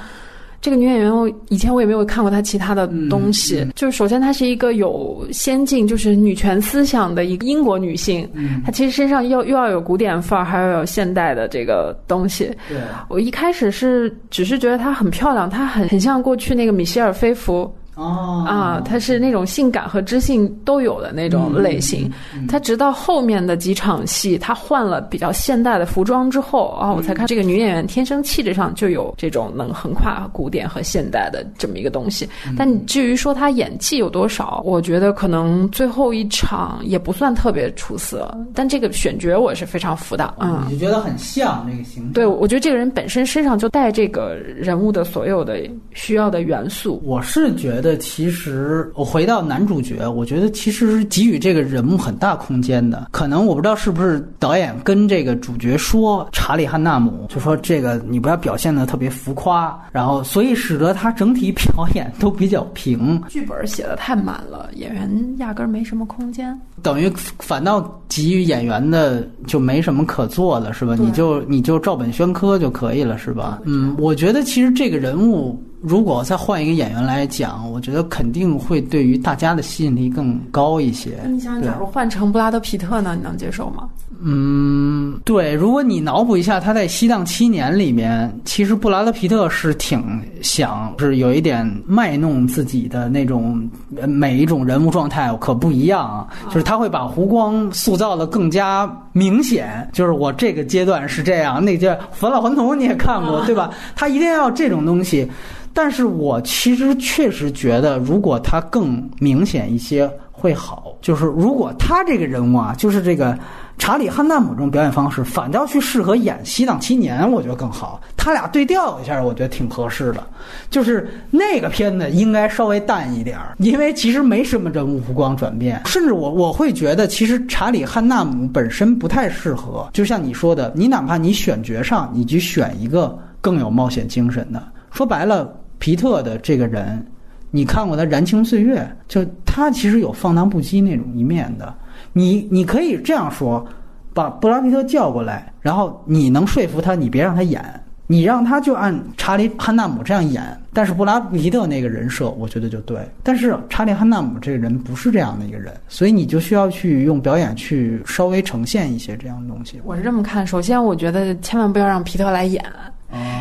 [0.66, 3.59] 这个女演员，我以前我也没有看过她其他的东西。
[3.59, 8.28] 嗯就是首先，她是一个有先进，就是女权思想的一个英国女性。
[8.34, 12.45] 嗯她其实身上又又要有古典范儿，还要有现代的这个东西。
[12.68, 17.72] 对，我一开始是只是觉得她很漂亮，她很很像过去那个米歇尔菲弗。
[17.96, 22.12] 哦啊，她是那种性感和知性都有的那种类型。
[22.48, 32.28] 她直到后面的几场戏，她换了比较现代的服装之后啊，我才看这个女演员天生气质上就有这种能横跨古典和现代的这么一个东西。
[32.58, 38.36] 但你至于说她演技有多少，我觉得可能最后一场也不算特别出色。
[38.54, 40.68] 但这个选角我是非常服的啊。
[40.70, 42.12] 你就觉得很像那个形象。
[42.12, 45.62] 对，我觉得这个人本身身上就带这个人物的所有的
[45.93, 47.02] 需要的元素。
[47.06, 53.09] 我是觉得，其实我回到男主角，我觉得其实是给予这个人物很大空间的。
[53.11, 66.57] 可能我不知道是不是导演跟这个主角说，查理·汉纳姆就说这个你不要表现的特别浮夸，然后所以使得他整体表演都比较平，剧本写的太满了，演员压根儿没什么空间。
[66.81, 70.95] 等于反倒给予演员的就没什么可做的，是吧？
[70.97, 73.59] 你就你就照本宣科就可以了，是吧？
[73.65, 81.11] 嗯，我觉得其实这个人物如果再换一个演员来讲，我觉得肯定会对于大家的吸引力更高一些。
[81.27, 83.15] 你想，假如换成布拉德皮特呢？
[83.15, 83.88] 你能接受吗？
[84.19, 85.53] 嗯，对。
[85.53, 90.01] 如果你脑补一下他在《西藏七年》里面，其实布拉德皮特是挺
[90.41, 93.69] 想是有一点卖弄自己的那种
[94.07, 99.88] 每一种人物状态可不一样啊，就是他会把湖光塑造的更加明显。
[99.93, 103.69] 就是我这个阶段是这样，那个《返老还童》你也看过对吧？
[103.95, 105.29] 他一定要这种东西。
[105.76, 110.95] 但是我其实确实觉得，如果他更明显一些会好。
[111.01, 113.38] 就是如果他这个人物啊，就是这个
[113.78, 118.01] 查理·汉纳姆这种表演方式，反倒去适合演《西藏七年》，我觉得更好。
[118.15, 120.23] 他俩对调一下，我觉得挺合适的。
[120.71, 125.82] 就是那个片子应该稍微淡一点儿，因为其实没什么人物弧光转变。
[125.86, 129.87] 甚至我我会觉得，其实查理·汉纳姆本身不太适合。
[129.91, 135.54] 就像你说的，你哪怕你选角上，你去选一个更有冒险精神的，说白了。
[135.80, 137.06] 皮特的这个人，
[137.52, 141.74] 你看过他《燃情岁月》，就他其实有放荡不羁那种一面的。
[142.12, 143.66] 你你可以这样说，
[144.14, 147.64] 把布拉皮特叫过来，然后你能说服他，你别让他演，
[148.08, 150.43] 你让他就按查理·汉纳姆这样演。
[150.74, 152.97] 但是布拉皮特那个人设，我觉得就对。
[153.24, 159.80] 但是查理·汉纳姆这个人不是这样的一个人，所以你就需要去用表演去稍微呈现一些这样的东西。
[159.86, 162.64] 我是这么看，首先我觉得千万不要让皮特来演，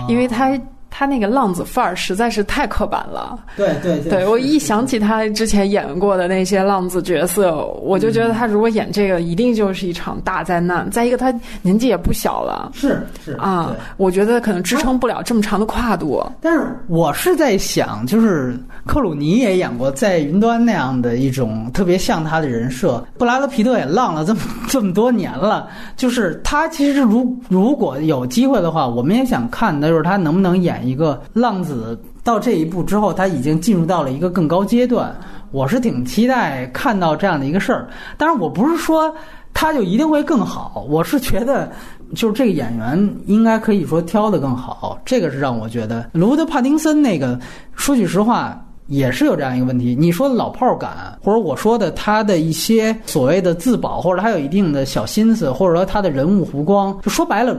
[0.08, 0.56] 因为他。
[0.96, 3.36] 他那个浪子范儿实在是太刻板了。
[3.56, 10.88] 对对对，对我一想起他之前演过的那些浪子角色，我就觉得他如果演这个，一定就是一场大灾难。
[10.92, 12.70] 再一个，他年纪也不小了。
[12.74, 16.24] 是是啊，我觉得可能支撑不了这么长的跨度。
[16.40, 18.56] 但是我是在想，就是
[18.86, 30.83] 克鲁尼也演过在云端那样的一种特别像他的人设，布拉德皮特也浪了这么这么多年了，就是他其实如如果有机会的话，我们也想看的就是他能不能演。
[30.86, 35.14] 一个浪子到这一步之后，他已经进入到了一个更高阶段。
[35.50, 37.88] 我是挺期待看到这样的一个事儿。
[38.16, 39.14] 但是，我不是说
[39.52, 41.70] 他就一定会更好，我是觉得
[42.14, 44.98] 就是这个演员应该可以说挑的更好。
[45.04, 47.38] 这个是让我觉得卢德·帕丁森那个，
[47.74, 48.60] 说句实话。
[48.86, 57.58] 也是有这样一个问题，你说的老炮儿感，或者我说的他的一些所谓的自保，或者他有一定的小心思，或者说他的人物弧光，就说白了，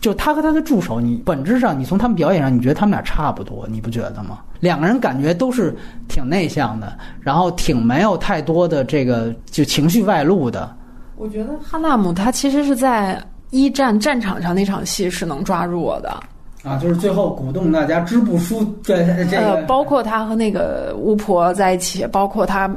[0.00, 4.40] 就他和他的助手，你本质上你从他们表演上，你觉得他们俩差不多，你不觉得吗？
[4.58, 5.76] 两个人感觉都是
[6.08, 10.74] 挺内向的，然后挺没有太多的这个就情绪外露的。
[11.16, 16.20] 我觉得哈纳姆他其实是在一战战场上那场戏是能抓住我的。
[16.64, 22.68] 啊，就是最后鼓动大家支不输这这个，包括他和那个巫婆在一起，包括他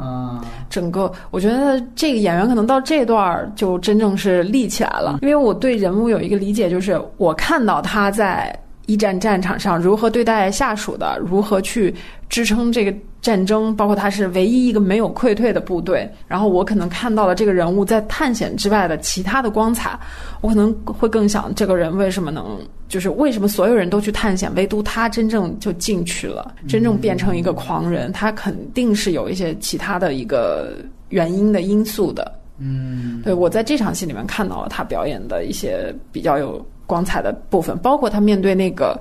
[0.69, 5.19] 整个，我觉得这个演员可能到这段就真正是立起来了。
[5.21, 8.53] 因为我对人物有一个理解，就是我看到他在
[8.87, 11.95] 一战战场上如何对待下属的，如何去
[12.29, 12.93] 支撑这个。
[13.27, 19.99] 战争包括他是唯一一个没有溃退的部队，然后我可能看到了这个人物在探险之外的其他的光彩，
[20.39, 30.77] 我可能会更想这个人为什么能，就是为什么所有人都去探险，唯独他真正就进去了，真正变成一个狂人，他肯定是有一些其他的一个
[31.09, 32.31] 原因的因素的。
[32.59, 38.97] 嗯，对我在这场戏里面看到了他表演的一些比较有光彩的部分，包括他面对那个。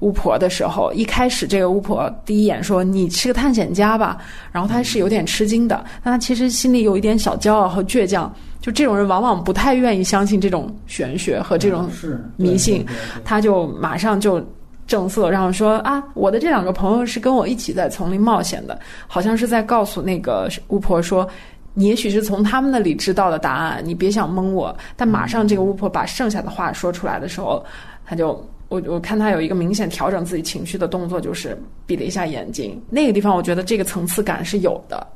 [0.00, 4.18] 巫婆的时候，一开始这个巫婆第一眼说：“你是个探险家吧？”
[4.52, 8.32] 然后他是有点吃惊的，但他其实心里有一点小骄傲和倔强。
[8.60, 11.88] 就这种人往往不太愿意相信这种玄学和这种
[12.36, 12.84] 迷信，
[13.24, 14.44] 他就马上就
[14.86, 21.26] 正色，然后说：“啊，我的这两个朋友是跟我一起在丛林冒险的，好像是在告诉那个巫婆说，
[21.72, 27.62] 你也许是从他们那里知道的答案，你别想蒙我。”但马上这个巫婆把剩下的话说出来的时候，
[28.06, 28.42] 他就。
[28.70, 32.80] 我我看他有一个明显调整自己情绪的动作，就是闭了一下眼睛。
[32.88, 35.06] 那个地方，我觉得这个层次感是有的。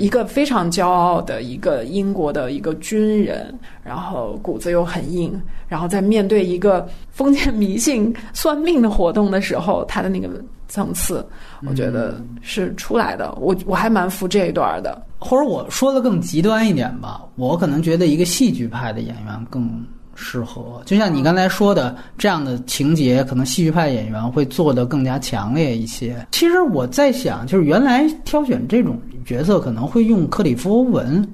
[0.00, 10.28] 一个非常骄傲的一个英国的一个军人，然后骨子又很硬，然后在面对一个封建迷信算命的活动的时候，他的那个
[10.66, 11.24] 层次，
[11.64, 13.32] 我觉得是出来的。
[13.40, 15.00] 我我还蛮服这一段的。
[15.20, 19.82] 或者我说的更极端一点吧，我可能觉得一个戏剧派的演员更。
[20.20, 26.26] 适合，就像你刚才说的，这样的情节，可能戏剧派演员会做得更加强烈一些。
[26.32, 31.24] 其实我在想，就是原来挑选这种角色，可能会用克里夫·欧文，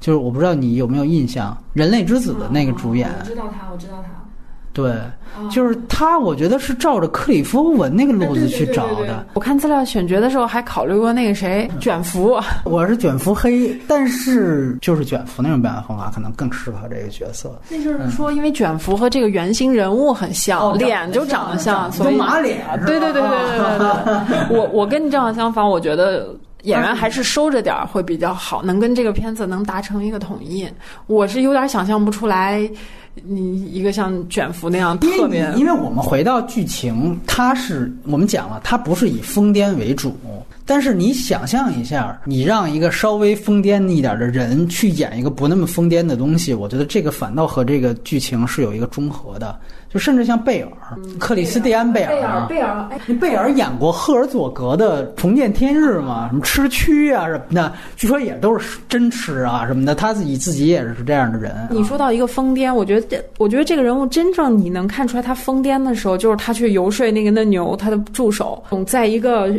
[0.00, 3.08] 就是我不知道你有没有印象，《人类之子》的那个主演。
[3.20, 4.21] 我知道他，我知道他。
[4.72, 4.94] 对，
[5.50, 9.26] 就是他，我觉得是照着克里夫文那个路子去找的。
[9.34, 17.60] 我看资料选角的时候还考虑过那个谁卷福， 我是卷福黑，但是就是卷福那种表演方法可能更适合这个角色。
[17.68, 22.64] 那就是说，因为卷福和这个原型人物很像，脸就长得像，所以马脸。
[22.86, 24.48] 对对对对对对对。
[24.56, 26.34] 我我跟你正好相反，我觉得。
[26.62, 30.64] 演员还是收着点儿会比较好，能跟这个片子能达成一个统一。
[31.08, 32.70] 我是有点想象不出来，
[33.14, 35.52] 你一个像卷福那样特别。
[35.56, 40.16] 因为我们回到剧情，它是我们讲了，它不是以疯癫为主。
[40.64, 49.58] 但是你想象一下，你让一个稍微疯癫一点的人去演一个不那么疯癫的东西，我觉得这个反倒和这个剧情是有一个中和的。
[49.88, 50.70] 就甚至像贝尔，
[51.18, 56.28] 克里斯蒂安贝尔，贝尔，贝尔，你贝尔演过赫尔佐格的《重见天日》吗？
[56.30, 59.94] 什么吃蛆啊什么的，据说也都是真吃啊什么的。
[59.94, 61.54] 他自己自己也是这样的人。
[61.70, 69.52] 你说到一个疯癫，我觉得这，我觉得这个人物真正你能看出来他疯癫的时候，就是他去游说那个嫩牛，他的助手，在一个。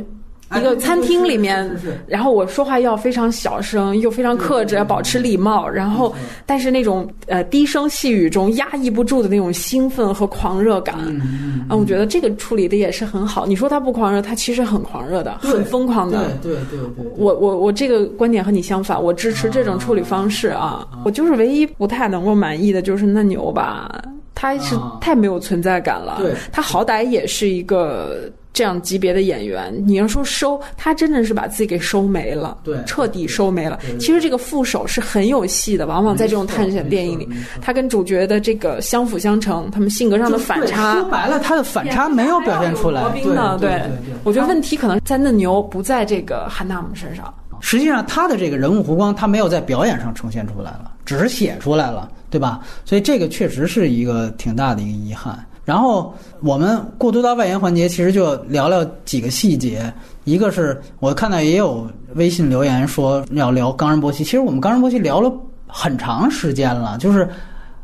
[0.58, 1.70] 一个餐厅里面，
[2.08, 5.68] 然后我说话要非常小声，又非常克制，要保持礼貌。
[5.68, 6.14] 然后，
[6.46, 13.46] 但是那种呃低声细语中压抑不住的那种兴奋和狂热感，嗯，我觉得这个处理的也是很好。
[13.46, 16.32] 你说他不狂热，他其实很狂热的，很疯狂的。
[16.42, 17.06] 对对对。
[17.18, 20.88] 我我我这个观点和你相反，我支持这种处理方式啊。
[21.06, 23.90] 我就是唯一不太能够满意的就是那牛吧，
[24.36, 26.18] 他是太没有存在感了。
[26.20, 28.30] 对，他好歹也是一个。
[28.54, 33.80] 这样级别的演员，你要说收，他真的是把自己给收没了，对，彻底收没了。
[34.00, 37.28] 其实这个副手是很有戏的，往往在这种探险电影里，
[37.62, 43.04] 他跟主角的这个相辅相成，他们性格上的反差，说白了，他的反差没有表现出来。
[43.14, 43.82] 对对对，
[44.24, 47.34] 我觉得问题可能在嫩牛，不在这个汉娜姆身上。
[47.60, 52.60] 实际上，他的这个人物弧光，他没有在表演上呈现出来了，只是写出来了，对吧？
[52.86, 55.44] 所以这个确实是一个挺大的一个遗憾。
[55.65, 59.91] 然后我们过渡到外延环节，其实就聊聊几个细节。
[60.26, 65.31] 一个是我看到也有微信留言说要聊冈仁波齐，其实我们冈仁波齐聊了
[65.68, 67.30] 很长时间了，就是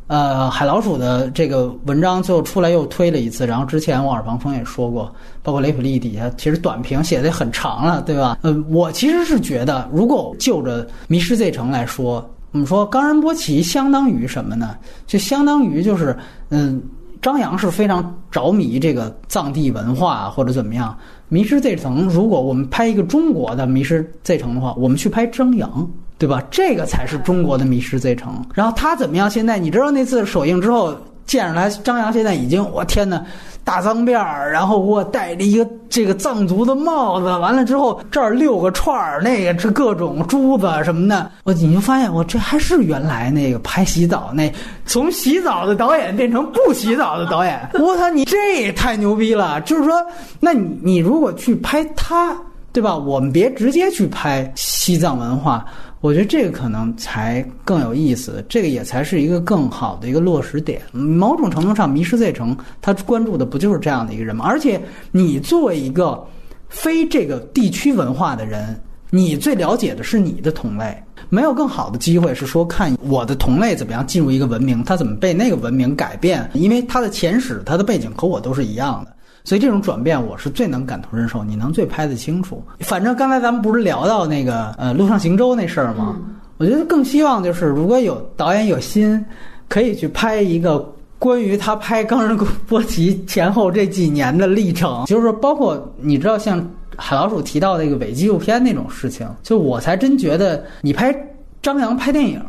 [0.07, 8.37] 呃海老鼠的这个文章最后出来又推了一次，然后之前我耳旁风也说过，包括雷普利底下其实短评写的很长了，对吧？
[8.41, 14.75] 呃，我其实是觉得，如果就着《迷失 Z 城》来说，我们说冈仁波齐相当于什么呢？
[15.07, 16.17] 就相当于就是
[16.49, 16.81] 嗯。
[17.21, 20.95] 张扬是非常着迷这个藏地文化或者怎么样，
[21.27, 26.41] 《迷失 Z 城》如果我们拍一个中国的《迷失 Z 城》的话，我们去拍张扬，对吧？
[26.49, 28.33] 这个才是中国的《迷失 Z 城》。
[28.53, 29.29] 然后他怎么样？
[29.29, 30.95] 现在你知道那次首映之后
[31.29, 33.23] 见上来，张扬现在已经，我天哪！
[33.63, 44.51] 大脏辫儿，然后我戴着一个这个藏族的帽子，完了之后这儿六个串儿，那个是各种珠子什么的，我你就发现我这还是原来那个拍洗澡那
[44.87, 49.61] 从洗澡的导演变成不洗澡的导演，我操，你这也太牛逼了！
[49.61, 50.03] 就是说，
[50.39, 52.35] 那你你如果去拍他，
[52.73, 52.97] 对吧？
[52.97, 55.63] 我们别直接去拍西藏文化。
[56.01, 60.81] 我觉得这个可能才更有意思，这个也才是一个更好的一个落实点。
[60.93, 64.45] 某种程度上，《迷失 Z 城》他关注的不就是这样的一个人吗？
[64.47, 64.81] 而且，
[65.11, 66.25] 你作为一个
[66.69, 70.97] 非这个地区文化的人，你最了解的是你的同类，
[71.27, 79.13] 没有更好的机会是说看我的同类怎么样进入一个文明，他怎么被那个文明改变，因为他的前史、他的背景和我都是一样的。
[79.49, 82.63] 所以这种转变，我是最能感同身受，你能最拍得清楚。
[82.81, 86.15] 反正刚才咱们不是聊到那个呃陆上行舟那事儿吗？
[86.57, 89.25] 我觉得更希望就是，如果有导演有心，
[89.67, 90.77] 可以去拍一个
[91.17, 96.63] 关于他拍《冈仁波齐》前后这几年的历程，就是说，包括你知道像
[96.95, 101.11] 海老鼠提到那个伪纪录片那种事情，就我才真觉得你拍
[101.59, 102.39] 张扬拍电影。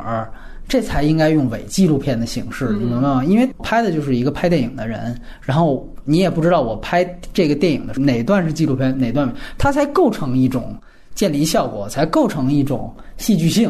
[0.71, 3.25] 这才应该用伪纪录片的形式，你明白吗？
[3.25, 7.03] 因为拍的就是一个拍电影的人，然后你也不知道我拍
[7.33, 10.73] 这个电影的哪段是纪录片，哪段它才构成一种
[11.13, 13.69] 建立效果，才构成一种戏剧性。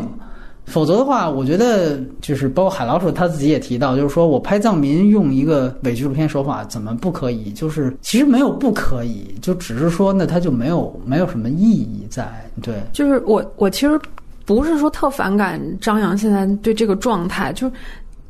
[0.66, 7.52] 否则的话，我觉得就是包括海老鼠他自己也提到，就是说我拍藏民用一个伪纪录片手法，怎么不可以？
[7.52, 12.30] 就是其实没有不可以，就只是说那它就没有没有什么意义在。
[12.62, 14.00] 对，就是我我其实。
[14.56, 17.74] 不是说特反感张扬现在对这个状态，就是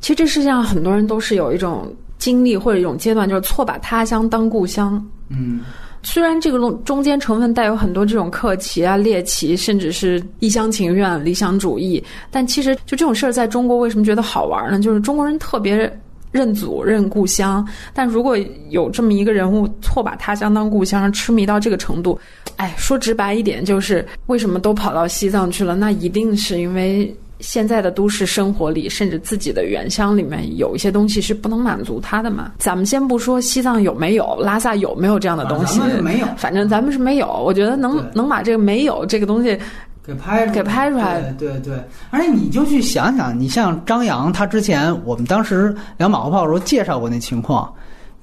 [0.00, 5.04] 其实这世界上很多人都是有一种经历或者一种阶段，就是错把他乡当故乡。
[5.28, 5.60] 嗯，
[6.02, 14.78] 虽然这个中中间成分带有很多这种客气啊、猎奇，甚至是一厢情愿、理想主义，但其实就这种事儿，在中国为什么觉得好玩呢？
[14.80, 15.90] 就是中国人特别。
[16.32, 17.64] 认祖认故乡，
[17.94, 18.36] 但如果
[18.70, 22.18] 有这么一个人物错把他乡当故乡，痴迷到这个程度，
[22.56, 25.76] 哎，说直白一点，就是为什么都跑到西藏去了？
[25.76, 32.52] 那一定是因为现在的都市生活里，甚至自己的原乡里面，有一些东西是不能满足他的嘛。
[32.58, 37.26] 咱们先不说西藏有没有，拉萨有没有这样的东西，没有，反正咱们是没有。
[37.26, 39.58] 我觉得能能把这个没有这个东西
[40.04, 41.74] 给拍给拍出来，对对对。
[42.10, 47.72] 而且你就去想想，你像张扬，他之前我们当时聊马后炮的时候介绍过那情况。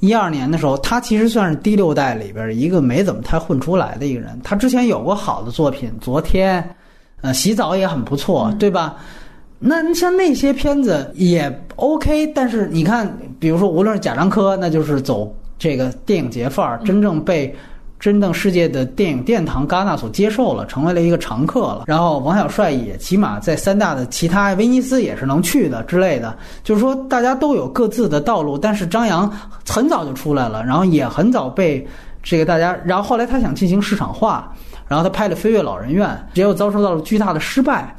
[0.01, 4.37] 一二年的时候，他其实算是第六代里边一个没怎么太混出来的一个人。
[4.43, 6.61] 他之前有过好的作品，《昨天》，
[7.21, 8.95] 呃，洗澡也很不错，对吧？
[9.57, 17.55] 那像那些片子也 OK，但是你看，比如说无论是贾樟柯，那就是走这个电影节范儿，真正被。
[17.99, 21.83] 真正世界的电影殿堂戛纳所接受了，成为了一个常客了。
[21.85, 26.37] 然后王小帅也起码在三大的其他威尼斯也是能去的之类的。
[26.63, 29.29] 就是说大家都有各自的道路，但是张扬
[29.67, 31.85] 很早就出来了，然后也很早被
[32.23, 32.73] 这个大家。
[32.85, 34.49] 然后后来他想进行市场化，
[34.87, 37.93] 然后他拍了《飞跃老人院》，结果遭受到了巨大的失败。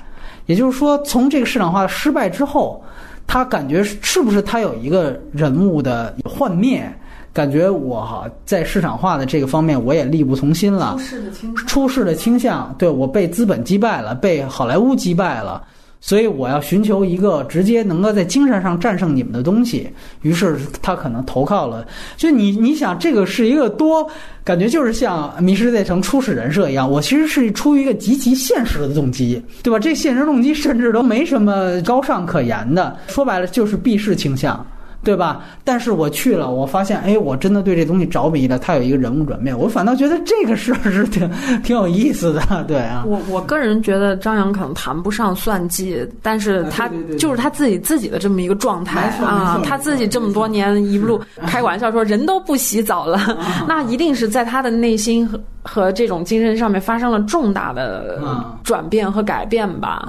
[0.46, 2.82] 也就是说，从这个市场化失败之后，
[3.26, 6.90] 他感觉是不是他有一个人物的幻灭？
[7.32, 15.62] 感觉我哈在市场化的这个方面我也力不从心了，出世的倾向，出事的倾向，对我被资本击败了，被好莱坞击败了，
[16.00, 19.88] 所以我要寻求一个直接能够在精神上战胜你们的东西。
[20.22, 21.86] 于是他可能投靠了，
[22.16, 24.04] 就你你想这个是一个多
[24.42, 29.78] 感觉就是像《迷失在城》初始人设一样，我其实是出于一个极其现实的动机，对吧？
[29.78, 34.66] 这现实动机甚至都没什么高尚可言的，说白了就是避世倾向。
[35.02, 35.42] 对吧？
[35.64, 38.58] 但是我去了，我发现，哎，我真的对这东西着迷了。
[38.58, 41.30] 他有一个人物转变，我反倒觉得这个事儿是挺
[41.62, 42.42] 挺有意思的。
[42.68, 49.60] 对啊，我我个人觉得张扬可能谈不上算计，但是他就是他自己自己的这么一个状态啊。
[49.64, 53.18] 他自己这么多年一路 开玩笑说人都不洗澡了，
[53.66, 58.22] 那一定是在他的内心和和这种精神上面发生了重大的
[58.64, 60.08] 转变和改变吧。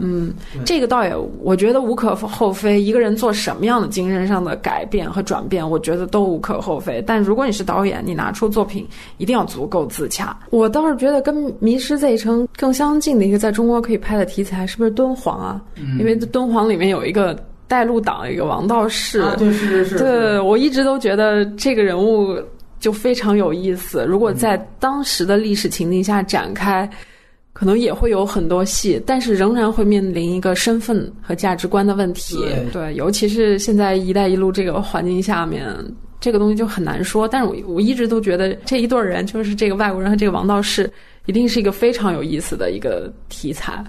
[0.00, 0.32] 嗯，
[0.64, 2.80] 这个倒也，我觉得无可厚非。
[2.80, 7.02] 一个人做什么样的精神上的改变和转变，我觉得都无可厚非。
[7.06, 8.86] 但如果你是导演，你拿出作品
[9.18, 10.36] 一定要足够自洽。
[10.50, 15.60] 我倒是觉得跟《迷失 Z 城》更相近的一个在中国可以拍的题材，是不是敦煌啊？
[15.98, 19.22] 因为敦煌里面有一个带路党，一个王道士。
[19.38, 19.98] 对，是是是。
[19.98, 22.38] 对，我一直都觉得这个人物
[22.78, 24.04] 就非常有意思。
[24.06, 26.88] 如果在当时的历史情境下展开。
[27.56, 32.36] 可能也会有很多戏，但是仍然会面临一个身份和价值观的问题。
[32.70, 35.66] 对，尤其是现在“一带一路”这个环境下面，
[36.20, 37.26] 这个东西就很难说。
[37.26, 40.90] 但是我我一直都觉得这一对人，就是这个外国人和这个王道士，
[41.24, 43.82] 一定是一个非常有意思的一个题材。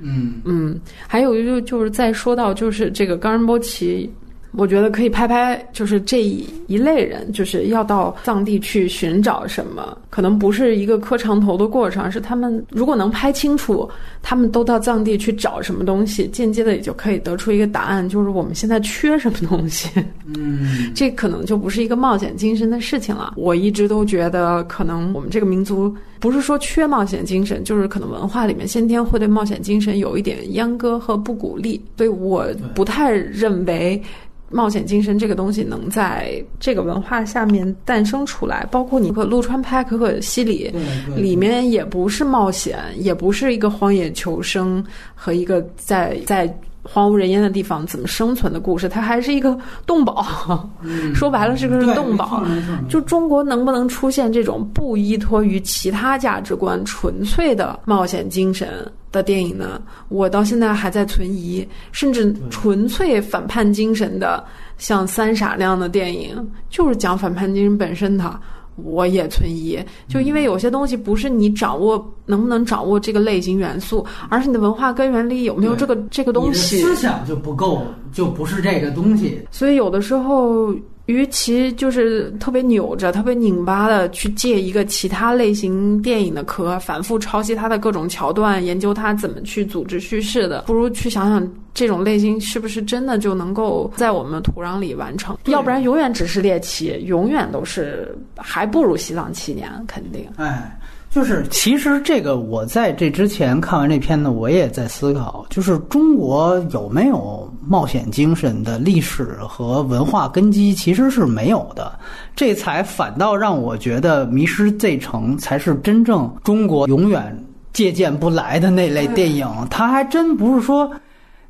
[0.00, 4.12] 嗯嗯，还有就就是再说到就是这个冈仁波齐。
[4.56, 13.88] 我觉得可以拍拍，就是这一类人，就是要到藏地去寻找什么，可能不是一个磕长头的过程，是他们如果能拍清楚，
[14.22, 19.88] 他们都到藏地去找什么东西，间接的也就可以得出一个答案，就是我们现在缺什么东西。
[20.36, 23.34] 嗯，这可能就不是一个冒险精神的事情了。
[23.36, 25.94] 我一直都觉得，可能我们这个民族
[26.24, 34.02] 不是说缺冒险精神，就是可能文化里面先天会对冒险精神有一点阉割和不鼓励，所以我不太认为。
[34.50, 40.72] 冒险精神这个东西能在这个文化下面诞生出来，包括你可陆川拍《可可西里》，
[41.16, 46.46] 里面也不是冒险，也不是一个荒野求生和一个在在
[46.84, 50.24] 荒无人烟的地方怎么生存的故事，它还是一个动保。
[51.14, 52.44] 说白了是个是动保。
[52.88, 58.68] 就中国能不能出现这种不依托于其他价值观、纯粹的冒险精神？
[59.10, 64.42] 的电影呢，我到现在还在存疑，甚至纯粹反叛精神的，
[64.76, 66.36] 像《三傻》那样的电影，
[66.68, 68.36] 就是讲反叛精神本身的，
[68.76, 69.78] 我也存疑。
[70.08, 76.82] 就因为有些东西不是你掌握能不能掌握这个类型元素，而是你的文化根源里有没有这个这个东西。
[76.82, 77.82] 思想就不够，
[78.12, 79.40] 就不是这个东西。
[79.50, 80.74] 所以有的时候。
[81.06, 95.36] 与其就是特别扭着、特别拧巴的去借一个其他类型电影的壳，反复抄袭它的各种桥段，研究它怎么去组织叙事的，不如去想想这种类型是不是真的就能够在我们土壤里完成？
[95.44, 100.26] 要不然永远只是猎奇，永远都是还不如西藏七年，肯定。
[100.36, 100.74] 哎。
[101.14, 111.96] 就是，其实这个我在这之前看完这篇呢，我也在思考，就是中国有没有冒险精神的历史和文化根基，其实是没有的。
[112.34, 119.48] 这才反倒让我觉得《迷失 Z 城》才是真正中国永远借鉴不来的那类电影。
[119.70, 120.90] 它还真不是说。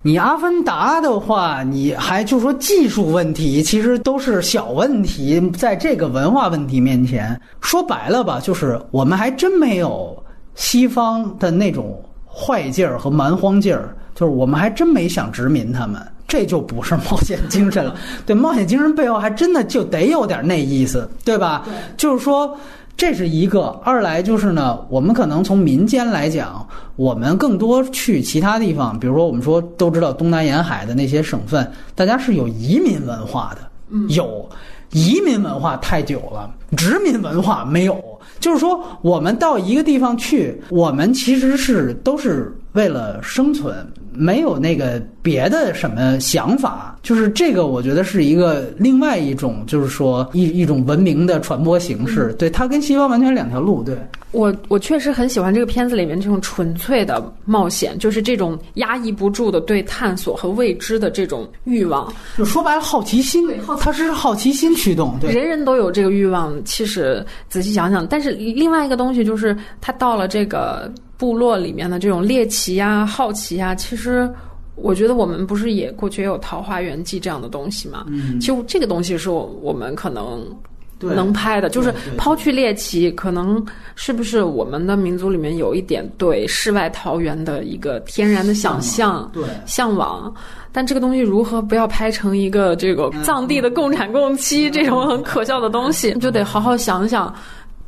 [0.07, 10.15] 你阿凡达的话，你还就说技术问题，其实都是小问题，在这个文化问题面前，说白了吧，就是我们还真没有
[10.55, 11.99] 西方的那种
[12.31, 15.99] 坏劲儿和蛮荒劲儿，就是我们还真没想殖民他们，
[16.29, 17.97] 这就不是冒险精神了。
[18.27, 21.63] 对，冒险精神背后还真的就得有点那意思，对吧？
[21.65, 22.55] 对就是说。
[22.97, 26.67] 这是一个，二来就是呢，我们可能从民间来讲，
[26.97, 34.49] 我们更多去其他地方，比如说我们说都知道东南沿海的那些省份，大家是有移民文化的，有
[34.93, 38.03] 移民文化太久了，殖民文化没有。
[38.41, 43.75] 就是说，我们到一个地方去，我们其实是都是为了生存，
[44.13, 46.99] 没有那个别的什么想法。
[47.03, 52.35] 就是这个，我觉得是一个另外一种，就是说一一种文明的传播形式。
[52.39, 53.83] 对，它跟西方完全两条路。
[53.83, 53.97] 对，
[54.33, 62.13] 我我确实很喜欢这个片子里面这种纯粹的冒险，就是这种压抑不住的对探索和未知的这种欲望。
[62.37, 63.49] 就说白了，好奇心，
[63.79, 65.17] 它是好奇心驱动。
[65.21, 66.53] 对，人人都有这个欲望。
[66.65, 74.29] 其实仔细想想，但是另外一个东西就是，他到了这个部落里面的这种猎奇呀、好奇呀，其实。
[74.77, 78.05] 我觉得我们不是也过去也有《桃花源记》这样的东西吗？
[78.09, 83.65] 嗯，其实这个东西是我我们可能对能拍的，就是抛去猎奇，可能
[83.95, 89.45] 是不是我们的民族里面有一点对世外桃源的一个天然的想象、对。
[89.67, 90.33] 向往。
[90.73, 97.33] 但这个东西如何不要拍成一个这个藏地的共产共妻这种很可笑的东西，就得好好想想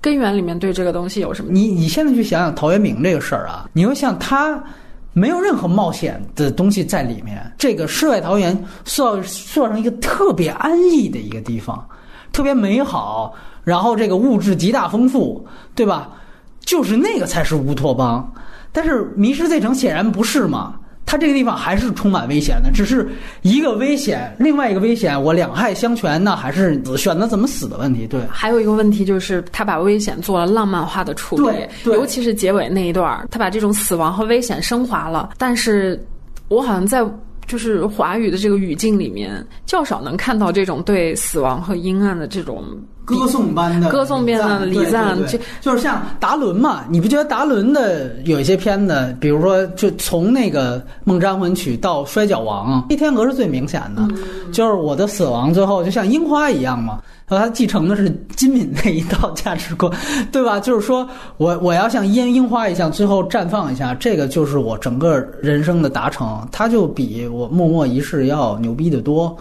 [0.01, 1.51] 根源里面对这个东西有什么。
[1.51, 4.63] 你你现在去想想陶渊明这个事儿啊，你会像他
[5.13, 11.85] 没有任何冒险的东西在里面，这个世外桃源塑造塑造成一个特别安逸的一个地方，
[12.37, 13.33] 特别美好，
[13.65, 15.43] 然后这个物质极大丰富，
[15.75, 16.11] 对吧？
[16.61, 18.31] 就是那个才是乌托邦，
[18.73, 20.75] 但是《迷失这城》显然不是嘛。
[21.07, 23.09] 它这个地方还是充满危险的，只是
[23.41, 28.07] 一个危险，另外一个危险，我两害相权，那还是选择怎么死的问题。
[28.07, 35.31] 对，还有一个问题就是，他把危险做了浪漫化的处理对，对尤其是结尾那一段，他把这种死亡和危险升华了。
[35.39, 35.99] 但是，
[36.49, 37.03] 我好像在
[37.47, 42.65] 就是华语的这个语境里面，较少能看到这种对死亡和阴暗的这种
[43.07, 54.07] 歌颂般的歌颂般的礼赞对对对这就是像达伦嘛，你不觉得达伦的有一些片子，比如说就从那个《梦占魂曲》到《摔跤王》，黑天鹅是最明显的，
[54.53, 57.01] 就是我的死亡最后就像樱花一样嘛。
[57.29, 59.93] 然后他继承的是金敏那一套价值观，
[60.31, 60.59] 对吧？
[60.63, 61.09] 就是说
[61.39, 66.47] 我我要像烟樱花一样，最后绽放一下，这个就是我整个人生的达成。
[66.53, 69.37] 它就比我默默一世要牛逼得多。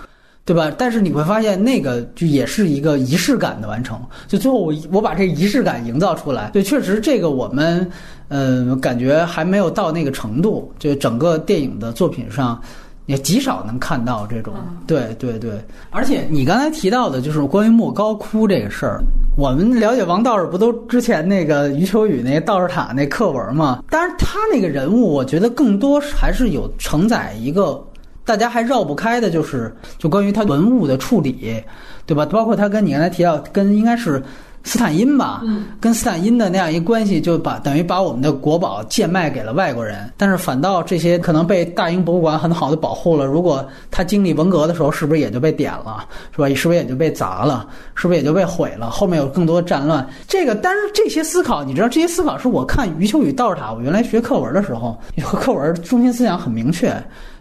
[0.45, 0.71] 对吧？
[0.77, 3.99] 但是你会发现，那个就也是一个仪式感的完成。
[4.27, 7.89] 就最后我我把这仪式感营造出来，对，确实这个我们，
[8.27, 10.71] 嗯，感觉还没有到那个程度。
[10.77, 12.61] 就整个电影的作品上，
[13.07, 14.53] 也极少能看到这种。
[14.85, 15.59] 对对对，
[15.89, 19.01] 而且你刚才提到的就是关于莫高窟这个事儿，
[19.35, 23.83] 我们了解王道士不都之前那个余秋雨那个道士塔那课文吗？
[23.89, 27.83] 当然，他那个人物，我觉得更多还是有承载一个。
[28.25, 31.63] 大家还绕不开的就是，就关于他文物的处理，
[32.05, 32.25] 对吧？
[32.25, 34.21] 包括他跟你刚才提到，跟应该是
[34.63, 43.25] 斯坦因吧，嗯，跟斯坦因的那样一个关系，就把等于把我们的国宝贱卖给了外国人，但是反倒这些可能被大英博物馆很好的保护了。
[43.27, 46.03] 如果他经历文革的时候，是不是也就被点了，
[46.35, 46.49] 是吧？
[46.49, 47.67] 是不是也就被砸了？
[47.93, 48.89] 是不是也就被毁了？
[48.89, 56.91] 后面有更多战乱，这个但是这些思考，你知道，这些思考是我看余秋雨道士塔，我原来学课文的时候， 课文中心思想很明确。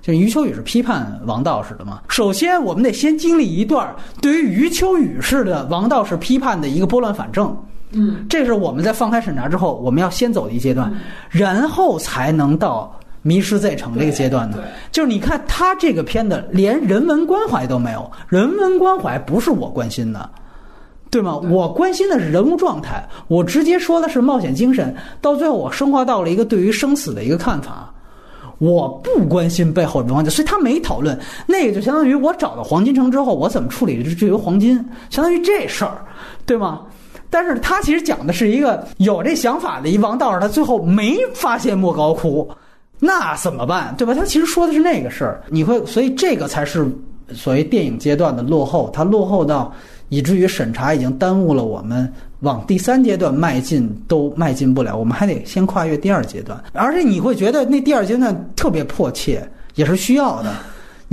[0.04, 2.02] 就是余秋雨是批判王道士的嘛？
[2.08, 7.56] 首先，我们得先经历一段对于余秋雨式的王道士批判的一个拨乱反正。
[7.92, 10.92] 嗯，这是我们在放开审查之后，我们要先走的一阶段，
[11.30, 14.58] 然后才能到迷失在城这个阶段呢。
[14.92, 20.28] 就是你看他这个片子连人文关怀都没有，人文关怀不是我关心的。
[21.10, 21.36] 对吗？
[21.36, 24.94] 我关心的是人物状态，我直接说的是冒险精神。
[25.22, 27.93] 到最后，我升华到了一个对于生死的一个看法。
[28.58, 34.76] 我不关心背后的文化，所以他没讨论那个，就相当于我找到黄金城之后，我怎么处理这这个黄金，
[35.10, 36.04] 相当于这事儿，
[36.46, 36.82] 对吗？
[37.30, 42.48] 但是他其实讲的是一个有这想法的一王道士，他最后没发现莫高窟，
[43.00, 43.92] 那怎么办？
[43.98, 44.14] 对吧？
[44.14, 46.88] 他其实说的是那个事儿，你会，所以这个才是
[47.32, 49.74] 所谓电影阶段的落后，它落后到
[50.08, 60.54] 以至于审查已经耽误了我们往第三阶段迈进都迈进不了，我们还得先跨越第二阶段，而且你会觉得那第二阶段特别迫切，也是需要的。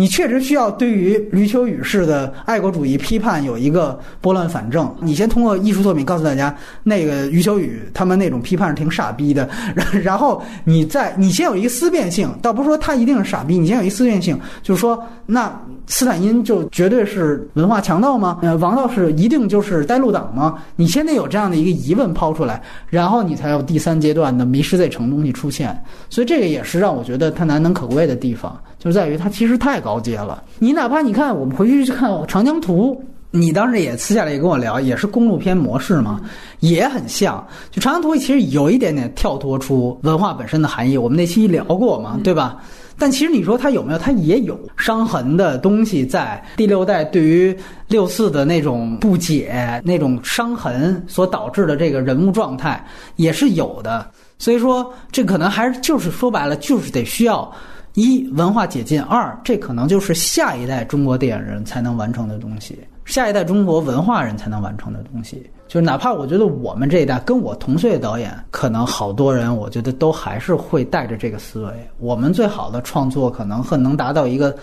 [0.02, 4.91] 你确实需要对于余秋雨式的爱国主义批判有一个拨乱反正。
[4.99, 15.56] 你先通过艺术作品告诉大家，那个余秋雨他们那种批判是挺傻逼的，然 然后你再你先有一个思辨性，倒不是说他一定是傻逼，你先有一个思辨性，就是说那
[15.86, 18.40] 斯坦因就绝对是文化强盗吗？
[18.41, 20.57] 呃，王道士一定就是带路党吗？
[20.76, 22.60] 你先得有这样的一个疑问抛出来，
[22.90, 25.80] 然后你才有第三阶段的迷失在城东西出现。
[26.10, 30.43] 所以这个也是让我觉得它难能可贵的地方，就在于它其实太高阶了。
[30.57, 32.99] 你哪怕你看，我们回去去看《长江图》。
[33.33, 36.19] 你当时也私下里也跟我聊，也是公路片模式嘛，
[36.61, 37.47] 也很像。
[37.69, 42.57] 就《长江图》其实有一点点跳脱出文化本身的含义，我们那期聊过嘛，对吧？
[42.97, 43.99] 但其实你说它有没有？
[43.99, 47.55] 它也有伤痕的东西在第六代对于
[47.87, 52.83] 六四的那种不解、那种伤痕所导致的这个人物状态
[53.15, 54.05] 也是有的。
[54.37, 57.49] 所以说，这可能还是就是说白了，就是得需要
[57.93, 62.80] 一文化解禁，二这可能就是下一代中国电影人才能完成的东西。
[63.03, 71.73] 下一代中国文化人才能完成的东西，就是哪怕我觉得我们这一代跟我同岁的导演，可能好多人，我觉得都还是会带着这个思维。
[71.97, 74.55] 我们最好的创作可能很能达到一个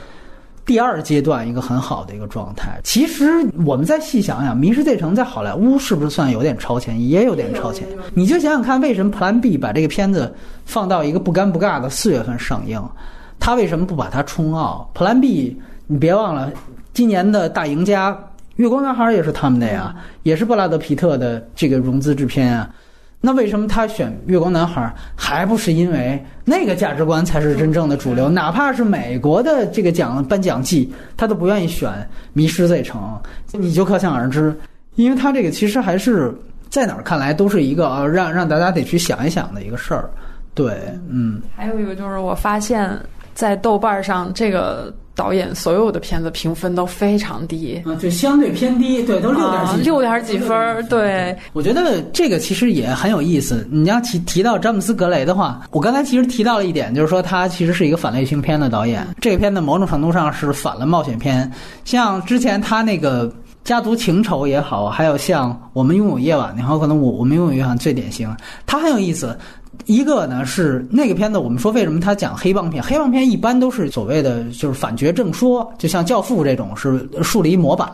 [0.64, 2.80] 第二阶段一个很好的一个状态。
[2.84, 3.26] 其实
[3.66, 6.98] 我们再细想想，《迷失 Z 城》在好莱坞是不是算有点超前？
[7.06, 7.86] 也有点超前。
[8.14, 10.32] 你就想想看，为什么 Plan B 把这个片子
[10.64, 12.82] 放到一个不尴不尬的四月份上映？
[13.38, 16.50] 他为什么不把它冲奥？Plan B，你别忘了。
[16.92, 18.12] 今年的大赢家
[18.56, 19.94] 《月光男孩》也是他们的呀，
[20.24, 22.68] 也是布拉德皮特的这个融资制片啊。
[23.20, 24.82] 那为什么他选《月光男孩》，
[25.16, 28.28] 还不是因为那个价值观才是真正的主流？
[28.28, 31.90] 哪怕是美国的这个奖颁奖季，他都不愿意选
[32.32, 33.00] 《迷失 Z 城》，
[33.58, 34.56] 你就可想而知。
[34.94, 36.32] 因为他这个其实还是
[36.68, 40.10] 在哪儿看来都是一个啊让让大家得去想一想的一个事儿。
[40.54, 40.76] 对，
[41.08, 41.40] 嗯。
[41.56, 42.88] 还有一个就是我发现，
[43.38, 44.92] 在豆瓣上这个。
[45.18, 53.66] 导演所有的片子评分都非常低，啊，就相对偏低，对，都六点几，六点几分对，我觉得这个其实也很有意思。
[53.68, 59.04] 你要提提到詹姆斯·格雷的话，我刚才其实提到了一点，就是说他其实是一个反类型片的导演。
[59.20, 61.50] 这个片子某种程度上是反了冒险片，
[61.84, 63.28] 像之前他那个
[63.64, 68.32] 家族情仇也好，还有像我们拥有夜晚，然后可能我我们拥有夜晚最典型，
[68.66, 69.36] 他很有意思。
[69.86, 72.82] 一个呢是那个片子，我们说为什么他讲黑帮片？
[72.82, 77.88] 黑帮片一般都是所谓的就是反角正说，就像《教父》这种是树立模板，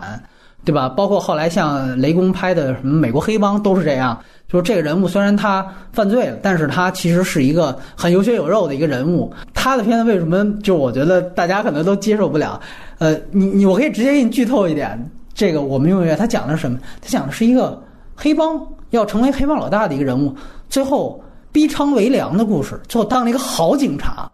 [0.64, 0.88] 对吧？
[0.88, 9.32] 包括后来像雷公拍的什么《美国黑帮》都是这样，就是这个人物虽然他犯罪了，但是他其实是一个很有血有肉的一个人物。
[9.52, 12.60] 他的片子为什么就我觉得大家可能都接受不了？
[12.98, 14.98] 呃，你你我可以直接给你剧透一点，
[15.32, 16.78] 这个我们用乐他讲的是什么？
[17.00, 17.80] 他讲的是一个
[18.16, 20.34] 黑帮要成为黑帮老大的一个人物，
[20.68, 21.20] 最后。
[21.54, 24.28] 逼娼为良的故事，最后当了一个好警察。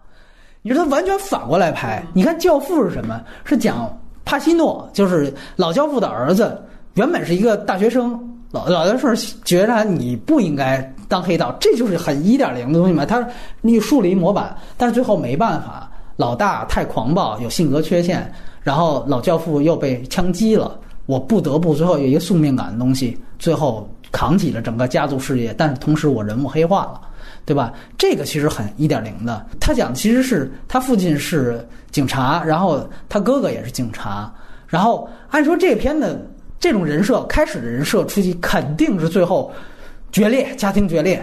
[0.62, 2.02] 你说他完全反过来拍。
[2.14, 3.20] 你看《教父》是什么？
[3.44, 3.94] 是讲
[4.24, 6.58] 帕西诺，就是老教父的儿子，
[6.94, 8.18] 原本是一个大学生。
[8.50, 9.06] 老老教父
[9.44, 13.04] 觉得你不应该当黑道，这就是很一点零的东西嘛。
[13.04, 13.22] 他
[13.60, 18.32] 你树立模板，但是最后没办法，老大太狂暴，有性格缺陷，
[18.62, 27.00] 然后老教父又被枪击了，我不得不最后有一个宿命感的东西，最后扛起了整个家族事业，但是同时我人物黑化了。
[27.50, 27.72] 对吧？
[27.98, 29.44] 这个其实很一点零的。
[29.58, 34.32] 他讲其实是他父亲是警察，然后他哥哥也是警察。
[34.68, 36.24] 然后按说这片的
[36.60, 39.52] 这种人设，开始的人设出去肯定是最后
[40.12, 41.20] 决裂，家庭决裂。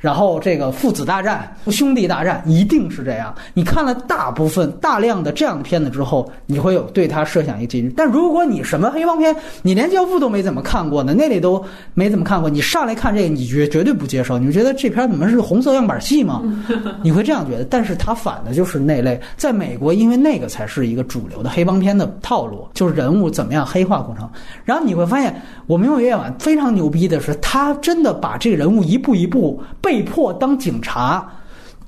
[0.00, 3.34] 然后这个父子大战、兄弟大战一定是这样。
[3.52, 7.92] 你看了大部分、大量的这样的片子之后，你会有对他设想一个结局。
[7.94, 11.62] 但如果你什么黑帮片，你连《教父》都没怎么看过呢，那里都
[11.92, 14.38] 没怎么看过，你上来看这个，你绝绝对不接受。
[14.38, 16.42] 你觉得这片怎么是红色样板戏吗？
[17.04, 17.64] 你会这样觉得。
[17.64, 24.26] 但是他反的就是那类，在美国，因为那个才是一个主流的黑帮片的套路，就是人物怎么样黑化过程。
[24.64, 29.89] 然后你会发现，我们用夜晚非常牛逼的是，他真的把这个人物一步一步被。
[29.90, 31.28] 被迫当警察，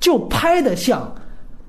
[0.01, 1.09] 就拍的像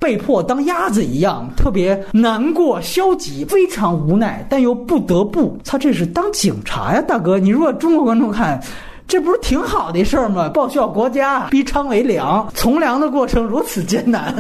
[0.00, 5.56] 被迫当鸭子一样，特别难过、消极、非常无奈，但又不得不。
[5.64, 7.38] 他这是当警察呀，大哥！
[7.38, 8.60] 你如果中国观众看，
[9.06, 10.48] 这不是挺好的事儿吗？
[10.48, 14.34] 报效国家，逼娼为良， 从良的过程如此艰难，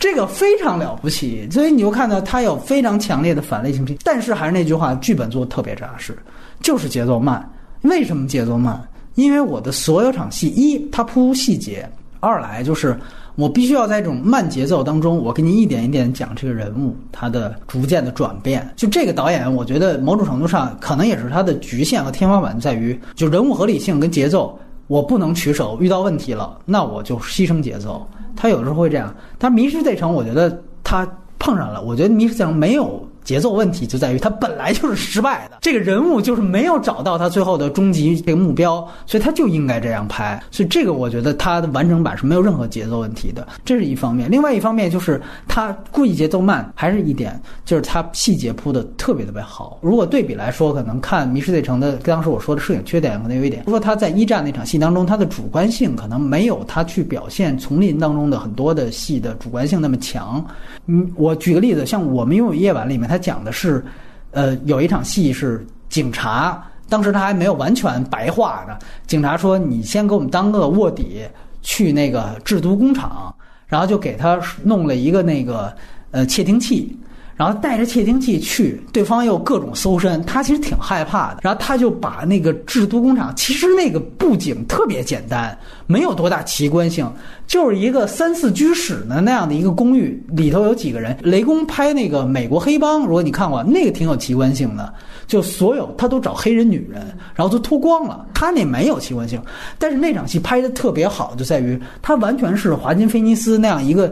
[0.00, 1.48] 这个非常了不起。
[1.48, 6.18] 所以你就看到他有非常强烈的反类型片，但是还是那句话，剧本做的特别扎实，
[6.60, 7.48] 就是节奏慢。
[7.82, 8.82] 为什么节奏慢？
[9.16, 11.86] 因为我的所有场戏，一它铺细节，
[12.20, 12.96] 二来就是
[13.34, 18.66] 我必须要在这种慢节奏当中，我给你一点一点讲这个人物他的逐渐的转变。
[18.76, 28.06] 就这个导演，我觉得某种程度上可能也是他的局限和天花板在于，就人物合理性跟节奏，我不能取舍，遇到问题了，那我就牺牲节奏。
[28.36, 33.02] 他有时候会这样，但《迷失这城》，我觉得他碰上了，我觉得《迷失这城》没有。
[33.26, 40.40] 节奏问题就在于他本来就是失败的，这个人物就是没有找到他最后的终极这个目标，所以他就应该这样拍。
[40.52, 44.30] 所以这个我觉得他的完整版是没有任何节奏问题的，这是一方面。
[44.30, 49.76] 另外一方面就是他故意节奏慢，还是一点就是他细节铺的特别特别好。
[49.82, 60.44] 如果对比来说，可能看《迷失罪城》的当时我说的摄影缺点可能有一点，说他在一战那场戏当中，他的主观性可能没有他去表现丛林当中的很多的戏的主观性那么强。
[60.86, 63.84] 嗯，我举个例子，像我们拥有夜晚里面，他讲的是，
[64.30, 68.76] 呃，有一场戏是警察，当时他还没有完全白话呢。
[69.06, 71.22] 警察说：“你先给我们当个卧底，
[71.62, 73.34] 去那个制毒工厂，
[73.66, 75.74] 然后就给他弄了一个那个
[76.10, 76.96] 呃窃听器。”
[77.36, 81.40] 然后带着窃听器去，对方又各种搜身，他其实挺害怕的。
[81.42, 85.56] 然后他就把那个制毒工厂，其实那个布景特别简单，
[85.86, 87.06] 没有多大奇观性，
[87.46, 91.14] 就是一个三四居室的那样的一个公寓，里头有几个人。
[91.20, 94.90] 雷公拍那个美国黑帮，如果你看过，那个挺有奇观性的，
[95.26, 99.38] 就所有他都找黑人女人，然后都脱光了，他那没有奇观性。
[99.78, 104.10] 但是那场戏拍的特别好，就在于他完全是华金菲尼斯那样一个。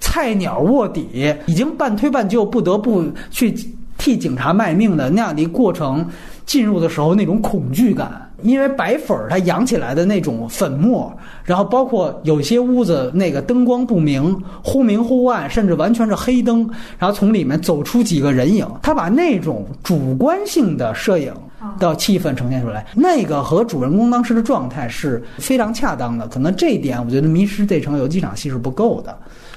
[0.00, 3.54] 菜鸟卧底已经半推半就，不得不去
[3.98, 6.06] 替警察卖命的那样的一过程，
[6.44, 11.12] 进入的时候那种恐惧感，因为白粉儿它扬起来的那种粉末，
[11.44, 16.68] 然后包括有些屋子那个灯光不明，忽明忽暗，甚至完全是黑灯，
[16.98, 21.32] 然后从里面走出几个人影，他把那种主观性的摄影
[21.78, 26.28] 的气氛呈现出来，那个和主人公当时的状态是非常恰当的。
[26.28, 29.16] 可能这一点，我觉得《迷失这城》有几场戏是不够的。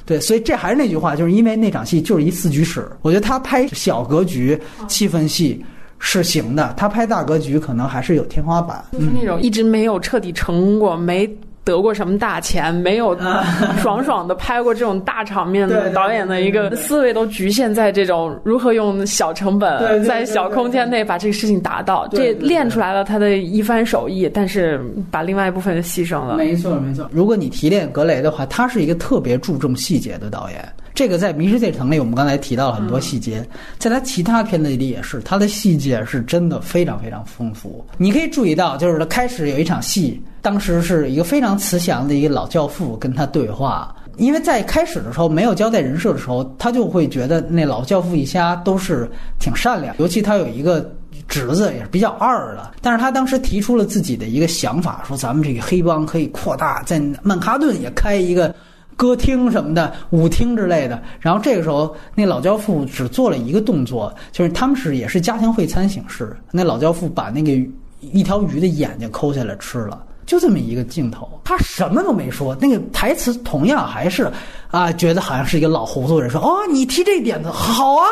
[0.09, 5.63] 对，所以这还是那句话，就是因为那场戏就是一四居室，我觉得他拍小格局气氛戏
[5.99, 11.29] 是行的，他拍大格局可能还是有天花板，就是那种一直没有彻底成功过，没。
[11.63, 12.73] 得过什么大钱？
[12.73, 13.17] 没有
[13.81, 24.81] 爽爽的拍过这种大场面的导演的一个思维都局限在这种如何用小成本在小空间内把这个事情达到，这练出来了他的一番手艺，但是
[25.11, 26.37] 把另外一部分牺牲了。
[26.37, 27.07] 没错，没错。
[27.11, 30.67] 如果你提炼格雷的话，他是一个特别注重细节的导演。
[30.99, 33.41] 这个在《迷失这城》里，我们刚才提到了很多细节，
[33.77, 37.85] 在他其他片子里也是，他的细节是真的非常非常丰富。
[37.97, 49.09] 你可以注意到，就是他开始有一场戏，当时是一个非常慈祥的一个老教父跟他对话，因为在开始的时候没有交代人设的时候，他就会觉得那老教父一家都是
[49.39, 50.93] 挺善良，尤其他有一个
[51.29, 58.53] 侄子也是比较二的，但是他当时提出了自己的一个想法，说咱们这个黑帮可以扩大，在曼哈顿也开一个。
[58.99, 61.01] 歌厅什么的，舞厅之类的。
[61.21, 66.35] 然后这个时候，那老教父只做了一个动作，就是他们是也是家庭会餐形式。
[66.51, 67.53] 那老教父把那个
[68.01, 72.53] 一条鱼的眼睛抠下来吃了，就这么一个镜头，他什么都没说。
[72.59, 74.29] 那个台词同样还是
[74.69, 78.05] 啊，觉得好像是一个老糊涂人说：“哦，你提这点子好啊，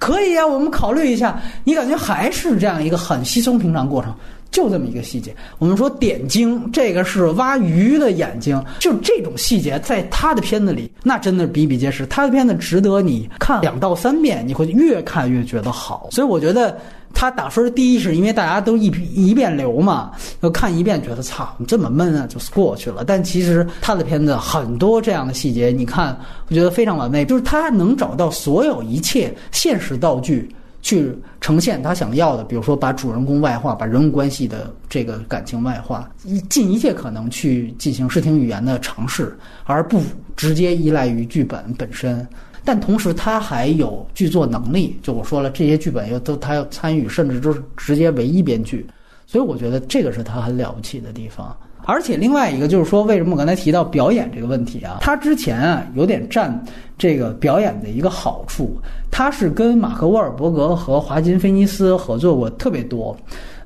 [0.00, 4.12] 可以啊，我们考虑一下。”你感觉还是这样一个很稀松平常过程。
[4.54, 12.06] 就这么一个细节，我们说点睛，这个是挖鱼的眼睛，就这种细节，在他的片子里，那真的是比比皆是。
[12.06, 16.08] 他的片子值得你看两到三遍，你会越看越觉得好。
[16.12, 16.78] 所以我觉得
[17.12, 20.12] 他打分第一是因为大家都一一遍流嘛，
[20.42, 23.02] 要看一遍觉得操，这么闷啊，就过去了。
[23.04, 26.16] 但其实他的片子很多这样的细节，你看，
[26.48, 30.48] 我觉得非常完美，就是他能找到所有一切现实道具。
[30.84, 36.08] 去呈现他想要的，比如说把主人公外化，把人物关系的这个感情外化，
[36.50, 39.34] 尽一切可能去进行视听语言的尝试，
[39.64, 40.02] 而不
[40.36, 42.24] 直接依赖于剧本本身。
[42.66, 44.98] 但同时，他还有剧作能力。
[45.02, 48.86] 就我说了，这些剧本又都他要参与，甚至都是直接唯一编剧。
[49.26, 51.56] 所以我觉得这个是他很了不起的地方。
[51.86, 54.98] 而且另外一个就是说，为什么我刚才提到表演这个问题啊？
[55.00, 56.64] 他之前啊有点占
[56.96, 58.76] 这个表演的一个好处，
[59.10, 63.16] 他是跟马克·沃尔伯格和华金·菲尼斯合作过特别多。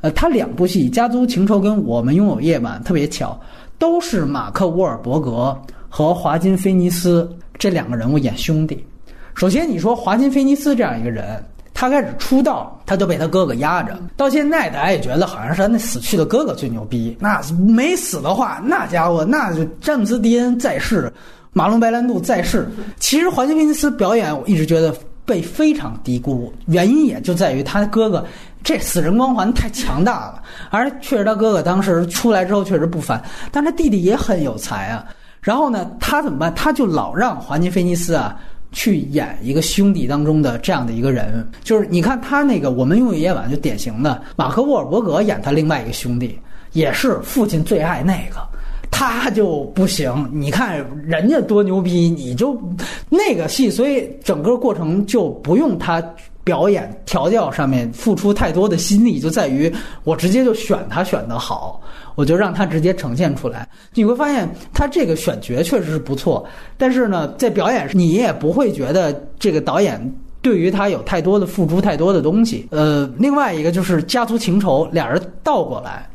[0.01, 3.39] 呃，他两部戏《家族情仇》跟《我们拥有夜晚》特别巧，
[3.79, 5.57] 都是马克·沃尔伯格
[5.89, 7.29] 和华金·菲尼斯
[7.59, 8.85] 这两个人物演兄弟。
[9.35, 11.43] 首先，你说华金·菲尼斯这样一个人。
[11.81, 13.97] 他开始出道，他就被他哥哥压着。
[14.17, 17.17] 到现在，大家也觉得好像是他那死去的哥哥最牛逼。
[17.21, 21.09] 那没死的话，那家伙那就詹姆斯·迪恩在世，
[21.53, 22.69] 马龙·白兰度在世。
[22.99, 24.93] 其实，华金·菲尼斯表演，我一直觉得
[25.25, 28.27] 被非常低估，原因也就在于他哥哥
[28.65, 30.43] 这死人光环太强大了。
[30.71, 33.23] 而确实，他哥哥当时出来之后确实不凡，
[33.53, 35.05] 但他弟弟也很有才啊。
[35.41, 36.53] 然后呢，他怎么办？
[36.57, 38.37] 他就老让华金·菲尼斯啊。
[38.73, 46.39] 去演一个兄弟当中的这样的一个人，就是你看他那个《我们用夜晚》就典型的马克·沃尔伯格演他另外一个兄弟，
[46.73, 48.37] 也是父亲最爱那个，
[48.91, 50.29] 他就不行。
[50.33, 52.61] 你看人家多牛逼，你就
[53.09, 56.03] 那个戏，所以整个过程就不用他。
[56.45, 59.71] 表演调教上面付出太多的心力，就在于
[60.03, 61.79] 我直接就选他选得好，
[62.19, 63.69] 我就让他直接呈现出来。
[63.95, 66.45] 你会发现他这个选角确实是不错，
[66.77, 70.13] 但是呢，在表演上你也不会觉得这个导演。
[70.43, 72.67] 对于他有太多的付出，太多的东西。
[72.71, 76.09] 呃，另外一个就是家族情仇，俩人倒过来。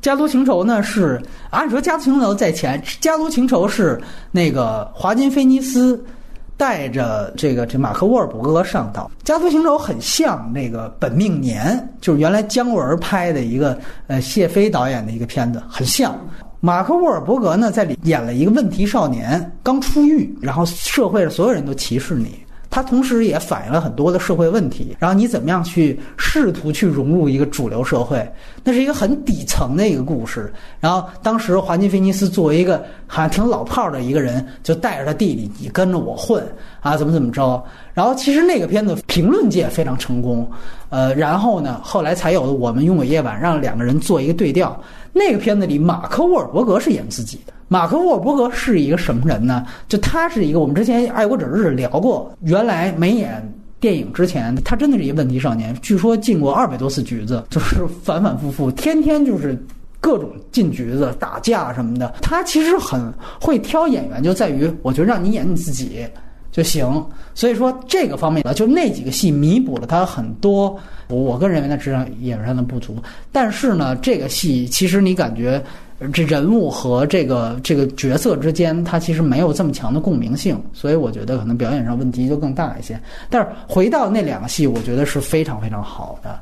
[0.00, 4.00] 家族情仇呢是按说家族情仇在前，家族情仇是
[4.32, 6.04] 那个华金菲尼斯
[6.56, 9.10] 带着这个这马克沃尔伯格上岛。
[9.22, 16.14] 家族行走很像那个本命年，就是原来姜文拍的一个呃谢飞导演的一个片子，很像。
[16.60, 22.43] 马克沃尔伯格呢在里演了一个问题少年，刚出狱，然后社会上所有人都歧视你。
[22.74, 28.28] 它同时也反映了很多的社会问题，然后你怎么样去试图去融入一个主流社会？
[28.64, 30.52] 那是一个很底层的一个故事。
[30.80, 36.44] 然后当时华金菲尼斯作为一个好像挺老炮的一个人，就带着他弟弟，你跟着我混
[36.80, 37.64] 啊，怎么怎么着？
[37.92, 40.50] 然后其实那个片子评论界非常成功，
[40.88, 44.76] 呃，然后呢，后来才有了《我们拥有夜晚》，让两个人做一个对调。
[45.12, 47.52] 那个片子里，马克沃尔伯格是演自己的。
[47.74, 49.66] 马克沃伯格是一个什么人呢？
[49.88, 55.76] 就他是一个，我们之前《爱国者日》聊过，原来没演电影之前，他真的是一个问题少年。
[55.82, 59.60] 据说进过二百多次局子，就是反反复复，天天就是
[59.98, 62.14] 各种进局子、打架什么的。
[62.22, 66.06] 他其实很会挑演员，就在于我觉得让你演你自己
[66.52, 67.04] 就行。
[67.34, 70.78] 所以说这个方面呢，就那几个戏弥补了他很多。
[71.08, 72.96] 我我个人认为他职场演员上的不足，
[73.32, 75.60] 但是呢，这个戏其实你感觉
[76.12, 82.98] 这人物和这个这个角色之间，他其实没有这么强的共鸣性，所以我觉得可能表演上问题就更大一些。
[83.30, 86.38] 但是回到那两个戏，我觉得是非常非常好的。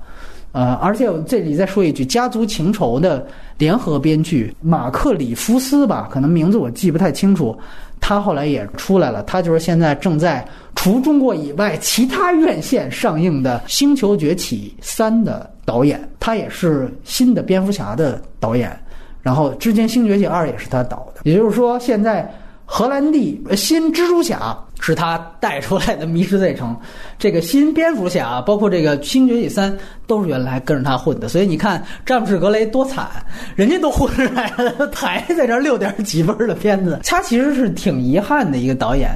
[0.52, 3.26] 呃，而且这里再说一句，《家族情仇》的
[3.56, 7.58] 联合编剧马克里夫斯吧，可能名字我记不太清楚。
[8.00, 18.76] 他后来也出来了，他就是现在正在除中国以外其他院线上映的《星球崛起三》的导演，他也是新的蝙蝠侠的导演，
[19.22, 22.30] 然后之前《星球崛起二》也是他导的，也就是说现在。
[22.64, 26.74] 荷兰弟新蜘蛛侠是他带出来的迷失 Z 城，
[27.18, 29.76] 这个新蝙蝠侠，包括这个新崛起三，
[30.06, 31.28] 都是原来跟着他混的。
[31.28, 33.10] 所以你看詹姆士格雷多惨，
[33.56, 39.10] 人家都混出来了，还在这六点几分的片子， 他其实是挺遗憾的一个导演。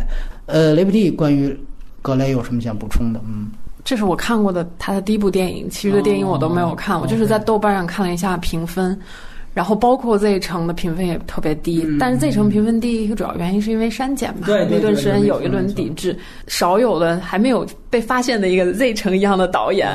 [0.44, 1.58] 呃，雷普蒂关于
[2.02, 3.20] 格雷有什么想补充的？
[3.26, 3.48] 嗯，
[3.86, 9.00] 这是我看过的他的第一部电影，其余的电影我都没有看，我就是在豆瓣上看了一下评分。
[9.56, 16.14] 然后包括 Z 城的评分也特别低，但是 Z 城评分低一个主要原因是因为删减嘛，那段时间有一轮抵制，
[16.46, 19.88] 少有的还没有被发现的一个 Z 城一样的导演，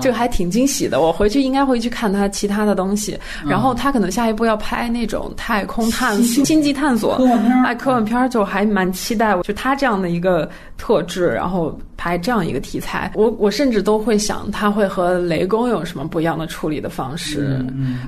[0.00, 1.00] 就还挺惊喜的。
[1.00, 9.36] 我回去应该会去看他其他的东西，然后他可能下一步要拍那种太空探索、星际探索，科幻片哎，科幻片就还蛮期待。
[9.42, 17.58] 就他这样的一个特质，然后拍这样一个题材，我我甚至都会想他会和雷公有什么不一样的处理的方式，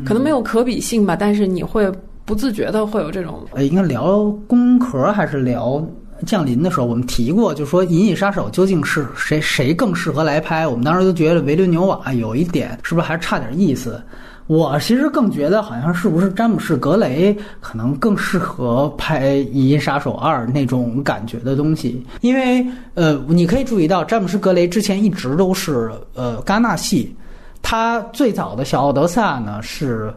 [0.07, 1.00] 可能没有可比性。
[1.05, 1.91] 吧，但是你会
[2.25, 3.47] 不自觉的会有这种。
[3.53, 5.85] 呃，应该聊工壳还是聊
[6.27, 10.67] 降临的时候，我们提过，就说《银翼杀手》究竟是谁谁更适合来拍？
[10.67, 14.01] 我们当时都觉得维伦纽瓦有一点是不是还差点意思？
[14.47, 27.15] 我其实更觉得好像是不是詹姆士格雷可能更适合拍《银翼杀手二》那种感觉的东西，因为呃，你可以注意到詹姆士格雷之前一直都是呃戛纳系，
[27.63, 30.13] 他最早的小奥德萨呢是。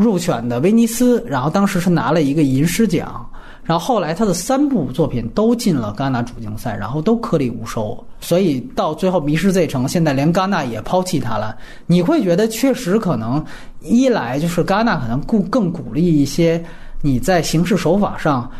[0.00, 3.28] 入选的威尼斯，然后当时是拿了一个银狮奖，
[3.64, 11.56] 然后后来他的三部作品都进了戛纳主竞赛，然后都颗粒无收，所以到最后《迷失 Z 城》现在连戛纳也抛弃他了。
[11.86, 13.44] 你会觉得确实可能
[13.80, 16.64] 一来就是戛纳可能更更鼓励一些
[17.02, 18.50] 你在形式手法上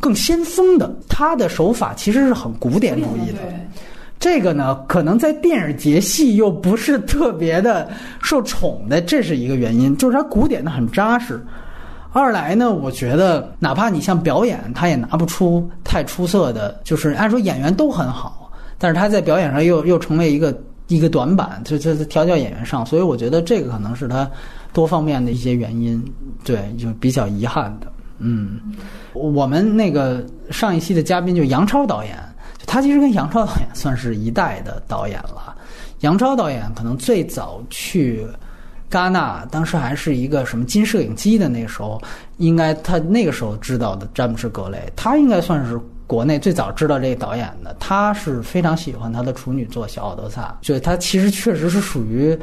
[0.00, 3.38] 更先锋的，他的手法其实是很古典主义的。
[4.20, 7.88] 这个呢，可能在电影节戏又不是特别的
[8.22, 9.96] 受宠的，这是一个原因。
[9.96, 11.42] 就是它古典的很扎实。
[12.12, 16.78] 二来呢，我觉得哪怕你像表演，他也拿不出太出色的。
[16.84, 20.54] 就是按说演员都很好，但是他在表演上又又成为一个
[20.88, 22.84] 一个短板，就就是调教演员上。
[22.84, 24.30] 所以我觉得这个可能是他
[24.74, 26.04] 多方面的一些原因，
[26.44, 27.86] 对，就比较遗憾的。
[28.18, 28.60] 嗯，
[29.14, 32.18] 我们那个上一期的嘉宾就杨超导演。
[32.66, 35.56] 他其实跟杨超导演算是一代的导演了。
[36.00, 38.26] 杨超导演可能最早去
[38.90, 42.00] 戛纳，当时还是一个什么金摄影机的那时候，
[42.38, 47.76] 应该他那个时候知道的詹姆斯·格雷，他应该算是国内最早知道这个导演的。
[47.78, 52.36] 他是非常喜欢他的处女作《小奥德萨》，就他其实确实是属于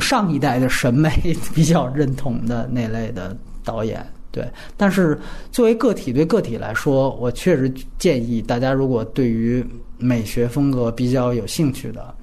[0.00, 1.10] 上一代的审美
[1.54, 4.06] 比较认同的那类的导演。
[4.38, 5.18] 对，但是
[5.50, 9.64] 作为个体对个体来说，我确实建议大家，如果对于
[9.98, 12.14] 美学风格比较有兴趣的，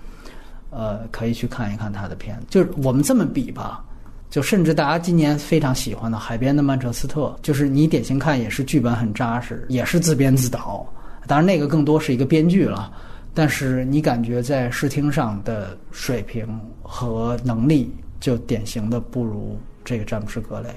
[0.70, 2.46] 呃，可以去看一看他的片子。
[2.50, 3.84] 就是我们这么比吧，
[4.30, 10.88] 就甚至大家今年非常喜欢的《海边的曼彻斯特》，就是你典型看也是剧本很扎实，也是自编自导，
[11.28, 12.94] 当然那个更多是一个编剧了。
[13.34, 16.48] 但是你感觉在视听上的水平
[16.82, 20.70] 和能力，就典型的不如这个詹姆斯·格雷。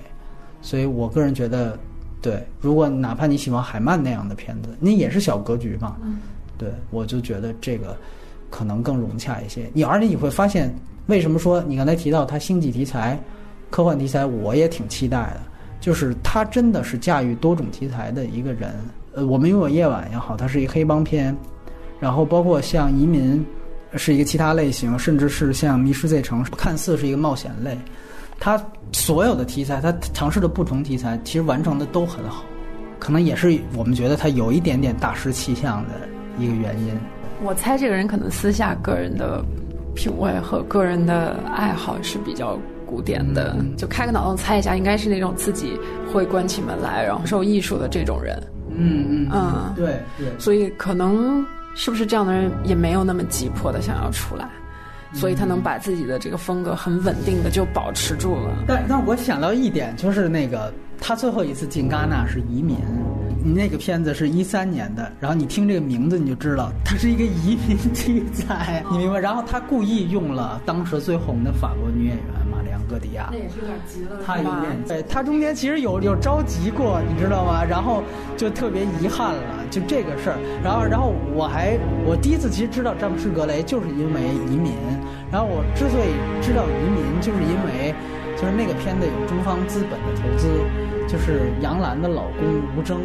[0.61, 1.79] 所以我个人觉得，
[2.21, 5.97] 对，如果哪怕你喜欢海曼那样的片子，那也是小格局嘛。
[6.57, 7.97] 对，我就觉得这个
[8.51, 9.71] 可能更融洽一些。
[9.73, 10.75] 你而且你会发现，
[11.07, 13.19] 为什么说你刚才提到他星际题材、
[13.71, 15.41] 科幻题材，我也挺期待的，
[15.81, 18.75] 就是他真的是驾驭多种题材的一个人。
[19.15, 21.37] 呃，我们拥有夜晚也好，它是一个黑帮片。
[22.01, 23.45] 然后包括像移民，
[23.97, 27.77] 是一个其他类型，甚至是像《迷失 Z 城》，看似是一个冒险类，
[28.39, 28.63] 它
[28.93, 32.45] 所有的题材，他尝试的不同题材，其实完成的都很好，
[32.99, 36.09] 可能也是我们觉得他有一点点大师气象的
[36.39, 36.97] 一个原因。
[37.43, 39.45] 我猜这个人可能私下个人的
[39.95, 45.79] 品味和个人的爱好是比较古典的，就开个脑洞猜一下，应该是那种自己
[46.13, 48.41] 会关起门来然后受艺术的这种人。
[48.71, 51.45] 嗯嗯嗯，对对，所以可能。
[51.75, 54.49] 是不是这样的人也没有那么急迫的想要出来，
[55.13, 58.65] 所以他能把自己的这个风格很稳定的就保持住了。
[58.67, 62.77] 但但我想到一点，就是那个他最后一次进戛纳是移民，
[63.45, 69.19] 那个片子是一三年的，然后你听这个名字你就知道，它是一个移民题材， 你明白？
[69.19, 72.79] 然后他故意用了当时最红的法国女演员玛丽昂。
[72.89, 77.63] 戈迪亚，那也是有点急了，他有点对，他中间其实有有着急过，你知道吗？
[77.63, 78.03] 然后
[78.35, 80.39] 就特别遗憾了，就这个事儿。
[80.65, 84.73] 然后，然后我还我第一次其实知道詹姆斯·格雷，就是因为移民。
[85.31, 87.95] 然后我之所以知道移民，就是因为
[88.41, 90.49] 就是那个片子有中方资本的投资，
[91.07, 92.41] 就是杨澜的老公
[92.75, 92.97] 吴峥。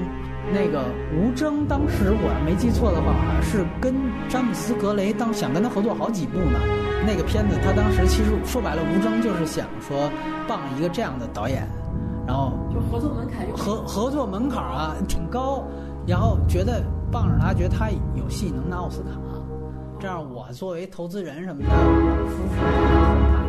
[0.53, 0.85] 那个
[1.17, 3.95] 吴征当时我要没记错的话，好像是跟
[4.29, 6.59] 詹姆斯·格雷当想跟他合作好几部呢。
[7.05, 10.09] 那个片子他当时其实说白了，吴征就是想说
[10.47, 11.67] 傍一个这样的导演，
[12.27, 15.65] 然后就合作门槛合合作门槛啊挺高，
[16.07, 16.81] 然后觉得
[17.11, 19.09] 傍着他，觉得他有戏能拿奥斯卡，
[19.99, 23.42] 这样我作为投资人什么的，我夫妇。